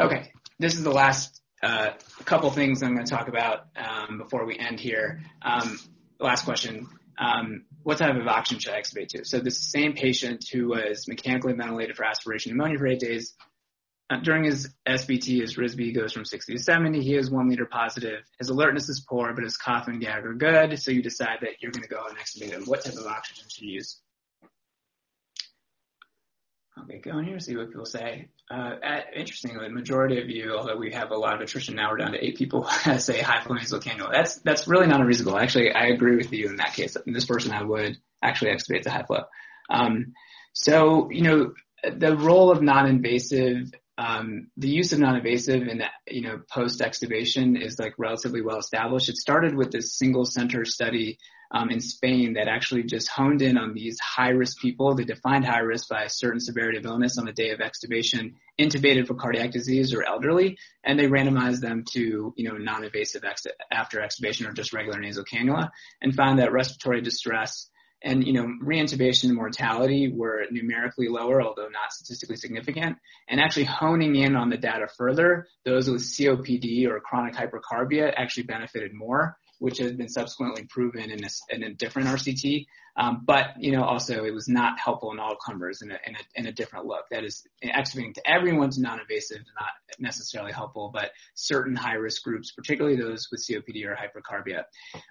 Okay, 0.00 0.30
this 0.60 0.74
is 0.74 0.84
the 0.84 0.92
last 0.92 1.40
uh, 1.60 1.90
couple 2.24 2.50
things 2.50 2.82
I'm 2.82 2.94
going 2.94 3.04
to 3.04 3.10
talk 3.10 3.26
about 3.26 3.66
um, 3.76 4.18
before 4.18 4.46
we 4.46 4.56
end 4.56 4.78
here. 4.78 5.22
Um, 5.42 5.76
last 6.20 6.44
question. 6.44 6.86
Um, 7.18 7.64
what 7.82 7.98
type 7.98 8.14
of 8.14 8.26
oxygen 8.28 8.60
should 8.60 8.74
I 8.74 8.80
extubate 8.80 9.08
to? 9.08 9.24
So 9.24 9.40
this 9.40 9.72
same 9.72 9.94
patient 9.94 10.44
who 10.52 10.68
was 10.68 11.08
mechanically 11.08 11.52
ventilated 11.52 11.96
for 11.96 12.04
aspiration 12.04 12.52
pneumonia 12.52 12.78
for 12.78 12.86
eight 12.86 13.00
days, 13.00 13.34
uh, 14.08 14.18
during 14.20 14.44
his 14.44 14.72
SBT, 14.86 15.40
his 15.40 15.56
RSBI 15.56 15.94
goes 15.94 16.12
from 16.12 16.24
60 16.24 16.54
to 16.54 16.62
70. 16.62 17.02
He 17.02 17.16
is 17.16 17.30
one 17.30 17.48
liter 17.48 17.66
positive. 17.66 18.20
His 18.38 18.48
alertness 18.50 18.88
is 18.88 19.04
poor, 19.06 19.34
but 19.34 19.44
his 19.44 19.56
cough 19.56 19.88
and 19.88 20.00
gag 20.00 20.24
are 20.24 20.32
good. 20.32 20.78
So 20.78 20.92
you 20.92 21.02
decide 21.02 21.38
that 21.42 21.60
you're 21.60 21.72
going 21.72 21.82
to 21.82 21.88
go 21.88 22.04
and 22.08 22.16
extubate 22.16 22.52
him. 22.52 22.62
What 22.64 22.84
type 22.84 22.94
of 22.94 23.06
oxygen 23.06 23.44
should 23.50 23.64
you 23.64 23.74
use? 23.74 24.00
I'll 26.78 26.86
get 26.86 27.02
going 27.02 27.24
here, 27.24 27.34
and 27.34 27.42
see 27.42 27.56
what 27.56 27.68
people 27.68 27.84
say. 27.84 28.28
Uh, 28.50 28.76
interestingly, 29.14 29.66
the 29.66 29.74
majority 29.74 30.20
of 30.20 30.28
you, 30.28 30.56
although 30.56 30.76
we 30.76 30.92
have 30.92 31.10
a 31.10 31.16
lot 31.16 31.34
of 31.34 31.40
attrition 31.40 31.74
now, 31.74 31.90
we're 31.90 31.96
down 31.96 32.12
to 32.12 32.24
eight 32.24 32.36
people 32.36 32.64
say 32.98 33.20
high 33.20 33.42
flow 33.42 33.56
nasal 33.56 33.80
cannula. 33.80 34.12
That's 34.12 34.36
that's 34.36 34.68
really 34.68 34.86
not 34.86 35.00
unreasonable. 35.00 35.38
Actually, 35.38 35.72
I 35.72 35.86
agree 35.86 36.16
with 36.16 36.32
you 36.32 36.48
in 36.48 36.56
that 36.56 36.74
case. 36.74 36.96
In 37.06 37.12
this 37.12 37.26
person, 37.26 37.52
I 37.52 37.62
would 37.62 37.98
actually 38.22 38.52
extubate 38.52 38.82
to 38.82 38.90
high 38.90 39.02
flow. 39.02 39.24
Um, 39.68 40.14
so 40.52 41.10
you 41.10 41.22
know, 41.22 41.52
the 41.90 42.16
role 42.16 42.50
of 42.50 42.62
non-invasive 42.62 43.72
um, 43.98 44.48
the 44.56 44.68
use 44.68 44.92
of 44.92 45.00
non-invasive 45.00 45.66
in 45.66 45.78
that, 45.78 45.90
you 46.06 46.22
know, 46.22 46.40
post-extubation 46.48 47.60
is 47.60 47.80
like 47.80 47.94
relatively 47.98 48.40
well 48.40 48.58
established. 48.58 49.08
It 49.08 49.16
started 49.16 49.56
with 49.56 49.72
this 49.72 49.98
single 49.98 50.24
center 50.24 50.64
study 50.64 51.18
um, 51.50 51.70
in 51.70 51.80
Spain 51.80 52.34
that 52.34 52.48
actually 52.48 52.82
just 52.82 53.08
honed 53.08 53.42
in 53.42 53.56
on 53.56 53.74
these 53.74 53.98
high-risk 54.00 54.58
people. 54.60 54.94
They 54.94 55.04
defined 55.04 55.46
high 55.46 55.60
risk 55.60 55.88
by 55.88 56.02
a 56.04 56.10
certain 56.10 56.40
severity 56.40 56.78
of 56.78 56.84
illness 56.84 57.18
on 57.18 57.24
the 57.24 57.32
day 57.32 57.50
of 57.50 57.60
extubation, 57.60 58.34
intubated 58.58 59.06
for 59.06 59.14
cardiac 59.14 59.50
disease 59.50 59.94
or 59.94 60.04
elderly, 60.04 60.58
and 60.84 60.98
they 60.98 61.06
randomized 61.06 61.60
them 61.60 61.84
to, 61.92 62.34
you 62.36 62.48
know, 62.48 62.56
non-invasive 62.56 63.24
ex- 63.24 63.46
after 63.70 64.00
extubation 64.00 64.48
or 64.48 64.52
just 64.52 64.72
regular 64.72 65.00
nasal 65.00 65.24
cannula, 65.24 65.70
and 66.02 66.14
found 66.14 66.38
that 66.38 66.52
respiratory 66.52 67.00
distress 67.00 67.70
and 68.02 68.24
you 68.24 68.32
know 68.32 68.46
reintubation 68.62 69.32
mortality 69.32 70.12
were 70.12 70.44
numerically 70.50 71.08
lower, 71.08 71.42
although 71.42 71.68
not 71.68 71.92
statistically 71.92 72.36
significant. 72.36 72.96
And 73.28 73.40
actually 73.40 73.64
honing 73.64 74.14
in 74.14 74.36
on 74.36 74.50
the 74.50 74.56
data 74.56 74.86
further, 74.96 75.48
those 75.64 75.90
with 75.90 76.02
COPD 76.02 76.86
or 76.86 77.00
chronic 77.00 77.34
hypercarbia 77.34 78.12
actually 78.16 78.44
benefited 78.44 78.92
more, 78.94 79.36
which 79.58 79.78
has 79.78 79.92
been 79.92 80.08
subsequently 80.08 80.64
proven 80.64 81.10
in 81.10 81.24
a, 81.24 81.28
in 81.54 81.64
a 81.64 81.74
different 81.74 82.08
RCT. 82.08 82.66
Um, 82.98 83.22
but 83.24 83.50
you 83.58 83.70
know, 83.70 83.84
also 83.84 84.24
it 84.24 84.34
was 84.34 84.48
not 84.48 84.78
helpful 84.78 85.12
in 85.12 85.20
all 85.20 85.36
comers 85.36 85.82
in 85.82 85.92
a, 85.92 85.98
in 86.04 86.16
a, 86.16 86.18
in 86.34 86.46
a 86.46 86.52
different 86.52 86.86
look. 86.86 87.04
That 87.10 87.24
is, 87.24 87.46
extubating 87.64 88.14
to 88.14 88.30
everyone 88.30 88.70
to 88.70 88.80
non-invasive, 88.80 89.38
not 89.38 89.70
necessarily 89.98 90.52
helpful, 90.52 90.90
but 90.92 91.10
certain 91.34 91.76
high-risk 91.76 92.22
groups, 92.22 92.52
particularly 92.52 92.96
those 92.96 93.28
with 93.30 93.44
COPD 93.48 93.84
or 93.86 93.96
hypercarbia. 93.96 94.64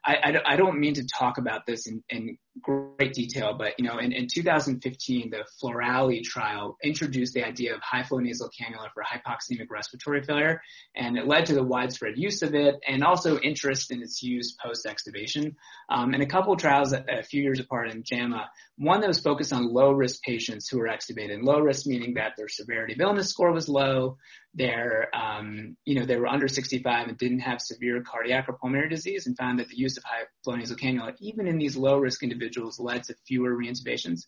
I, 0.05 0.15
I, 0.15 0.53
I 0.53 0.55
don't 0.57 0.79
mean 0.79 0.95
to 0.95 1.05
talk 1.07 1.37
about 1.37 1.65
this 1.65 1.87
in, 1.87 2.03
in 2.09 2.37
great 2.61 3.13
detail, 3.13 3.55
but 3.57 3.73
you 3.77 3.85
know, 3.85 3.99
in, 3.99 4.11
in 4.11 4.27
2015, 4.27 5.29
the 5.29 5.45
Florali 5.61 6.23
trial 6.23 6.77
introduced 6.83 7.33
the 7.33 7.45
idea 7.45 7.73
of 7.73 7.81
high 7.81 8.03
flow 8.03 8.19
nasal 8.19 8.49
cannula 8.49 8.89
for 8.93 9.03
hypoxemic 9.03 9.67
respiratory 9.69 10.23
failure, 10.23 10.61
and 10.95 11.17
it 11.17 11.27
led 11.27 11.45
to 11.47 11.53
the 11.53 11.63
widespread 11.63 12.17
use 12.17 12.41
of 12.41 12.53
it, 12.55 12.75
and 12.87 13.03
also 13.03 13.39
interest 13.39 13.91
in 13.91 14.01
its 14.01 14.21
use 14.23 14.55
post 14.63 14.85
extubation. 14.85 15.55
Um, 15.89 16.13
and 16.13 16.23
a 16.23 16.27
couple 16.27 16.53
of 16.53 16.59
trials 16.59 16.93
a, 16.93 17.03
a 17.09 17.23
few 17.23 17.43
years 17.43 17.59
apart 17.59 17.76
in 17.85 18.03
JAMA, 18.03 18.49
one 18.77 19.01
that 19.01 19.07
was 19.07 19.19
focused 19.19 19.53
on 19.53 19.73
low 19.73 19.91
risk 19.91 20.21
patients 20.23 20.67
who 20.69 20.79
were 20.79 20.87
extubated. 20.87 21.43
Low 21.43 21.59
risk 21.59 21.85
meaning 21.85 22.15
that 22.15 22.33
their 22.37 22.47
severity 22.47 22.93
of 22.93 23.01
illness 23.01 23.29
score 23.29 23.51
was 23.51 23.69
low, 23.69 24.17
their, 24.53 25.09
um, 25.15 25.77
you 25.85 25.99
know, 25.99 26.05
they 26.05 26.17
were 26.17 26.27
under 26.27 26.47
65 26.47 27.07
and 27.07 27.17
didn't 27.17 27.39
have 27.39 27.61
severe 27.61 28.01
cardiac 28.01 28.49
or 28.49 28.53
pulmonary 28.53 28.89
disease, 28.89 29.27
and 29.27 29.37
found 29.37 29.59
that 29.59 29.67
the 29.67 29.77
use 29.77 29.97
of 29.97 30.03
high 30.03 30.23
flow 30.43 30.55
nasal 30.55 30.77
cannula, 30.77 31.13
even 31.19 31.47
in 31.47 31.57
these 31.57 31.77
low 31.77 31.97
risk 31.97 32.23
individuals, 32.23 32.79
led 32.79 33.03
to 33.03 33.15
fewer 33.27 33.55
reintubations. 33.55 34.21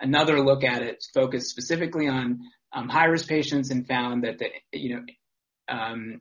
Another 0.00 0.40
look 0.40 0.64
at 0.64 0.82
it 0.82 1.04
focused 1.14 1.48
specifically 1.48 2.08
on 2.08 2.40
um, 2.72 2.88
high 2.88 3.06
risk 3.06 3.28
patients 3.28 3.70
and 3.70 3.86
found 3.86 4.24
that 4.24 4.38
the, 4.38 4.50
you 4.72 4.96
know, 4.96 5.02
um, 5.68 6.20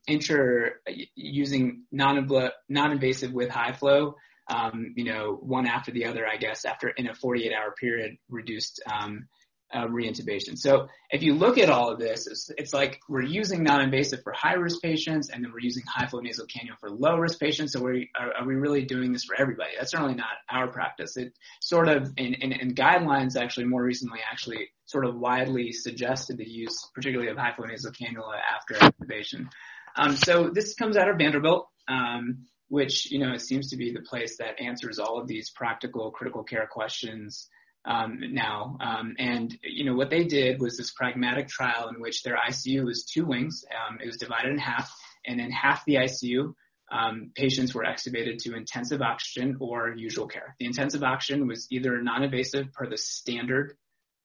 using 1.15 1.83
non-invasive 1.91 3.31
with 3.31 3.49
high 3.49 3.73
flow, 3.73 4.15
um, 4.47 4.93
you 4.95 5.05
know, 5.05 5.37
one 5.41 5.67
after 5.67 5.91
the 5.91 6.05
other, 6.05 6.25
I 6.27 6.37
guess, 6.37 6.65
after 6.65 6.89
in 6.89 7.07
a 7.07 7.15
48 7.15 7.51
hour 7.53 7.73
period, 7.79 8.17
reduced 8.29 8.81
um, 8.91 9.27
uh, 9.73 9.87
reintubation. 9.87 10.57
So 10.57 10.87
if 11.09 11.23
you 11.23 11.33
look 11.33 11.57
at 11.57 11.69
all 11.69 11.91
of 11.91 11.99
this, 11.99 12.27
it's, 12.27 12.49
it's 12.57 12.73
like 12.73 12.99
we're 13.09 13.23
using 13.23 13.63
non-invasive 13.63 14.21
for 14.23 14.31
high-risk 14.31 14.81
patients, 14.81 15.29
and 15.29 15.43
then 15.43 15.51
we're 15.51 15.59
using 15.59 15.83
high-flow 15.87 16.19
nasal 16.19 16.45
cannula 16.45 16.79
for 16.79 16.89
low-risk 16.89 17.39
patients. 17.39 17.73
So 17.73 17.83
we 17.83 18.09
are, 18.17 18.33
are, 18.39 18.47
we 18.47 18.55
really 18.55 18.85
doing 18.85 19.11
this 19.11 19.25
for 19.25 19.35
everybody? 19.39 19.71
That's 19.77 19.91
certainly 19.91 20.13
not 20.13 20.27
our 20.49 20.67
practice. 20.67 21.17
It 21.17 21.33
sort 21.61 21.89
of 21.89 22.13
in, 22.17 22.35
in, 22.35 22.51
in 22.53 22.75
guidelines 22.75 23.35
actually 23.35 23.65
more 23.65 23.83
recently 23.83 24.19
actually 24.29 24.69
sort 24.85 25.05
of 25.05 25.15
widely 25.15 25.71
suggested 25.71 26.37
the 26.37 26.47
use, 26.47 26.87
particularly 26.93 27.31
of 27.31 27.37
high-flow 27.37 27.65
nasal 27.65 27.91
cannula 27.91 28.39
after 28.55 28.75
intubation. 28.75 29.47
Um, 29.95 30.15
so 30.15 30.51
this 30.53 30.75
comes 30.75 30.95
out 30.95 31.09
of 31.09 31.17
Vanderbilt. 31.17 31.67
Um, 31.87 32.45
which 32.69 33.11
you 33.11 33.19
know 33.19 33.37
seems 33.37 33.69
to 33.69 33.77
be 33.77 33.91
the 33.91 34.01
place 34.01 34.37
that 34.37 34.59
answers 34.59 34.99
all 34.99 35.19
of 35.19 35.27
these 35.27 35.49
practical 35.51 36.11
critical 36.11 36.43
care 36.43 36.67
questions 36.67 37.49
um, 37.85 38.19
now. 38.33 38.77
Um, 38.81 39.15
and 39.19 39.55
you 39.63 39.85
know 39.85 39.95
what 39.95 40.09
they 40.09 40.23
did 40.23 40.59
was 40.59 40.77
this 40.77 40.91
pragmatic 40.91 41.47
trial 41.47 41.89
in 41.89 42.01
which 42.01 42.23
their 42.23 42.37
ICU 42.37 42.85
was 42.85 43.05
two 43.05 43.25
wings. 43.25 43.63
Um, 43.71 43.99
it 44.01 44.07
was 44.07 44.17
divided 44.17 44.51
in 44.51 44.57
half, 44.57 44.91
and 45.25 45.39
in 45.39 45.51
half 45.51 45.85
the 45.85 45.95
ICU, 45.95 46.53
um, 46.91 47.31
patients 47.35 47.73
were 47.73 47.83
extubated 47.83 48.37
to 48.39 48.55
intensive 48.55 49.01
oxygen 49.01 49.57
or 49.59 49.93
usual 49.95 50.27
care. 50.27 50.55
The 50.59 50.65
intensive 50.65 51.03
oxygen 51.03 51.47
was 51.47 51.67
either 51.71 52.01
non-invasive 52.01 52.73
per 52.73 52.87
the 52.87 52.97
standard 52.97 53.75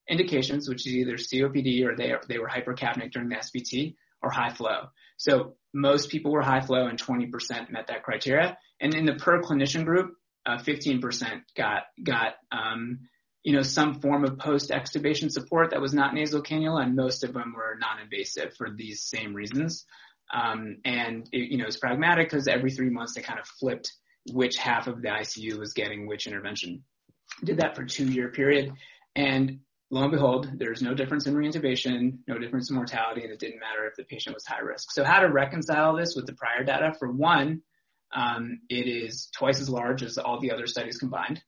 indications, 0.09 0.69
which 0.69 0.87
is 0.87 0.95
either 0.95 1.15
COPD 1.15 1.85
or 1.85 1.97
they 1.97 2.15
they 2.29 2.39
were 2.39 2.49
hypercapnic 2.49 3.13
during 3.13 3.29
the 3.29 3.37
SBT 3.37 3.95
or 4.23 4.31
high 4.31 4.53
flow. 4.53 4.89
So 5.17 5.55
most 5.73 6.11
people 6.11 6.33
were 6.33 6.43
high 6.43 6.61
flow 6.61 6.87
and 6.87 7.01
20% 7.01 7.71
met 7.71 7.89
that 7.89 8.03
criteria. 8.03 8.59
And 8.81 8.95
in 8.95 9.07
the 9.07 9.15
per 9.15 9.41
clinician 9.43 9.85
group, 9.85 10.15
uh, 10.47 10.57
15% 10.57 11.43
got 11.57 11.83
got 12.03 12.35
um, 12.51 13.01
you 13.43 13.55
know, 13.55 13.63
some 13.63 14.01
form 14.01 14.25
of 14.25 14.39
post-extubation 14.39 15.31
support 15.31 15.71
that 15.71 15.81
was 15.81 15.95
not 15.95 16.15
nasal 16.15 16.43
cannula, 16.43 16.83
and 16.83 16.95
most 16.95 17.25
of 17.25 17.33
them 17.33 17.55
were 17.57 17.79
non-invasive 17.81 18.55
for 18.57 18.69
these 18.71 19.03
same 19.03 19.35
reasons. 19.35 19.87
Um, 20.33 20.77
and 20.85 21.27
it, 21.33 21.51
you 21.51 21.59
know, 21.59 21.65
it's 21.67 21.79
pragmatic 21.79 22.29
because 22.29 22.49
every 22.49 22.71
three 22.71 22.91
months 22.91 23.15
they 23.15 23.23
kind 23.23 23.41
of 23.41 23.47
flipped 23.47 23.93
which 24.33 24.57
half 24.59 24.87
of 24.87 25.01
the 25.01 25.09
ICU 25.09 25.59
was 25.59 25.73
getting 25.73 26.07
which 26.07 26.27
intervention. 26.27 26.85
Did 27.43 27.59
that 27.59 27.77
for 27.77 27.85
two 27.85 28.05
year 28.05 28.29
period, 28.29 28.73
and 29.17 29.61
lo 29.91 30.03
and 30.03 30.13
behold, 30.13 30.49
there's 30.57 30.83
no 30.83 30.95
difference 30.95 31.27
in 31.27 31.35
reintubation, 31.35 32.19
no 32.29 32.39
difference 32.39 32.71
in 32.71 32.77
mortality, 32.77 33.23
and 33.23 33.33
it 33.33 33.41
didn't 33.41 33.61
matter 33.61 33.87
if 33.87 33.97
the 33.97 34.05
patient 34.05 34.35
was 34.35 34.47
high 34.47 34.61
risk. 34.61 34.93
So 34.93 35.05
how 35.05 35.21
to 35.21 35.29
reconcile 35.29 35.97
this 35.97 36.15
with 36.15 36.27
the 36.27 36.35
prior 36.35 36.65
data? 36.65 36.95
For 36.99 37.11
one, 37.11 37.63
um, 38.15 38.61
it 38.69 38.87
is 38.87 39.29
twice 39.37 39.61
as 39.61 39.69
large 39.69 40.03
as 40.03 40.19
all 40.19 40.41
the 40.41 40.53
other 40.53 40.67
studies 40.67 40.99
combined. 40.99 41.43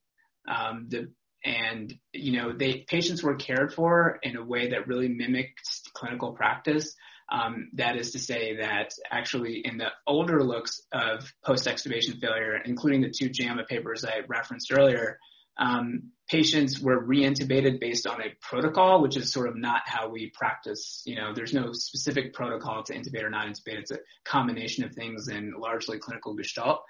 Um, 0.49 0.87
the 0.89 1.13
and 1.45 1.93
you 2.13 2.41
know 2.41 2.53
they 2.53 2.85
patients 2.89 3.23
were 3.23 3.35
cared 3.35 3.75
for 3.75 4.19
in 4.23 4.37
a 4.37 4.45
way 4.45 4.71
that 4.71 4.87
really 4.87 5.09
mimicked 5.09 5.91
clinical 5.93 6.33
practice. 6.33 6.95
Um, 7.31 7.71
that 7.75 7.97
is 7.97 8.13
to 8.13 8.19
say 8.19 8.57
that 8.57 8.93
actually 9.11 9.63
in 9.65 9.79
the 9.79 9.89
older 10.07 10.43
looks 10.43 10.83
of 10.93 11.33
post-extubation 11.45 12.21
failure, 12.21 12.59
including 12.63 13.01
the 13.01 13.11
two 13.11 13.31
JAMA 13.31 13.65
papers 13.65 14.05
I 14.05 14.21
referenced 14.29 14.71
earlier, 14.71 15.19
um, 15.59 16.11
patients 16.29 16.81
were 16.81 17.05
reintubated 17.05 17.79
based 17.79 18.07
on 18.07 18.21
a 18.21 18.35
protocol, 18.41 19.03
which 19.03 19.17
is 19.17 19.33
sort 19.33 19.49
of 19.49 19.57
not 19.57 19.83
how 19.85 20.09
we 20.09 20.31
practice. 20.35 21.03
You 21.05 21.17
know, 21.17 21.33
there's 21.35 21.53
no 21.53 21.73
specific 21.73 22.33
protocol 22.33 22.83
to 22.85 22.95
intubate 22.95 23.23
or 23.23 23.31
not 23.31 23.47
intubate. 23.47 23.81
It's 23.81 23.91
a 23.91 23.99
combination 24.25 24.85
of 24.85 24.95
things 24.95 25.29
and 25.29 25.55
largely 25.55 25.99
clinical 25.99 26.35
gestalt. 26.35 26.83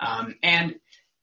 Um, 0.00 0.34
and 0.42 0.74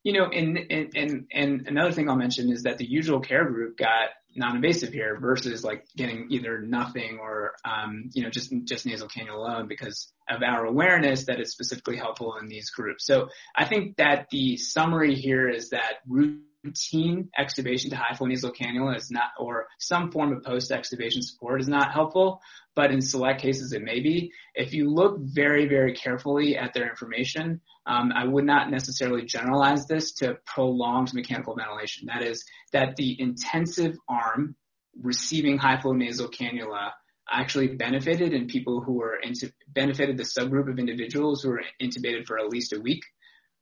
you 0.06 0.14
know, 0.14 0.26
and, 0.26 0.60
and, 0.96 1.26
and 1.34 1.68
another 1.68 1.92
thing 1.92 2.08
I'll 2.08 2.16
mention 2.16 2.52
is 2.52 2.62
that 2.64 2.78
the 2.78 2.86
usual 2.86 3.20
care 3.22 3.44
group 3.44 3.76
got 3.76 4.10
non-invasive 4.36 4.94
here 4.94 5.18
versus 5.20 5.64
like 5.64 5.84
getting 5.98 6.28
either 6.30 6.60
nothing 6.60 7.18
or, 7.20 7.54
um, 7.66 8.12
you 8.14 8.22
know, 8.22 8.30
just, 8.30 8.54
just 8.66 8.86
nasal 8.86 9.08
cannula 9.08 9.36
alone 9.36 9.68
because 9.68 10.14
of 10.30 10.44
our 10.44 10.66
awareness 10.66 11.26
that 11.26 11.40
it's 11.40 11.52
specifically 11.52 11.98
helpful 11.98 12.36
in 12.40 12.48
these 12.48 12.70
groups. 12.70 13.04
So 13.08 13.30
I 13.56 13.66
think 13.66 13.98
that 13.98 14.28
the 14.30 14.58
summary 14.58 15.16
here 15.16 15.50
is 15.50 15.72
that 15.72 15.96
routine 16.66 17.30
extubation 17.40 17.90
to 17.90 17.96
high 17.96 18.16
flow 18.16 18.28
nasal 18.28 18.52
cannula 18.52 18.98
is 18.98 19.12
not, 19.12 19.30
or 19.40 19.68
some 19.80 20.12
form 20.12 20.34
of 20.34 20.44
post 20.44 20.72
extubation 20.72 21.22
support 21.22 21.62
is 21.62 21.68
not 21.68 21.94
helpful, 21.94 22.42
but 22.76 22.92
in 22.92 23.02
select 23.02 23.42
cases 23.42 23.72
it 23.72 23.84
may 23.84 24.00
be. 24.00 24.32
If 24.54 24.74
you 24.74 24.90
look 24.90 25.18
very, 25.20 25.68
very 25.68 25.94
carefully 25.94 26.58
at 26.58 26.74
their 26.74 26.90
information, 26.90 27.62
um, 27.86 28.12
I 28.14 28.26
would 28.26 28.46
not 28.46 28.72
necessarily 28.72 29.26
generalize 29.26 29.86
this 29.88 30.14
to 30.14 30.38
prolonged 30.46 31.14
mechanical 31.14 31.56
ventilation. 31.56 32.08
That 32.08 32.24
is, 32.24 32.44
that 32.74 32.96
the 32.96 33.16
intensive 33.20 33.96
arm 34.10 34.56
receiving 35.02 35.58
high 35.58 35.80
flow 35.80 35.94
nasal 35.94 36.30
cannula 36.30 36.92
actually 37.30 37.68
benefited 37.68 38.34
in 38.34 38.48
people 38.48 38.82
who 38.82 38.94
were 38.94 39.16
into, 39.16 39.52
benefited 39.68 40.18
the 40.18 40.24
subgroup 40.24 40.70
of 40.70 40.80
individuals 40.80 41.42
who 41.42 41.50
were 41.50 41.64
intubated 41.82 42.26
for 42.26 42.38
at 42.38 42.50
least 42.50 42.74
a 42.74 42.80
week. 42.80 43.04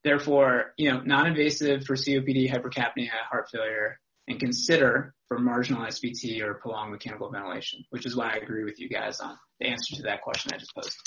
Therefore, 0.04 0.74
you 0.78 0.92
know, 0.92 1.02
non-invasive 1.02 1.86
for 1.86 1.96
COPD, 1.96 2.52
hypercapnia, 2.52 3.10
heart 3.30 3.50
failure, 3.50 4.00
and 4.28 4.40
consider 4.40 5.14
for 5.28 5.40
marginal 5.40 5.84
SBT 5.84 6.42
or 6.42 6.56
prolonged 6.56 6.92
mechanical 6.92 7.30
ventilation, 7.30 7.84
which 7.90 8.06
is 8.06 8.16
why 8.16 8.34
I 8.34 8.38
agree 8.38 8.64
with 8.64 8.80
you 8.80 8.90
guys 8.90 9.20
on 9.20 9.38
the 9.60 9.68
answer 9.68 9.96
to 9.98 10.04
that 10.04 10.22
question 10.22 10.52
I 10.54 10.58
just 10.58 10.76
posed. 10.76 10.98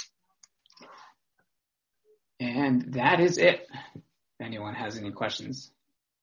And 2.40 2.94
that 2.94 3.20
is 3.20 3.38
it. 3.38 3.66
If 3.94 4.47
anyone 4.47 4.74
has 4.74 4.99
any 4.99 5.11
questions. 5.11 5.70